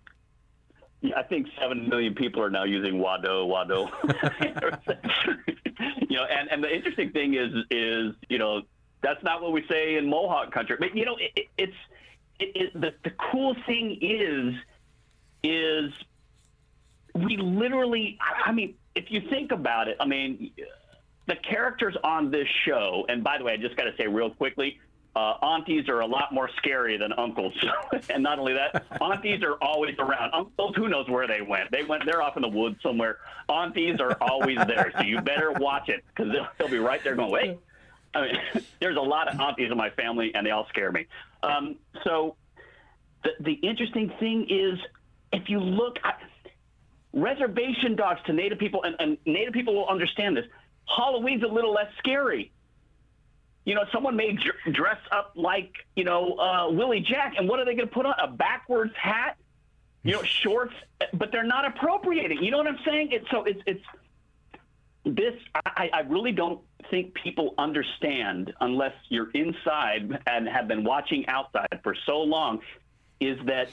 Yeah, 1.02 1.20
I 1.20 1.24
think 1.24 1.48
seven 1.60 1.90
million 1.90 2.14
people 2.14 2.44
are 2.44 2.50
now 2.50 2.64
using 2.64 2.96
Wado, 2.96 3.48
Wado. 3.48 3.90
you 6.10 6.18
know, 6.18 6.26
and, 6.26 6.52
and 6.52 6.64
the 6.64 6.74
interesting 6.74 7.12
thing 7.12 7.34
is, 7.34 7.52
is 7.72 8.14
you 8.30 8.38
know, 8.38 8.62
that's 9.02 9.24
not 9.24 9.42
what 9.42 9.52
we 9.52 9.66
say 9.68 9.98
in 9.98 10.08
Mohawk 10.08 10.52
country. 10.52 10.78
But 10.80 10.96
you 10.96 11.06
know, 11.06 11.18
it, 11.18 11.32
it, 11.36 11.48
it's 11.58 11.78
it, 12.40 12.52
it, 12.56 12.74
the 12.80 12.94
the 13.04 13.12
cool 13.32 13.56
thing 13.66 13.98
is, 14.02 14.56
is 15.44 15.92
we 17.16 17.38
literally. 17.38 18.18
I 18.46 18.52
mean, 18.52 18.76
if 18.96 19.06
you 19.10 19.22
think 19.30 19.52
about 19.52 19.88
it, 19.88 19.98
I 20.00 20.06
mean, 20.06 20.52
the 21.28 21.36
characters 21.36 21.96
on 22.04 22.32
this 22.32 22.48
show. 22.66 23.06
And 23.10 23.24
by 23.24 23.38
the 23.38 23.44
way, 23.44 23.54
I 23.54 23.58
just 23.58 23.76
got 23.76 23.86
to 23.86 23.96
say 23.98 24.08
real 24.08 24.32
quickly, 24.32 24.80
uh, 25.16 25.34
aunties 25.42 25.90
are 25.90 26.00
a 26.00 26.06
lot 26.06 26.34
more 26.34 26.50
scary 26.58 26.98
than 26.98 27.12
uncles. 27.14 27.54
and 28.10 28.24
not 28.24 28.40
only 28.40 28.54
that, 28.54 28.86
aunties 29.02 29.44
are 29.44 29.56
always 29.62 29.96
around. 30.00 30.34
Uncles, 30.34 30.76
who 30.76 30.88
knows 30.88 31.10
where 31.10 31.28
they 31.28 31.42
went? 31.42 31.70
They 31.72 31.84
went. 31.84 32.06
They're 32.06 32.22
off 32.22 32.38
in 32.38 32.42
the 32.42 32.48
woods 32.48 32.78
somewhere. 32.82 33.18
Aunties 33.50 34.00
are 34.00 34.18
always 34.22 34.58
there, 34.68 34.92
so 34.98 35.04
you 35.04 35.20
better 35.22 35.52
watch 35.52 35.90
it 35.90 36.04
because 36.08 36.32
they'll, 36.32 36.48
they'll 36.58 36.70
be 36.70 36.80
right 36.80 37.04
there 37.04 37.16
going, 37.16 37.32
"Wait." 37.32 37.60
I 38.14 38.22
mean, 38.22 38.38
there's 38.80 38.98
a 38.98 39.02
lot 39.02 39.28
of 39.28 39.40
aunties 39.40 39.72
in 39.72 39.78
my 39.78 39.90
family, 39.92 40.34
and 40.34 40.46
they 40.46 40.52
all 40.52 40.68
scare 40.70 40.92
me. 40.92 41.08
Um, 41.44 41.76
so 42.04 42.36
the 43.24 43.32
the 43.42 43.54
interesting 43.54 44.14
thing 44.20 44.48
is, 44.50 44.80
if 45.34 45.50
you 45.50 45.60
look, 45.60 45.98
I, 46.06 46.14
reservation 47.12 47.98
dogs 47.98 48.22
to 48.28 48.34
Native 48.34 48.60
people, 48.60 48.84
and, 48.84 48.96
and 49.00 49.18
Native 49.26 49.54
people 49.54 49.76
will 49.76 49.90
understand 49.90 50.38
this. 50.38 50.46
Halloween's 50.86 51.44
a 51.44 51.48
little 51.48 51.74
less 51.74 51.88
scary 52.00 52.52
you 53.66 53.76
know, 53.76 53.86
someone 53.92 54.16
may 54.16 54.34
dr- 54.34 54.74
dress 54.74 54.98
up 55.12 55.34
like, 55.36 55.72
you 55.96 56.04
know, 56.04 56.36
uh, 56.36 56.72
Willie 56.72 57.02
Jack, 57.02 57.36
and 57.38 57.48
what 57.48 57.60
are 57.60 57.66
they 57.66 57.76
going 57.76 57.88
to 57.88 57.94
put 57.94 58.06
on? 58.06 58.16
A 58.22 58.28
backwards 58.28 58.94
hat, 59.00 59.38
you 60.04 60.14
know, 60.14 60.24
shorts, 60.24 60.74
but 61.14 61.32
they're 61.32 61.44
not 61.44 61.66
appropriating. 61.66 62.42
You 62.44 62.52
know 62.52 62.58
what 62.58 62.68
I'm 62.68 62.80
saying? 62.86 63.10
It's 63.12 63.30
so 63.30 63.44
it's 63.44 63.62
it's 63.68 63.84
this. 65.06 65.36
I, 65.66 65.90
I 65.94 66.00
really 66.02 66.32
don't 66.32 66.62
think 66.90 67.14
people 67.14 67.54
understand 67.58 68.52
unless 68.62 68.94
you're 69.10 69.30
inside 69.32 70.20
and 70.26 70.48
have 70.48 70.68
been 70.68 70.84
watching 70.84 71.28
outside 71.28 71.80
for 71.84 71.96
so 72.06 72.20
long. 72.22 72.60
Is 73.20 73.38
that 73.46 73.70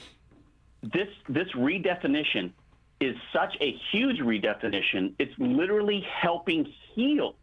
this 0.83 1.09
this 1.27 1.47
redefinition 1.55 2.51
is 2.99 3.15
such 3.33 3.55
a 3.59 3.75
huge 3.91 4.19
redefinition? 4.19 5.13
It's 5.17 5.33
literally 5.39 6.05
helping 6.21 6.71
heal 6.93 7.35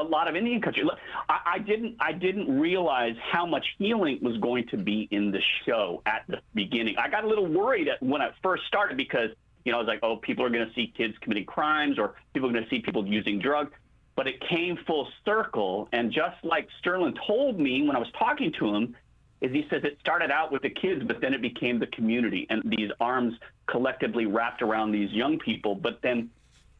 a 0.00 0.02
lot 0.02 0.28
of 0.28 0.36
Indian 0.36 0.60
country. 0.60 0.84
Look, 0.84 0.98
I, 1.28 1.40
I, 1.54 1.58
didn't 1.58 1.96
I 2.00 2.12
didn't 2.12 2.60
realize 2.60 3.14
how 3.32 3.46
much 3.46 3.64
healing 3.78 4.18
was 4.22 4.36
going 4.38 4.66
to 4.68 4.76
be 4.76 5.08
in 5.10 5.30
the 5.30 5.40
show 5.64 6.02
at 6.06 6.24
the 6.28 6.40
beginning. 6.54 6.96
I 6.98 7.08
got 7.08 7.24
a 7.24 7.28
little 7.28 7.46
worried 7.46 7.88
when 8.00 8.22
I 8.22 8.30
first 8.42 8.64
started 8.66 8.96
because 8.96 9.30
you 9.64 9.72
know 9.72 9.78
I 9.78 9.80
was 9.80 9.88
like, 9.88 10.00
oh, 10.02 10.16
people 10.16 10.44
are 10.44 10.50
going 10.50 10.66
to 10.66 10.74
see 10.74 10.92
kids 10.96 11.14
committing 11.20 11.44
crimes 11.44 11.98
or 11.98 12.14
people 12.32 12.48
are 12.48 12.52
going 12.52 12.64
to 12.64 12.70
see 12.70 12.80
people 12.80 13.06
using 13.06 13.38
drugs. 13.38 13.72
But 14.16 14.26
it 14.26 14.40
came 14.48 14.76
full 14.86 15.08
circle, 15.24 15.88
and 15.92 16.12
just 16.12 16.44
like 16.44 16.68
Sterlin 16.84 17.16
told 17.26 17.58
me 17.58 17.86
when 17.86 17.96
I 17.96 17.98
was 17.98 18.10
talking 18.18 18.52
to 18.58 18.74
him, 18.74 18.96
is 19.40 19.50
he 19.52 19.66
says 19.70 19.82
it 19.84 19.96
started 20.00 20.30
out 20.30 20.52
with 20.52 20.62
the 20.62 20.68
kids, 20.68 21.02
but 21.06 21.20
then 21.20 21.32
it 21.32 21.40
became 21.40 21.78
the 21.78 21.86
community, 21.86 22.46
and 22.50 22.62
these 22.64 22.90
arms 23.00 23.34
collectively 23.66 24.26
wrapped 24.26 24.62
around 24.62 24.92
these 24.92 25.10
young 25.12 25.38
people. 25.38 25.74
But 25.74 26.02
then 26.02 26.30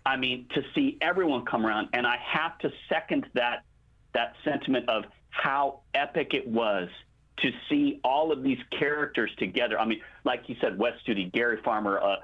I 0.05 0.17
mean, 0.17 0.47
to 0.55 0.63
see 0.75 0.97
everyone 1.01 1.45
come 1.45 1.67
around, 1.67 1.89
and 1.93 2.07
I 2.07 2.17
have 2.33 2.59
to 2.59 2.71
second 2.89 3.27
that 3.35 3.65
that 4.15 4.35
sentiment 4.45 4.89
of 4.89 5.05
how 5.31 5.81
epic 5.95 6.35
it 6.35 6.47
was 6.47 6.89
to 7.39 7.51
see 7.69 8.01
all 8.03 8.33
of 8.33 8.43
these 8.43 8.59
characters 8.79 9.31
together. 9.39 9.79
I 9.79 9.87
mean, 9.87 10.01
like 10.25 10.43
you 10.49 10.57
said, 10.61 10.79
Wes 10.79 10.95
Studi, 11.07 11.33
Gary 11.33 11.59
Farmer, 11.65 12.01
uh, 12.01 12.17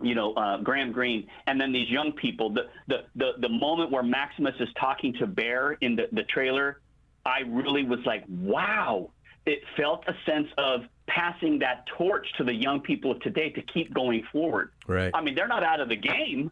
you 0.00 0.14
know, 0.14 0.32
uh, 0.34 0.58
Graham 0.58 0.92
Greene, 0.92 1.28
and 1.46 1.60
then 1.60 1.72
these 1.72 1.88
young 1.88 2.12
people. 2.12 2.50
The, 2.50 2.68
the 2.88 3.04
the 3.16 3.32
the 3.40 3.48
moment 3.48 3.90
where 3.90 4.02
Maximus 4.02 4.54
is 4.60 4.68
talking 4.78 5.14
to 5.14 5.26
Bear 5.26 5.72
in 5.72 5.96
the 5.96 6.08
the 6.12 6.24
trailer, 6.24 6.80
I 7.24 7.40
really 7.46 7.84
was 7.84 8.00
like, 8.06 8.24
wow. 8.28 9.10
It 9.46 9.58
felt 9.76 10.04
a 10.08 10.14
sense 10.24 10.48
of 10.56 10.86
passing 11.06 11.58
that 11.58 11.84
torch 11.98 12.26
to 12.38 12.44
the 12.44 12.54
young 12.54 12.80
people 12.80 13.10
of 13.10 13.20
today 13.20 13.50
to 13.50 13.60
keep 13.60 13.92
going 13.92 14.22
forward. 14.32 14.70
Right. 14.88 15.10
I 15.12 15.20
mean, 15.20 15.34
they're 15.34 15.46
not 15.46 15.62
out 15.62 15.80
of 15.80 15.90
the 15.90 15.96
game. 15.96 16.50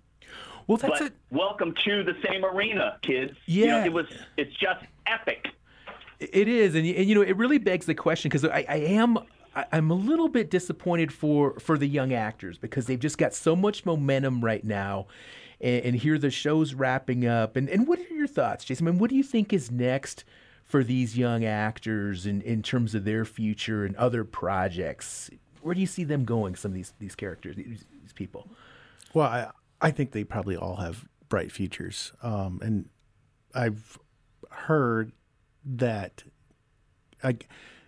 Well, 0.67 0.79
that's 0.79 0.99
but 0.99 1.07
it. 1.09 1.13
welcome 1.31 1.75
to 1.85 2.03
the 2.05 2.15
same 2.27 2.45
arena, 2.45 2.99
kids. 3.03 3.35
Yeah. 3.47 3.65
You 3.65 3.71
know, 3.73 3.85
it 3.85 3.93
was. 3.93 4.07
It's 4.37 4.55
just 4.57 4.85
epic. 5.07 5.49
It 6.21 6.47
is, 6.49 6.75
and, 6.77 6.87
and 6.87 7.07
you 7.09 7.15
know, 7.15 7.23
it 7.23 7.37
really 7.37 7.59
begs 7.59 7.87
the 7.87 7.95
question 7.95 8.29
because 8.29 8.45
I, 8.45 8.65
I 8.69 8.77
am. 8.77 9.19
I- 9.19 9.67
I'm 9.73 9.91
a 9.91 9.95
little 9.95 10.29
bit 10.29 10.51
disappointed 10.51 11.13
for 11.13 11.59
for 11.61 11.77
the 11.77 11.87
young 11.87 12.13
actors 12.15 12.57
because 12.59 12.87
they've 12.87 12.99
just 12.99 13.19
got 13.19 13.35
so 13.35 13.55
much 13.55 13.85
momentum 13.85 14.43
right 14.43 14.65
now, 14.65 15.09
and, 15.61 15.85
and 15.85 15.97
here 15.97 16.17
the 16.17 16.31
show's 16.31 16.73
wrapping 16.75 17.27
up. 17.27 17.57
And 17.57 17.69
and 17.69 17.87
what 17.87 17.99
are 17.99 18.15
your 18.15 18.27
thoughts, 18.27 18.65
Jason? 18.65 18.87
I 18.89 18.91
mean, 18.93 18.99
what 19.01 19.11
do 19.11 19.17
you 19.17 19.23
think 19.23 19.53
is 19.53 19.71
next 19.71 20.25
for 20.65 20.83
these 20.83 21.19
young 21.19 21.45
actors 21.45 22.25
in 22.25 22.41
in 22.43 22.63
terms 22.63 22.95
of 22.95 23.05
their 23.05 23.25
future 23.27 23.85
and 23.85 23.95
other 23.97 24.25
projects? 24.25 25.29
Where 25.61 25.75
do 25.75 25.81
you 25.83 25.87
see 25.87 26.05
them 26.05 26.25
going? 26.25 26.55
Some 26.57 26.71
of 26.71 26.75
these 26.75 26.95
these 26.99 27.15
characters, 27.15 27.57
these, 27.57 27.85
these 28.01 28.13
people. 28.15 28.49
Well, 29.13 29.27
I, 29.29 29.51
I 29.83 29.91
think 29.91 30.13
they 30.13 30.25
probably 30.25 30.57
all 30.57 30.77
have 30.77 31.07
bright 31.29 31.53
futures. 31.53 32.13
Um, 32.23 32.61
and 32.63 32.89
I've 33.55 33.99
heard 34.51 35.13
that 35.65 36.25
I, 37.23 37.37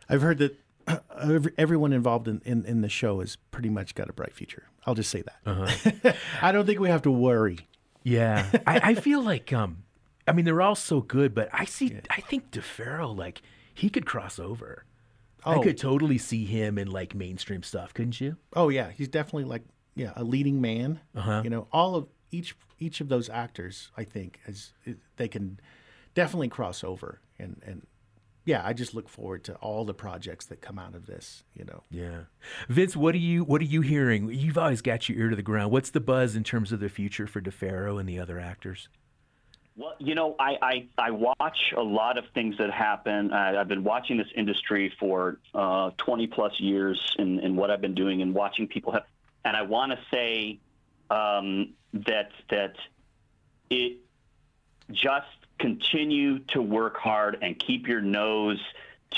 I've 0.09 0.23
heard 0.23 0.39
that 0.39 0.59
every- 1.21 1.53
everyone 1.57 1.93
involved 1.93 2.29
in, 2.29 2.43
in, 2.45 2.65
in 2.67 2.81
the 2.83 2.89
show 2.89 3.21
has 3.21 3.37
pretty 3.51 3.71
much 3.71 3.95
got 3.95 4.09
a 4.11 4.13
bright 4.13 4.35
future. 4.35 4.65
I'll 4.87 4.95
just 4.95 5.11
say 5.11 5.23
that. 5.23 5.39
Uh-huh. 5.47 6.13
I 6.43 6.53
don't 6.53 6.67
think 6.67 6.79
we 6.81 6.89
have 6.91 7.03
to 7.03 7.11
worry. 7.11 7.61
Yeah, 8.03 8.47
I, 8.67 8.81
I 8.91 8.95
feel 8.95 9.23
like 9.23 9.51
um, 9.53 9.85
I 10.29 10.33
mean 10.33 10.45
they're 10.45 10.61
all 10.61 10.75
so 10.75 11.01
good, 11.01 11.35
but 11.35 11.49
I 11.53 11.65
see 11.65 11.97
I 12.11 12.21
think 12.21 12.51
D'Pharaoh 12.51 13.17
like 13.17 13.41
he 13.73 13.89
could 13.89 14.05
cross 14.05 14.39
over. 14.39 14.85
I 15.47 15.57
Oh. 15.57 15.61
could 15.61 15.77
totally 15.79 16.17
see 16.19 16.45
him 16.47 16.79
in 16.79 16.91
like 16.91 17.15
mainstream 17.15 17.63
stuff, 17.63 17.93
couldn't 17.95 18.21
you? 18.21 18.37
Oh 18.55 18.69
yeah, 18.69 18.91
he's 18.91 19.09
definitely 19.09 19.45
like 19.45 19.63
yeah 19.95 20.13
a 20.17 20.25
leading 20.25 20.61
man. 20.61 21.01
Uh-huh. 21.15 21.43
You 21.45 21.51
know, 21.51 21.69
all 21.73 21.95
of 21.97 22.09
each 22.31 22.57
each 22.79 23.01
of 23.01 23.09
those 23.09 23.29
actors, 23.29 23.91
I 23.97 24.05
think, 24.05 24.41
as 24.47 24.73
they 25.17 25.29
can 25.29 25.61
definitely 26.15 26.49
cross 26.49 26.85
over 26.85 27.21
and 27.39 27.61
and 27.67 27.87
yeah, 28.47 28.63
I 28.63 28.75
just 28.75 28.95
look 28.95 29.09
forward 29.09 29.43
to 29.45 29.55
all 29.57 29.85
the 29.85 29.95
projects 29.95 30.47
that 30.47 30.61
come 30.61 30.79
out 30.79 30.95
of 30.95 31.07
this. 31.07 31.45
You 31.55 31.65
know. 31.65 31.83
Yeah, 31.91 32.25
Vince, 32.69 32.97
what 32.97 33.15
are 33.15 33.19
you 33.19 33.45
what 33.45 33.61
are 33.61 33.67
you 33.67 33.81
hearing? 33.81 34.31
You've 34.31 34.59
always 34.59 34.83
got 34.83 35.09
your 35.09 35.19
ear 35.19 35.31
to 35.31 35.37
the 35.37 35.43
ground. 35.43 35.73
What's 35.73 35.91
the 35.91 36.01
buzz 36.01 36.37
in 36.37 36.45
terms 36.45 36.73
of 36.73 36.81
the 36.81 36.89
future 36.89 37.27
for 37.27 37.41
D'Pharaoh 37.41 37.99
and 37.99 38.09
the 38.09 38.19
other 38.19 38.39
actors? 38.39 38.89
Well, 39.77 39.95
you 39.99 40.15
know, 40.15 40.37
I, 40.39 40.57
I, 40.63 40.87
I 40.97 41.11
watch 41.11 41.75
a 41.77 41.83
lot 41.83 42.17
of 42.17 42.27
things 42.33 42.57
that 42.59 42.71
happen. 42.71 43.33
I, 43.33 43.61
I've 43.61 43.67
been 43.67 43.83
watching 43.83 44.17
this 44.19 44.29
industry 44.37 44.93
for 45.01 45.41
uh, 45.53 45.91
20 45.97 46.29
plus 46.29 46.61
years 46.61 47.17
in, 47.19 47.41
in 47.41 47.57
what 47.57 47.73
I've 47.73 47.81
been 47.81 47.97
doing 47.97 48.23
and 48.23 48.33
watching 48.35 48.69
people 48.69 48.93
have. 48.93 49.03
And 49.45 49.57
I 49.57 49.63
want 49.63 49.93
to 49.93 49.99
say 50.11 50.59
um, 51.11 51.75
that 51.93 52.31
that 52.51 52.75
it 53.71 53.99
just 54.91 55.27
continue 55.59 56.41
to 56.41 56.61
work 56.61 56.97
hard 56.97 57.39
and 57.43 57.59
keep 57.59 57.87
your 57.87 58.01
nose 58.01 58.61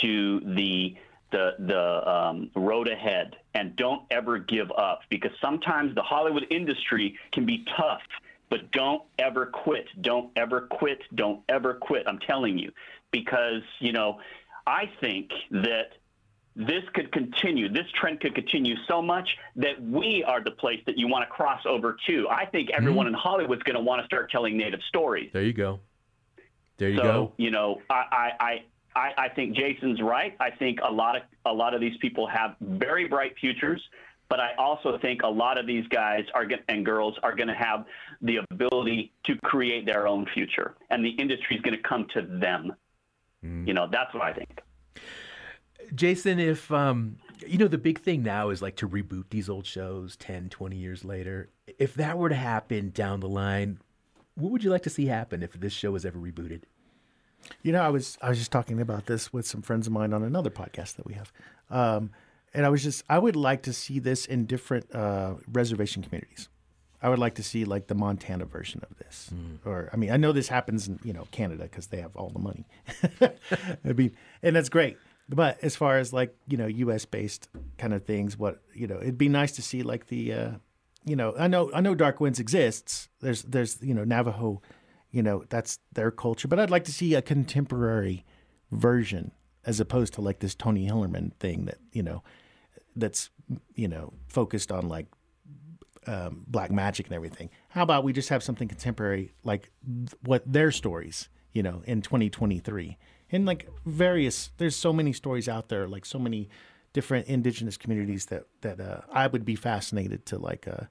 to 0.01 0.41
the 0.41 0.97
the 1.31 1.55
the 1.59 2.11
um, 2.11 2.51
road 2.55 2.89
ahead. 2.89 3.37
And 3.55 3.75
don't 3.77 4.03
ever 4.11 4.39
give 4.39 4.71
up 4.73 5.01
because 5.09 5.33
sometimes 5.41 5.95
the 5.95 6.03
Hollywood 6.03 6.47
industry 6.51 7.19
can 7.33 7.47
be 7.47 7.65
tough 7.77 8.03
but 8.49 8.71
don't 8.71 9.03
ever 9.19 9.47
quit. 9.47 9.87
Don't 10.01 10.31
ever 10.37 10.63
quit. 10.63 11.03
Don't 11.15 11.43
ever 11.49 11.75
quit. 11.75 12.05
I'm 12.07 12.19
telling 12.19 12.59
you 12.59 12.73
because 13.11 13.63
you 13.81 13.93
know 13.93 14.21
I 14.67 14.91
think 15.01 15.31
that 15.51 15.93
this 16.57 16.83
could 16.95 17.13
continue. 17.13 17.69
This 17.69 17.87
trend 18.01 18.21
could 18.21 18.35
continue 18.35 18.77
so 18.89 19.03
much 19.03 19.29
that 19.57 19.81
we 19.83 20.25
are 20.27 20.43
the 20.43 20.53
place 20.53 20.81
that 20.87 20.97
you 20.97 21.07
want 21.07 21.29
to 21.29 21.31
cross 21.31 21.61
over 21.67 21.97
to. 22.07 22.29
I 22.31 22.47
think 22.47 22.71
everyone 22.71 23.07
mm-hmm. 23.07 23.15
in 23.15 23.21
Hollywood's 23.21 23.63
going 23.63 23.77
to 23.77 23.83
want 23.83 24.01
to 24.01 24.07
start 24.07 24.31
telling 24.31 24.57
native 24.57 24.81
stories. 24.89 25.31
There 25.35 25.43
you 25.43 25.53
go. 25.53 25.81
There 26.79 26.89
you 26.89 26.99
so, 26.99 27.03
go. 27.03 27.33
you 27.37 27.51
know, 27.51 27.81
I, 27.91 28.05
I, 28.13 28.31
I, 28.41 28.65
I, 28.97 29.25
I 29.25 29.29
think 29.29 29.55
Jason's 29.55 30.01
right. 30.01 30.35
I 30.41 30.51
think 30.51 30.81
a 30.83 30.91
lot 30.91 31.17
of 31.17 31.23
a 31.45 31.53
lot 31.53 31.75
of 31.75 31.81
these 31.81 31.97
people 31.99 32.27
have 32.27 32.57
very 32.61 33.07
bright 33.07 33.35
futures, 33.39 33.83
but 34.31 34.41
I 34.41 34.55
also 34.59 34.99
think 34.99 35.23
a 35.23 35.29
lot 35.29 35.59
of 35.59 35.67
these 35.67 35.87
guys 35.89 36.25
are 36.35 36.47
and 36.69 36.85
girls 36.85 37.19
are 37.23 37.35
going 37.35 37.49
to 37.49 37.55
have 37.55 37.85
the 38.23 38.41
ability 38.51 39.13
to 39.25 39.37
create 39.37 39.85
their 39.85 40.07
own 40.07 40.27
future, 40.33 40.75
and 40.91 41.05
the 41.05 41.11
industry 41.11 41.57
is 41.57 41.63
going 41.63 41.77
to 41.77 41.83
come 41.83 42.07
to 42.15 42.23
them. 42.23 42.75
Mm-hmm. 43.45 43.69
You 43.69 43.75
know, 43.75 43.87
that's 43.91 44.13
what 44.15 44.23
I 44.23 44.33
think. 44.33 44.61
Jason, 45.95 46.39
if 46.39 46.71
um, 46.71 47.17
you 47.47 47.59
know 47.59 47.69
the 47.69 47.79
big 47.79 48.01
thing 48.01 48.23
now 48.23 48.51
is 48.51 48.63
like 48.63 48.77
to 48.77 48.89
reboot 48.89 49.25
these 49.31 49.49
old 49.49 49.67
shows 49.67 50.17
10, 50.17 50.49
20 50.49 50.77
years 50.77 51.05
later. 51.05 51.51
If 51.79 51.95
that 51.95 52.19
were 52.19 52.29
to 52.29 52.35
happen 52.35 52.91
down 52.91 53.21
the 53.21 53.29
line, 53.29 53.79
what 54.35 54.53
would 54.53 54.65
you 54.65 54.71
like 54.71 54.83
to 54.83 54.91
see 54.91 55.07
happen 55.07 55.43
if 55.43 55.53
this 55.53 55.73
show 55.73 55.93
was 55.93 56.05
ever 56.05 56.19
rebooted? 56.19 56.63
You 57.63 57.73
know, 57.73 57.83
I 57.83 57.89
was 57.89 58.19
I 58.21 58.29
was 58.29 58.39
just 58.39 58.53
talking 58.53 58.81
about 58.81 59.07
this 59.07 59.33
with 59.33 59.47
some 59.47 59.63
friends 59.63 59.87
of 59.87 59.93
mine 59.93 60.13
on 60.13 60.23
another 60.23 60.51
podcast 60.51 60.97
that 60.97 61.07
we 61.07 61.15
have, 61.15 61.33
um, 61.71 62.11
and 62.53 62.67
I 62.67 62.69
was 62.69 62.83
just 62.83 63.05
I 63.09 63.19
would 63.19 63.37
like 63.37 63.63
to 63.63 63.73
see 63.73 63.99
this 63.99 64.27
in 64.27 64.47
different 64.47 64.93
uh, 64.95 65.35
reservation 65.53 66.03
communities. 66.03 66.49
I 67.03 67.09
would 67.09 67.19
like 67.19 67.35
to 67.37 67.43
see 67.43 67.65
like 67.65 67.87
the 67.87 67.95
Montana 67.95 68.47
version 68.47 68.81
of 68.91 68.97
this, 68.99 69.31
or 69.65 69.91
I 69.93 69.97
mean, 69.97 70.11
I 70.11 70.17
know 70.17 70.33
this 70.33 70.49
happens 70.49 70.89
in 70.89 70.99
you 71.05 71.13
know 71.13 71.29
Canada 71.31 71.65
because 71.65 71.87
they 71.89 72.01
have 72.01 72.17
all 72.17 72.31
the 72.31 72.39
money. 72.41 72.65
I 73.85 73.93
mean, 73.93 74.17
and 74.43 74.57
that's 74.57 74.69
great. 74.69 74.97
But 75.29 75.59
as 75.63 75.75
far 75.75 75.99
as 75.99 76.13
like 76.13 76.37
you 76.49 76.57
know 76.57 76.67
U.S. 76.67 77.05
based 77.05 77.49
kind 77.79 77.93
of 77.93 78.05
things, 78.05 78.39
what 78.39 78.63
you 78.75 78.87
know, 78.87 78.99
it'd 79.01 79.19
be 79.19 79.29
nice 79.29 79.53
to 79.53 79.63
see 79.63 79.83
like 79.83 80.07
the 80.07 80.33
uh, 80.33 80.51
you 81.05 81.17
know 81.17 81.35
I 81.39 81.49
know 81.49 81.71
I 81.75 81.81
know 81.81 81.95
Dark 81.95 82.21
Winds 82.21 82.39
exists. 82.39 83.09
There's 83.21 83.43
there's 83.43 83.83
you 83.83 83.95
know 83.95 84.05
Navajo, 84.05 84.63
you 85.11 85.23
know 85.23 85.45
that's 85.49 85.81
their 85.93 86.11
culture. 86.11 86.47
But 86.47 86.61
I'd 86.61 86.71
like 86.71 86.85
to 86.85 86.93
see 86.93 87.15
a 87.15 87.23
contemporary 87.23 88.25
version 88.71 89.33
as 89.65 89.81
opposed 89.81 90.15
to 90.15 90.21
like 90.21 90.39
this 90.39 90.55
Tony 90.55 90.89
Hillerman 90.89 91.35
thing 91.35 91.65
that 91.65 91.79
you 91.93 92.05
know 92.05 92.23
that's 92.95 93.31
you 93.75 93.89
know 93.89 94.13
focused 94.29 94.71
on 94.71 94.89
like 94.89 95.07
um, 96.07 96.45
black 96.47 96.71
magic 96.71 97.07
and 97.07 97.15
everything. 97.15 97.51
How 97.69 97.83
about 97.83 98.05
we 98.05 98.13
just 98.13 98.29
have 98.29 98.43
something 98.43 98.69
contemporary 98.69 99.33
like 99.43 99.71
th- 99.85 100.15
what 100.23 100.43
their 100.51 100.71
stories, 100.71 101.29
you 101.53 101.63
know, 101.63 101.83
in 101.85 102.01
2023 102.01 102.97
and 103.31 103.47
like 103.47 103.69
various. 103.85 104.51
There's 104.59 104.77
so 104.77 104.93
many 104.93 105.13
stories 105.13 105.49
out 105.49 105.69
there, 105.69 105.89
like 105.89 106.05
so 106.05 106.19
many 106.19 106.49
different 106.93 107.27
indigenous 107.27 107.77
communities 107.77 108.27
that 108.27 108.45
that 108.63 108.81
uh, 108.81 109.01
I 109.13 109.27
would 109.27 109.45
be 109.45 109.57
fascinated 109.57 110.27
to 110.27 110.39
like 110.39 110.67
uh, 110.69 110.87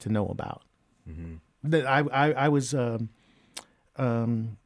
to 0.00 0.08
know 0.08 0.28
about. 0.28 0.62
That 1.64 1.86
I 1.86 2.00
I, 2.00 2.32
I 2.32 2.48
was 2.48 2.74
um, 2.74 3.10
um, 3.96 4.58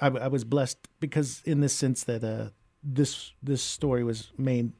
I, 0.00 0.08
I 0.08 0.28
was 0.28 0.44
blessed 0.44 0.78
because 1.00 1.42
in 1.44 1.60
this 1.60 1.72
sense 1.72 2.04
that 2.04 2.22
uh, 2.22 2.50
this 2.82 3.32
this 3.42 3.62
story 3.62 4.04
was 4.04 4.32
made 4.38 4.72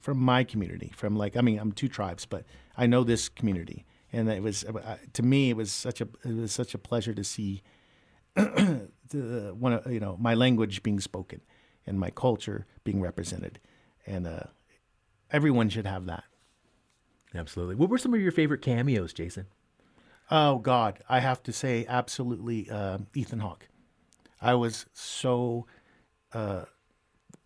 from 0.00 0.18
my 0.18 0.44
community 0.44 0.92
from 0.94 1.16
like 1.16 1.36
i 1.36 1.40
mean 1.40 1.58
i'm 1.58 1.72
two 1.72 1.88
tribes 1.88 2.24
but 2.26 2.44
i 2.76 2.86
know 2.86 3.02
this 3.02 3.28
community 3.28 3.84
and 4.12 4.28
it 4.28 4.42
was 4.42 4.64
uh, 4.64 4.96
to 5.12 5.22
me 5.22 5.50
it 5.50 5.56
was 5.56 5.70
such 5.72 6.00
a 6.00 6.08
it 6.24 6.34
was 6.34 6.52
such 6.52 6.74
a 6.74 6.78
pleasure 6.78 7.12
to 7.12 7.24
see 7.24 7.62
the 9.10 9.54
one 9.58 9.72
of 9.72 9.92
you 9.92 10.00
know 10.00 10.16
my 10.20 10.34
language 10.34 10.82
being 10.82 11.00
spoken 11.00 11.40
and 11.86 11.98
my 11.98 12.10
culture 12.10 12.66
being 12.84 13.00
represented 13.00 13.58
and 14.06 14.26
uh 14.26 14.44
everyone 15.30 15.68
should 15.68 15.86
have 15.86 16.06
that 16.06 16.24
Absolutely. 17.36 17.74
What 17.74 17.90
were 17.90 17.98
some 17.98 18.14
of 18.14 18.20
your 18.20 18.32
favorite 18.32 18.62
cameos, 18.62 19.12
Jason? 19.12 19.46
Oh 20.30 20.58
God, 20.58 21.02
I 21.08 21.20
have 21.20 21.42
to 21.44 21.52
say, 21.52 21.86
absolutely, 21.88 22.68
uh, 22.70 22.98
Ethan 23.14 23.40
Hawke. 23.40 23.68
I 24.40 24.54
was 24.54 24.86
so 24.92 25.66
uh, 26.32 26.64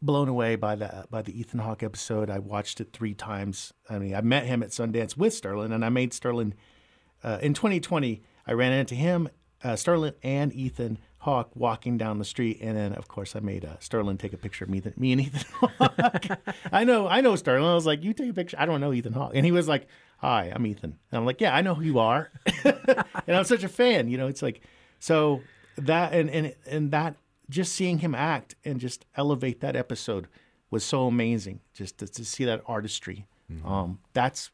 blown 0.00 0.28
away 0.28 0.56
by 0.56 0.76
the 0.76 1.06
by 1.10 1.22
the 1.22 1.38
Ethan 1.38 1.60
Hawke 1.60 1.82
episode. 1.82 2.30
I 2.30 2.38
watched 2.38 2.80
it 2.80 2.92
three 2.92 3.14
times. 3.14 3.72
I 3.88 3.98
mean, 3.98 4.14
I 4.14 4.22
met 4.22 4.46
him 4.46 4.62
at 4.62 4.70
Sundance 4.70 5.16
with 5.16 5.34
Sterlin, 5.34 5.72
and 5.72 5.84
I 5.84 5.88
made 5.88 6.12
Sterlin 6.12 6.52
uh, 7.22 7.38
in 7.42 7.52
2020. 7.54 8.22
I 8.46 8.52
ran 8.52 8.72
into 8.72 8.94
him, 8.94 9.28
uh, 9.62 9.74
Sterlin, 9.74 10.14
and 10.22 10.52
Ethan 10.54 10.98
Hawke 11.20 11.54
walking 11.54 11.98
down 11.98 12.18
the 12.18 12.24
street, 12.24 12.58
and 12.62 12.76
then 12.76 12.94
of 12.94 13.06
course 13.06 13.36
I 13.36 13.40
made 13.40 13.62
uh, 13.64 13.76
Sterlin 13.78 14.18
take 14.18 14.32
a 14.32 14.38
picture 14.38 14.64
of 14.64 14.70
me, 14.70 14.82
me 14.96 15.12
and 15.12 15.20
Ethan 15.26 15.44
Hawke. 15.52 16.38
I 16.72 16.84
know, 16.84 17.06
I 17.06 17.20
know 17.20 17.34
Sterlin. 17.34 17.70
I 17.70 17.74
was 17.74 17.84
like, 17.84 18.02
"You 18.02 18.14
take 18.14 18.30
a 18.30 18.34
picture." 18.34 18.56
I 18.58 18.64
don't 18.64 18.80
know 18.80 18.92
Ethan 18.92 19.12
Hawke, 19.12 19.32
and 19.34 19.44
he 19.44 19.52
was 19.52 19.68
like, 19.68 19.86
"Hi, 20.18 20.50
I'm 20.54 20.66
Ethan." 20.66 20.98
And 21.10 21.18
I'm 21.18 21.26
like, 21.26 21.42
"Yeah, 21.42 21.54
I 21.54 21.60
know 21.60 21.74
who 21.74 21.82
you 21.82 21.98
are," 21.98 22.30
and 22.64 23.36
I'm 23.36 23.44
such 23.44 23.64
a 23.64 23.68
fan. 23.68 24.08
You 24.08 24.16
know, 24.16 24.28
it's 24.28 24.40
like 24.40 24.62
so 24.98 25.42
that 25.76 26.14
and 26.14 26.30
and 26.30 26.54
and 26.66 26.90
that 26.92 27.16
just 27.50 27.74
seeing 27.74 27.98
him 27.98 28.14
act 28.14 28.54
and 28.64 28.80
just 28.80 29.04
elevate 29.14 29.60
that 29.60 29.76
episode 29.76 30.26
was 30.70 30.84
so 30.84 31.06
amazing. 31.06 31.60
Just 31.74 31.98
to, 31.98 32.06
to 32.06 32.24
see 32.24 32.46
that 32.46 32.62
artistry, 32.66 33.26
um, 33.66 33.98
that's 34.14 34.50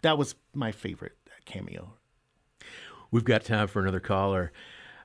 that 0.00 0.18
was 0.18 0.34
my 0.52 0.72
favorite 0.72 1.16
cameo. 1.44 1.92
We've 3.12 3.24
got 3.24 3.44
time 3.44 3.68
for 3.68 3.82
another 3.82 4.00
caller. 4.00 4.50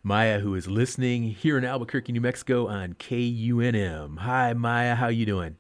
Maya, 0.08 0.40
who 0.40 0.56
is 0.56 0.70
listening 0.70 1.24
here 1.24 1.58
in 1.58 1.66
Albuquerque, 1.66 2.14
New 2.14 2.22
Mexico 2.22 2.68
on 2.68 2.94
KUNM. 2.94 4.20
Hi, 4.20 4.54
Maya. 4.54 4.96
How 4.96 5.10
you 5.10 5.26
doing? 5.26 5.58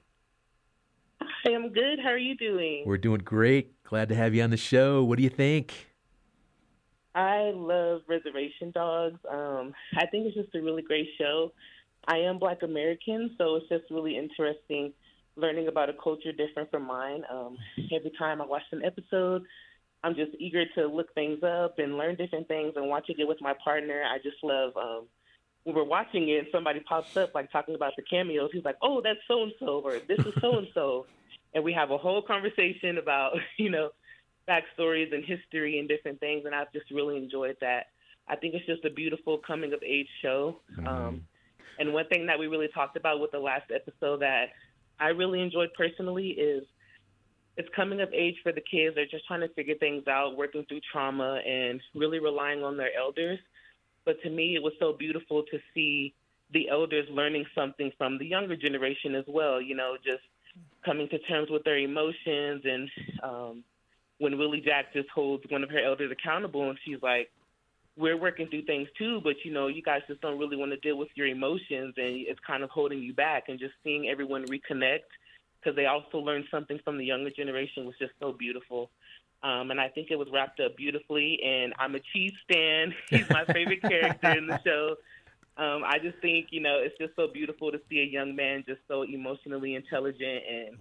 I'm 1.45 1.73
good. 1.73 1.99
How 2.01 2.11
are 2.11 2.17
you 2.17 2.37
doing? 2.37 2.85
We're 2.85 2.97
doing 2.97 3.19
great. 3.25 3.83
Glad 3.83 4.07
to 4.07 4.15
have 4.15 4.33
you 4.33 4.41
on 4.43 4.49
the 4.49 4.55
show. 4.55 5.03
What 5.03 5.17
do 5.17 5.23
you 5.23 5.29
think? 5.29 5.89
I 7.13 7.51
love 7.53 8.03
Reservation 8.07 8.71
Dogs. 8.71 9.19
Um, 9.29 9.73
I 9.97 10.05
think 10.05 10.27
it's 10.27 10.35
just 10.37 10.55
a 10.55 10.61
really 10.61 10.81
great 10.81 11.09
show. 11.19 11.51
I 12.07 12.19
am 12.19 12.39
Black 12.39 12.63
American, 12.63 13.35
so 13.37 13.57
it's 13.57 13.67
just 13.67 13.91
really 13.91 14.17
interesting 14.17 14.93
learning 15.35 15.67
about 15.67 15.89
a 15.89 15.93
culture 16.01 16.31
different 16.31 16.71
from 16.71 16.87
mine. 16.87 17.23
Um, 17.29 17.57
every 17.93 18.13
time 18.17 18.41
I 18.41 18.45
watch 18.45 18.63
an 18.71 18.85
episode, 18.85 19.43
I'm 20.03 20.15
just 20.15 20.31
eager 20.39 20.63
to 20.75 20.87
look 20.87 21.13
things 21.13 21.43
up 21.43 21.79
and 21.79 21.97
learn 21.97 22.15
different 22.15 22.47
things 22.47 22.73
and 22.75 22.87
watching 22.87 23.15
it 23.17 23.27
with 23.27 23.41
my 23.41 23.53
partner. 23.63 24.03
I 24.03 24.17
just 24.17 24.37
love 24.43 24.73
um, 24.77 25.07
when 25.63 25.75
we're 25.75 25.83
watching 25.83 26.29
it, 26.29 26.47
somebody 26.51 26.79
pops 26.81 27.17
up 27.17 27.35
like 27.35 27.51
talking 27.51 27.75
about 27.75 27.93
the 27.97 28.03
cameos. 28.03 28.49
He's 28.53 28.63
like, 28.63 28.77
"Oh, 28.81 29.01
that's 29.03 29.19
so 29.27 29.43
and 29.43 29.51
so," 29.59 29.81
or 29.83 29.99
"This 30.07 30.19
is 30.19 30.33
so 30.39 30.57
and 30.57 30.67
so," 30.73 31.07
and 31.53 31.63
we 31.63 31.73
have 31.73 31.91
a 31.91 31.97
whole 31.97 32.21
conversation 32.21 32.97
about 32.97 33.33
you 33.57 33.69
know 33.69 33.89
backstories 34.47 35.13
and 35.13 35.25
history 35.25 35.79
and 35.79 35.89
different 35.89 36.19
things. 36.19 36.43
And 36.45 36.55
I've 36.55 36.71
just 36.71 36.89
really 36.89 37.17
enjoyed 37.17 37.57
that. 37.59 37.87
I 38.29 38.35
think 38.35 38.55
it's 38.55 38.65
just 38.65 38.85
a 38.85 38.89
beautiful 38.89 39.39
coming 39.45 39.73
of 39.73 39.81
age 39.83 40.07
show. 40.21 40.61
Um, 40.85 41.21
and 41.79 41.93
one 41.93 42.07
thing 42.07 42.25
that 42.27 42.39
we 42.39 42.47
really 42.47 42.69
talked 42.73 42.97
about 42.97 43.19
with 43.19 43.31
the 43.31 43.39
last 43.39 43.71
episode 43.73 44.21
that 44.21 44.47
I 44.99 45.09
really 45.09 45.41
enjoyed 45.41 45.69
personally 45.77 46.29
is 46.29 46.63
it's 47.57 47.69
coming 47.75 48.01
of 48.01 48.13
age 48.13 48.35
for 48.43 48.51
the 48.51 48.61
kids. 48.61 48.95
They're 48.95 49.07
just 49.07 49.25
trying 49.25 49.41
to 49.41 49.49
figure 49.49 49.75
things 49.75 50.07
out, 50.07 50.37
working 50.37 50.63
through 50.65 50.81
trauma, 50.91 51.41
and 51.45 51.81
really 51.95 52.19
relying 52.19 52.63
on 52.63 52.77
their 52.77 52.95
elders. 52.95 53.39
But 54.05 54.21
to 54.21 54.29
me, 54.29 54.55
it 54.55 54.61
was 54.61 54.73
so 54.79 54.93
beautiful 54.93 55.43
to 55.43 55.59
see 55.73 56.13
the 56.53 56.69
elders 56.69 57.07
learning 57.09 57.45
something 57.55 57.91
from 57.97 58.19
the 58.19 58.25
younger 58.25 58.55
generation 58.55 59.15
as 59.15 59.25
well. 59.27 59.59
You 59.59 59.75
know, 59.75 59.97
just 60.05 60.23
coming 60.85 61.09
to 61.09 61.17
terms 61.19 61.49
with 61.49 61.63
their 61.63 61.79
emotions. 61.79 62.61
And 62.63 62.89
um, 63.23 63.63
when 64.19 64.37
Willie 64.37 64.61
Jack 64.61 64.93
just 64.93 65.09
holds 65.09 65.43
one 65.49 65.63
of 65.63 65.71
her 65.71 65.83
elders 65.83 66.11
accountable, 66.11 66.69
and 66.69 66.77
she's 66.85 67.01
like, 67.01 67.31
we're 67.97 68.17
working 68.17 68.47
through 68.47 68.61
things 68.61 68.87
too, 68.95 69.19
but 69.23 69.33
you 69.43 69.51
know, 69.51 69.65
you 69.65 69.81
guys 69.81 70.03
just 70.07 70.21
don't 70.21 70.37
really 70.37 70.55
want 70.55 70.71
to 70.71 70.77
deal 70.77 70.99
with 70.99 71.09
your 71.15 71.25
emotions, 71.25 71.95
and 71.97 72.27
it's 72.27 72.39
kind 72.45 72.63
of 72.63 72.69
holding 72.69 72.99
you 72.99 73.11
back. 73.13 73.45
And 73.49 73.59
just 73.59 73.73
seeing 73.83 74.07
everyone 74.07 74.45
reconnect 74.45 75.09
because 75.59 75.75
they 75.75 75.85
also 75.85 76.19
learned 76.19 76.45
something 76.51 76.79
from 76.83 76.97
the 76.97 77.05
younger 77.05 77.29
generation 77.29 77.85
was 77.85 77.95
just 77.99 78.13
so 78.19 78.31
beautiful. 78.31 78.89
Um, 79.43 79.71
and 79.71 79.79
I 79.79 79.89
think 79.89 80.09
it 80.09 80.17
was 80.17 80.27
wrapped 80.31 80.59
up 80.59 80.75
beautifully. 80.75 81.39
And 81.43 81.73
I'm 81.77 81.95
a 81.95 81.99
Cheese 82.13 82.33
Stan. 82.49 82.93
He's 83.09 83.29
my 83.29 83.45
favorite 83.45 83.81
character 83.81 84.31
in 84.31 84.47
the 84.47 84.59
show. 84.65 84.95
Um, 85.57 85.83
I 85.85 85.97
just 85.99 86.19
think, 86.19 86.47
you 86.51 86.61
know, 86.61 86.79
it's 86.79 86.97
just 86.99 87.15
so 87.15 87.27
beautiful 87.27 87.71
to 87.71 87.79
see 87.89 87.99
a 87.99 88.05
young 88.05 88.35
man 88.35 88.63
just 88.67 88.81
so 88.87 89.03
emotionally 89.03 89.75
intelligent 89.75 90.43
and 90.47 90.77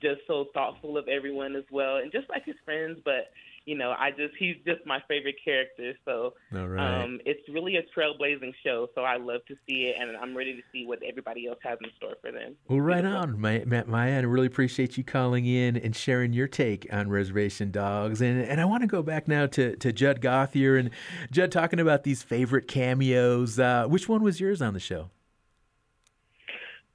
just 0.00 0.20
so 0.26 0.46
thoughtful 0.54 0.96
of 0.96 1.08
everyone 1.08 1.56
as 1.56 1.64
well, 1.70 1.96
and 1.96 2.10
just 2.10 2.28
like 2.30 2.44
his 2.44 2.56
friends. 2.64 2.98
But 3.04 3.30
you 3.66 3.76
know, 3.76 3.94
I 3.98 4.10
just 4.10 4.34
he's 4.38 4.56
just 4.66 4.84
my 4.86 5.02
favorite 5.08 5.36
character. 5.42 5.94
So 6.04 6.34
All 6.54 6.68
right. 6.68 7.02
um, 7.02 7.20
it's 7.24 7.40
really 7.48 7.76
a 7.76 7.82
trailblazing 7.98 8.52
show. 8.62 8.88
So 8.94 9.02
I 9.02 9.16
love 9.16 9.40
to 9.48 9.54
see 9.66 9.86
it, 9.86 9.96
and 9.98 10.16
I'm 10.16 10.36
ready 10.36 10.54
to 10.54 10.62
see 10.72 10.86
what 10.86 11.02
everybody 11.02 11.46
else 11.46 11.58
has 11.62 11.78
in 11.82 11.90
store 11.96 12.16
for 12.20 12.30
them. 12.30 12.56
Well, 12.68 12.80
right 12.80 13.04
on, 13.04 13.40
Ma- 13.40 13.64
Ma- 13.66 13.84
Maya. 13.86 14.18
I 14.18 14.20
really 14.20 14.46
appreciate 14.46 14.98
you 14.98 15.04
calling 15.04 15.46
in 15.46 15.76
and 15.76 15.96
sharing 15.96 16.32
your 16.32 16.46
take 16.48 16.86
on 16.92 17.08
Reservation 17.08 17.70
Dogs. 17.70 18.20
And 18.20 18.40
and 18.40 18.60
I 18.60 18.64
want 18.66 18.82
to 18.82 18.86
go 18.86 19.02
back 19.02 19.28
now 19.28 19.46
to, 19.46 19.76
to 19.76 19.92
Judd 19.92 20.20
Gothier 20.20 20.78
and 20.78 20.90
Judd 21.30 21.50
talking 21.50 21.80
about 21.80 22.04
these 22.04 22.22
favorite 22.22 22.68
cameos. 22.68 23.58
Uh, 23.58 23.86
which 23.88 24.08
one 24.08 24.22
was 24.22 24.40
yours 24.40 24.60
on 24.60 24.74
the 24.74 24.80
show? 24.80 25.10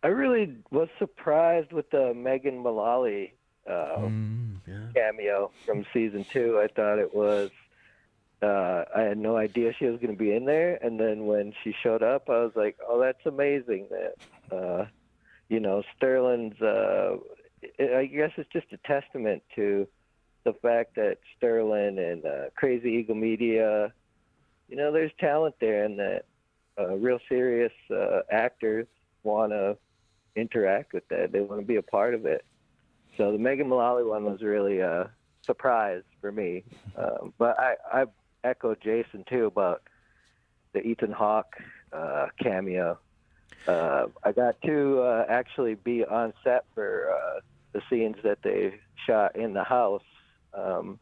I 0.02 0.08
really 0.08 0.56
was 0.72 0.88
surprised 0.98 1.74
with 1.74 1.90
the 1.90 2.14
Megan 2.14 2.60
Mullally 2.60 3.34
uh, 3.68 3.98
cameo 4.94 5.52
from 5.66 5.86
season 5.94 6.26
two. 6.32 6.60
I 6.60 6.68
thought 6.68 7.00
it 7.00 7.14
was. 7.14 7.52
Uh, 8.42 8.86
I 8.96 9.02
had 9.02 9.18
no 9.18 9.36
idea 9.36 9.74
she 9.78 9.86
was 9.86 10.00
going 10.00 10.14
to 10.14 10.18
be 10.18 10.34
in 10.34 10.46
there, 10.46 10.76
and 10.82 11.00
then 11.00 11.26
when 11.26 11.54
she 11.64 11.76
showed 11.84 12.04
up, 12.04 12.30
I 12.30 12.40
was 12.40 12.54
like, 12.56 12.78
"Oh, 12.88 13.00
that's 13.00 13.26
amazing!" 13.26 13.88
That 13.90 14.56
uh, 14.56 14.86
you 15.50 15.60
know, 15.60 15.84
Sterlin's. 15.98 16.62
Uh, 16.62 17.18
I 17.80 18.06
guess 18.06 18.32
it's 18.38 18.50
just 18.54 18.68
a 18.72 18.78
testament 18.88 19.44
to 19.56 19.86
the 20.46 20.54
fact 20.54 20.96
that 20.96 21.18
Sterlin 21.38 22.00
and 22.00 22.26
uh, 22.26 22.50
Crazy 22.56 22.90
Eagle 22.92 23.16
Media, 23.16 23.92
you 24.70 24.78
know, 24.78 24.92
there's 24.92 25.12
talent 25.20 25.56
there, 25.60 25.84
and 25.84 26.00
that 26.00 26.26
uh, 26.80 26.96
real 26.96 27.20
serious 27.28 27.74
uh, 27.92 28.22
actors 28.32 28.88
want 29.24 29.52
to 29.52 29.78
interact 30.36 30.94
with 30.94 31.08
that. 31.10 31.32
They 31.32 31.42
want 31.42 31.62
to 31.62 31.66
be 31.66 31.76
a 31.76 31.82
part 31.82 32.14
of 32.14 32.26
it. 32.26 32.46
So 33.20 33.34
the 33.34 33.38
Megan 33.38 33.68
Mullally 33.68 34.06
one 34.06 34.24
was 34.24 34.42
really 34.42 34.80
a 34.80 35.12
surprise 35.42 36.04
for 36.22 36.32
me. 36.32 36.64
Um, 36.98 37.34
but 37.38 37.60
I, 37.60 37.76
I 37.92 38.06
echo 38.46 38.76
Jason 38.76 39.26
too 39.30 39.46
about 39.46 39.82
the 40.72 40.80
Ethan 40.80 41.12
Hawke 41.12 41.58
uh, 41.92 42.28
cameo. 42.42 42.98
Uh, 43.68 44.06
I 44.24 44.32
got 44.32 44.62
to 44.62 45.02
uh, 45.02 45.26
actually 45.28 45.76
be 45.76 46.06
on 46.06 46.32
set 46.46 46.64
for 46.74 47.12
uh, 47.14 47.42
the 47.74 47.82
scenes 47.90 48.16
that 48.24 48.38
they 48.42 48.76
shot 49.06 49.36
in 49.36 49.54
the 49.54 49.66
house. 49.66 50.02
Um, 50.54 50.98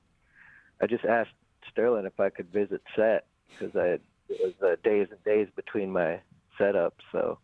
I 0.81 0.87
just 0.87 1.05
asked 1.05 1.29
Sterlin 1.71 2.07
if 2.07 2.19
I 2.19 2.31
could 2.31 2.51
visit 2.51 2.81
set 2.95 3.27
because 3.51 3.75
I 3.75 3.99
it 4.29 4.41
was 4.41 4.53
uh, 4.63 4.75
days 4.83 5.07
and 5.11 5.23
days 5.23 5.49
between 5.55 5.91
my 5.91 6.19
setups. 6.59 7.03
So 7.11 7.37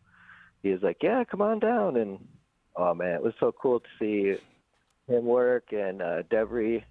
he 0.64 0.72
was 0.72 0.82
like, 0.82 0.98
"Yeah, 1.04 1.24
come 1.26 1.44
on 1.44 1.60
down." 1.60 1.96
And 1.96 2.28
oh 2.76 2.96
man, 2.96 3.14
it 3.14 3.24
was 3.24 3.36
so 3.40 3.52
cool 3.52 3.80
to 3.80 3.88
see 4.00 4.38
him 5.08 5.26
work 5.26 5.66
and 5.72 6.02
uh, 6.02 6.24
Devery 6.32 6.84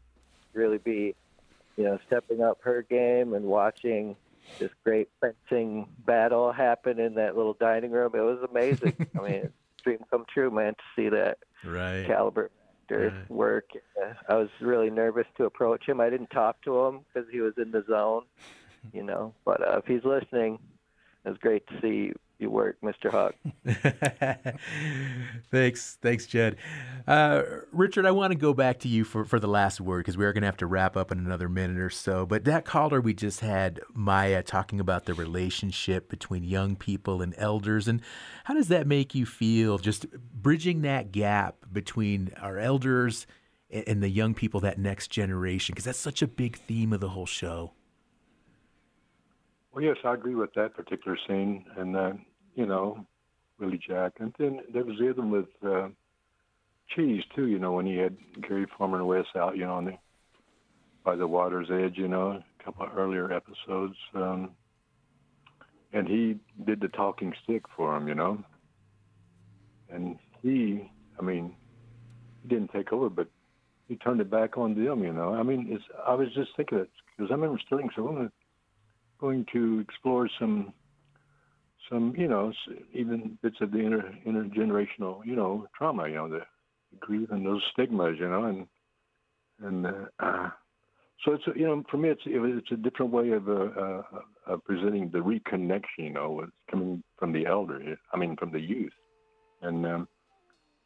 really 0.55 0.79
be, 0.79 1.15
you 1.77 1.85
know, 1.85 1.99
stepping 2.07 2.43
up 2.43 2.59
her 2.63 2.83
game 2.83 3.35
and 3.35 3.45
watching 3.45 4.17
this 4.59 4.71
great 4.85 5.09
fencing 5.21 5.87
battle 6.07 6.53
happen 6.53 6.99
in 6.99 7.15
that 7.15 7.37
little 7.37 7.57
dining 7.59 7.91
room. 7.91 8.13
It 8.15 8.21
was 8.21 8.47
amazing. 8.51 8.95
I 9.19 9.23
mean, 9.23 9.51
dream 9.83 9.99
come 10.11 10.25
true, 10.33 10.51
man, 10.51 10.75
to 10.75 10.83
see 10.97 11.09
that 11.09 11.39
Right. 11.65 12.07
caliber 12.07 12.51
actor 12.83 13.13
work. 13.29 13.71
Uh, 14.01 14.13
I 14.29 14.35
was 14.37 14.49
really 14.61 14.91
nervous 14.91 15.27
to 15.37 15.45
approach 15.45 15.89
him. 15.89 16.01
I 16.01 16.11
didn't 16.11 16.31
talk 16.31 16.61
to 16.63 16.79
him 16.87 17.01
because 17.13 17.29
he 17.31 17.41
was 17.41 17.55
in 17.57 17.71
the 17.71 17.85
zone, 17.89 18.25
you 18.93 19.03
know. 19.03 19.35
But 19.45 19.67
uh, 19.67 19.79
if 19.79 19.87
he's 19.87 20.05
listening, 20.05 20.59
it 21.25 21.29
was 21.29 21.39
great 21.39 21.67
to 21.69 21.81
see 21.81 22.13
you 22.43 22.51
work, 22.51 22.77
Mr. 22.83 23.11
Huck. 23.11 23.35
thanks, 25.51 25.99
thanks, 26.03 26.27
Jed. 26.27 26.57
Uh, 27.07 27.43
Richard, 27.73 28.05
I 28.05 28.11
want 28.11 28.33
to 28.33 28.39
go 28.39 28.53
back 28.53 28.81
to 28.81 28.89
you 28.89 29.05
for, 29.05 29.25
for 29.25 29.41
the 29.41 29.47
last 29.47 29.81
word 29.81 30.01
because 30.01 30.19
we 30.19 30.25
are 30.25 30.33
going 30.33 30.43
to 30.43 30.49
have 30.49 30.57
to 30.59 30.67
wrap 30.67 30.97
up 30.97 31.11
in 31.11 31.19
another 31.19 31.49
minute 31.49 31.79
or 31.79 31.89
so. 31.89 32.27
But 32.27 32.45
that 32.45 32.65
caller 32.65 33.01
we 33.01 33.15
just 33.15 33.41
had, 33.41 33.81
Maya, 33.95 34.43
talking 34.43 34.81
about 34.81 35.07
the 35.07 35.15
relationship 35.15 36.09
between 36.09 36.45
young 36.45 36.77
people 36.77 37.23
and 37.23 37.35
elders, 37.39 37.89
and 37.89 38.03
how 38.45 38.55
does 38.55 38.69
that 38.69 38.87
make 38.87 39.15
you 39.15 39.25
feel? 39.25 39.79
Just 39.79 40.07
bridging 40.11 40.83
that 40.83 41.13
gap 41.13 41.57
between 41.73 42.33
our 42.41 42.59
elders 42.59 43.27
and, 43.71 43.87
and 43.87 44.03
the 44.03 44.11
young 44.11 44.35
people, 44.35 44.61
that 44.61 44.79
next 44.79 45.09
generation, 45.09 45.73
because 45.73 45.85
that's 45.85 45.99
such 45.99 46.21
a 46.21 46.27
big 46.27 46.59
theme 46.59 46.93
of 46.93 47.01
the 47.01 47.11
whole 47.11 47.27
show. 47.27 47.73
Well, 49.73 49.83
yes, 49.83 49.97
I 50.05 50.13
agree 50.13 50.35
with 50.35 50.53
that 50.55 50.75
particular 50.75 51.17
scene, 51.27 51.65
and 51.79 51.97
uh, 51.97 52.13
you 52.55 52.67
know, 52.67 53.07
Willie 53.59 53.81
Jack, 53.87 54.15
and 54.19 54.35
then 54.39 54.61
there 54.73 54.85
was 54.85 54.97
one 55.17 55.31
with 55.31 55.47
uh, 55.67 55.89
Cheese 56.95 57.23
too. 57.35 57.47
You 57.47 57.59
know, 57.59 57.73
when 57.73 57.87
he 57.87 57.97
had 57.97 58.17
Gary 58.47 58.67
Farmer 58.77 58.99
and 58.99 59.07
Wes 59.07 59.25
out, 59.37 59.57
you 59.57 59.65
know, 59.65 59.75
on 59.75 59.85
the 59.87 59.99
by 61.05 61.17
the 61.17 61.27
water's 61.27 61.69
edge, 61.71 61.97
you 61.97 62.09
know, 62.09 62.43
a 62.61 62.65
couple 62.65 62.87
of 62.87 62.97
earlier 62.97 63.33
episodes, 63.33 63.97
um, 64.15 64.51
and 65.93 66.07
he 66.07 66.39
did 66.65 66.81
the 66.81 66.89
talking 66.89 67.33
stick 67.43 67.63
for 67.77 67.97
him, 67.97 68.07
you 68.07 68.15
know, 68.15 68.43
and 69.91 70.17
he, 70.43 70.89
I 71.19 71.23
mean, 71.23 71.57
he 72.43 72.49
didn't 72.49 72.71
take 72.73 72.93
over, 72.93 73.09
but 73.09 73.27
he 73.89 73.97
turned 73.97 74.21
it 74.21 74.31
back 74.31 74.57
on 74.57 74.75
them, 74.75 75.03
you 75.03 75.13
know. 75.13 75.35
I 75.35 75.43
mean, 75.43 75.67
it's, 75.71 75.85
I 76.07 76.15
was 76.15 76.29
just 76.35 76.51
thinking 76.57 76.79
it 76.79 76.91
because 77.17 77.31
I 77.31 77.35
remember 77.35 77.61
Sterlin 77.69 77.89
said, 77.95 78.05
"Well, 78.05 78.29
going 79.21 79.47
to 79.53 79.81
explore 79.81 80.29
some 80.39 80.73
some 81.91 82.15
you 82.17 82.29
know 82.29 82.53
even 82.93 83.39
bits 83.43 83.57
of 83.61 83.71
the 83.73 83.79
inter 83.79 84.15
intergenerational 84.27 85.25
you 85.25 85.37
know 85.37 85.67
trauma 85.77 86.09
you 86.09 86.15
know 86.15 86.29
the 86.29 86.41
grief 87.01 87.29
and 87.31 87.45
those 87.45 87.63
stigmas 87.73 88.17
you 88.19 88.29
know 88.29 88.45
and 88.45 88.67
and 89.63 89.87
uh, 89.87 90.07
uh, 90.21 90.51
so 91.25 91.33
it's 91.35 91.45
you 91.55 91.67
know 91.67 91.83
for 91.91 91.97
me 91.99 92.09
it's 92.09 92.23
it's 92.27 92.73
a 92.73 92.77
different 92.77 93.13
way 93.13 93.31
of 93.31 93.49
uh, 93.49 94.03
uh, 94.47 94.57
presenting 94.65 95.11
the 95.11 95.19
reconnection 95.19 95.99
you 95.99 96.11
know 96.11 96.31
with 96.31 96.51
coming 96.71 97.03
from 97.19 97.33
the 97.33 97.47
elder 97.47 97.97
I 98.13 98.17
mean 98.17 98.37
from 98.37 98.53
the 98.53 98.61
youth. 98.61 98.93
And 99.63 99.87
um, 99.87 100.09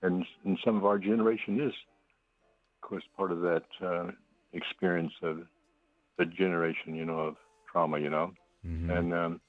and 0.03 0.25
and 0.45 0.59
some 0.65 0.77
of 0.77 0.85
our 0.85 0.99
generation 0.99 1.61
is 1.61 1.73
of 1.73 2.89
course 2.89 3.05
part 3.17 3.33
of 3.33 3.41
that 3.41 3.65
uh, 3.83 4.11
experience 4.53 5.13
of 5.23 5.39
the 6.19 6.27
generation 6.27 6.95
you 6.95 7.05
know 7.05 7.19
of 7.19 7.37
trauma, 7.71 7.99
you 7.99 8.11
know. 8.11 8.33
And 8.91 9.15
um, 9.15 9.41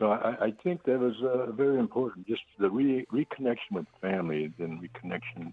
so 0.00 0.12
I, 0.12 0.46
I 0.46 0.54
think 0.64 0.82
that 0.84 0.98
was 0.98 1.14
uh, 1.22 1.52
very 1.52 1.78
important, 1.78 2.26
just 2.26 2.40
the 2.58 2.70
re- 2.70 3.06
reconnection 3.12 3.72
with 3.72 3.84
family, 4.00 4.50
then 4.58 4.80
reconnection 4.80 5.52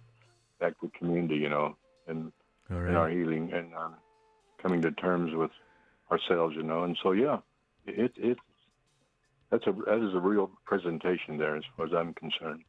back 0.59 0.81
with 0.81 0.93
community, 0.93 1.35
you 1.35 1.49
know, 1.49 1.75
and 2.07 2.31
All 2.71 2.77
in 2.77 2.95
our 2.95 3.09
healing 3.09 3.51
and 3.53 3.75
um, 3.75 3.95
coming 4.61 4.81
to 4.83 4.91
terms 4.91 5.33
with 5.35 5.51
ourselves, 6.09 6.55
you 6.55 6.63
know. 6.63 6.85
And 6.85 6.97
so, 7.03 7.11
yeah, 7.11 7.39
it 7.85 8.13
it 8.15 8.37
that's 9.51 9.67
a 9.67 9.73
that 9.85 10.07
is 10.07 10.15
a 10.15 10.19
real 10.19 10.49
presentation 10.65 11.37
there, 11.37 11.57
as 11.57 11.63
far 11.75 11.85
as 11.85 11.91
I'm 11.93 12.13
concerned. 12.13 12.63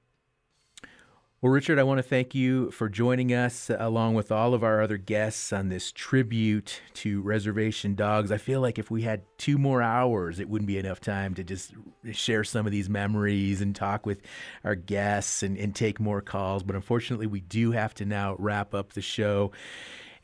Well, 1.41 1.53
Richard, 1.53 1.78
I 1.78 1.84
want 1.84 1.99
to 1.99 2.03
thank 2.03 2.34
you 2.34 2.72
for 2.72 2.89
joining 2.89 3.32
us 3.32 3.70
uh, 3.70 3.76
along 3.78 4.14
with 4.14 4.32
all 4.32 4.55
of 4.55 4.64
our 4.64 4.82
other 4.82 4.97
guests 4.97 5.53
on 5.53 5.68
this 5.68 5.93
tribute 5.93 6.82
to 6.95 7.22
Reservation 7.22 7.95
Dogs. 7.95 8.32
I 8.32 8.39
feel 8.39 8.61
like 8.61 8.76
if 8.76 8.91
we 8.91 9.03
had 9.03 9.22
two 9.39 9.57
more 9.57 9.80
hours, 9.80 10.41
it 10.41 10.49
wouldn't 10.49 10.66
be 10.66 10.78
enough 10.78 11.01
time 11.01 11.34
to 11.34 11.45
just 11.45 11.74
share 12.11 12.43
some 12.43 12.66
of 12.66 12.72
these 12.72 12.89
memories 12.89 13.61
and 13.61 13.72
talk 13.72 14.05
with 14.05 14.20
our 14.64 14.74
guests 14.74 15.45
and, 15.45 15.57
and 15.57 15.76
take 15.76 16.01
more 16.01 16.20
calls. 16.20 16.64
But 16.64 16.74
unfortunately, 16.74 17.28
we 17.28 17.39
do 17.39 17.70
have 17.70 17.95
to 17.95 18.05
now 18.05 18.34
wrap 18.41 18.74
up 18.74 18.95
the 18.95 19.01
show. 19.01 19.53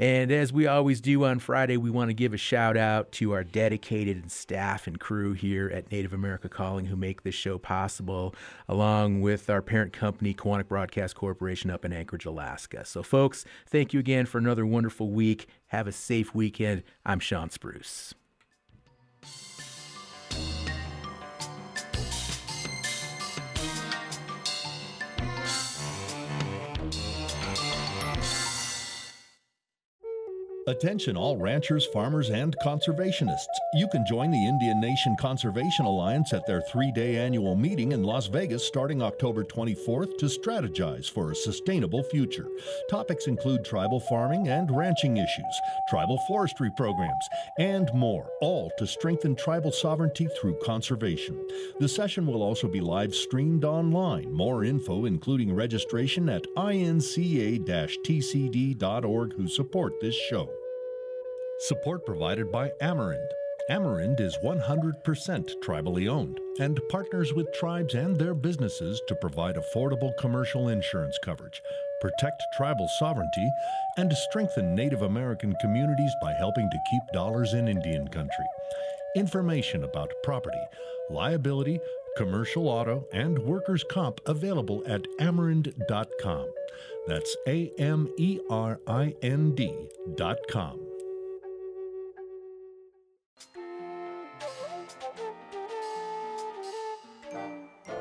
And 0.04 0.30
as 0.30 0.52
we 0.52 0.66
always 0.66 1.00
do 1.00 1.24
on 1.24 1.38
Friday, 1.38 1.78
we 1.78 1.88
want 1.88 2.10
to 2.10 2.14
give 2.14 2.34
a 2.34 2.36
shout 2.36 2.76
out 2.76 3.10
to 3.12 3.32
our 3.32 3.42
dedicated 3.42 4.30
staff 4.30 4.86
and 4.86 5.00
crew 5.00 5.32
here 5.32 5.70
at 5.72 5.90
Native 5.90 6.12
America 6.12 6.46
Calling 6.46 6.84
who 6.84 6.94
make 6.94 7.22
this 7.22 7.34
show 7.34 7.56
possible, 7.56 8.34
along 8.68 9.22
with 9.22 9.48
our 9.48 9.62
parent 9.62 9.94
company, 9.94 10.34
Koahnic 10.34 10.68
Broadcast 10.68 11.14
Corporation, 11.14 11.70
up 11.70 11.86
in 11.86 11.92
Anchorage, 11.94 12.26
Alaska. 12.26 12.84
So, 12.84 13.02
folks, 13.02 13.46
thank 13.66 13.94
you 13.94 14.00
again 14.00 14.26
for 14.26 14.36
another 14.36 14.66
wonderful 14.66 15.08
week. 15.10 15.48
Have 15.68 15.86
a 15.86 15.92
safe 15.92 16.34
weekend. 16.34 16.82
I'm 17.06 17.18
Shawn 17.18 17.48
Spruce. 17.48 18.12
Attention, 30.66 31.14
all 31.14 31.36
ranchers, 31.36 31.84
farmers, 31.84 32.30
and 32.30 32.56
conservationists. 32.64 33.44
You 33.74 33.86
can 33.92 34.06
join 34.06 34.30
the 34.30 34.46
Indian 34.46 34.80
Nation 34.80 35.14
Conservation 35.14 35.84
Alliance 35.84 36.32
at 36.32 36.46
their 36.46 36.62
three 36.62 36.90
day 36.90 37.18
annual 37.18 37.54
meeting 37.54 37.92
in 37.92 38.02
Las 38.02 38.28
Vegas 38.28 38.66
starting 38.66 39.02
October 39.02 39.44
24th 39.44 40.16
to 40.16 40.24
strategize 40.24 41.10
for 41.10 41.30
a 41.30 41.36
sustainable 41.36 42.02
future. 42.04 42.48
Topics 42.88 43.26
include 43.26 43.62
tribal 43.62 44.00
farming 44.00 44.48
and 44.48 44.74
ranching 44.74 45.18
issues, 45.18 45.60
tribal 45.90 46.18
forestry 46.26 46.70
programs, 46.78 47.28
and 47.58 47.92
more, 47.92 48.30
all 48.40 48.72
to 48.78 48.86
strengthen 48.86 49.36
tribal 49.36 49.70
sovereignty 49.70 50.28
through 50.40 50.58
conservation. 50.64 51.46
The 51.78 51.88
session 51.88 52.26
will 52.26 52.42
also 52.42 52.68
be 52.68 52.80
live 52.80 53.14
streamed 53.14 53.66
online. 53.66 54.32
More 54.32 54.64
info, 54.64 55.04
including 55.04 55.54
registration, 55.54 56.30
at 56.30 56.46
inca 56.56 57.88
tcd.org, 58.06 59.34
who 59.34 59.46
support 59.46 59.92
this 60.00 60.14
show. 60.14 60.53
Support 61.60 62.04
provided 62.04 62.50
by 62.50 62.70
Amerind. 62.82 63.28
Amerind 63.70 64.20
is 64.20 64.36
100% 64.44 65.54
tribally 65.64 66.08
owned 66.08 66.38
and 66.58 66.80
partners 66.90 67.32
with 67.32 67.52
tribes 67.54 67.94
and 67.94 68.16
their 68.16 68.34
businesses 68.34 69.00
to 69.08 69.14
provide 69.14 69.56
affordable 69.56 70.12
commercial 70.18 70.68
insurance 70.68 71.16
coverage, 71.24 71.62
protect 72.00 72.42
tribal 72.56 72.88
sovereignty, 72.98 73.50
and 73.96 74.12
strengthen 74.12 74.74
Native 74.74 75.02
American 75.02 75.54
communities 75.60 76.12
by 76.20 76.32
helping 76.34 76.68
to 76.68 76.78
keep 76.90 77.02
dollars 77.12 77.54
in 77.54 77.68
Indian 77.68 78.08
country. 78.08 78.44
Information 79.16 79.84
about 79.84 80.12
property, 80.22 80.60
liability, 81.08 81.78
commercial 82.16 82.68
auto, 82.68 83.06
and 83.12 83.38
workers' 83.38 83.84
comp 83.90 84.20
available 84.26 84.82
at 84.86 85.02
amerind.com. 85.20 86.46
That's 87.06 87.36
A 87.46 87.70
M 87.78 88.12
E 88.18 88.40
R 88.50 88.80
I 88.86 89.14
N 89.22 89.54
D.com. 89.54 90.93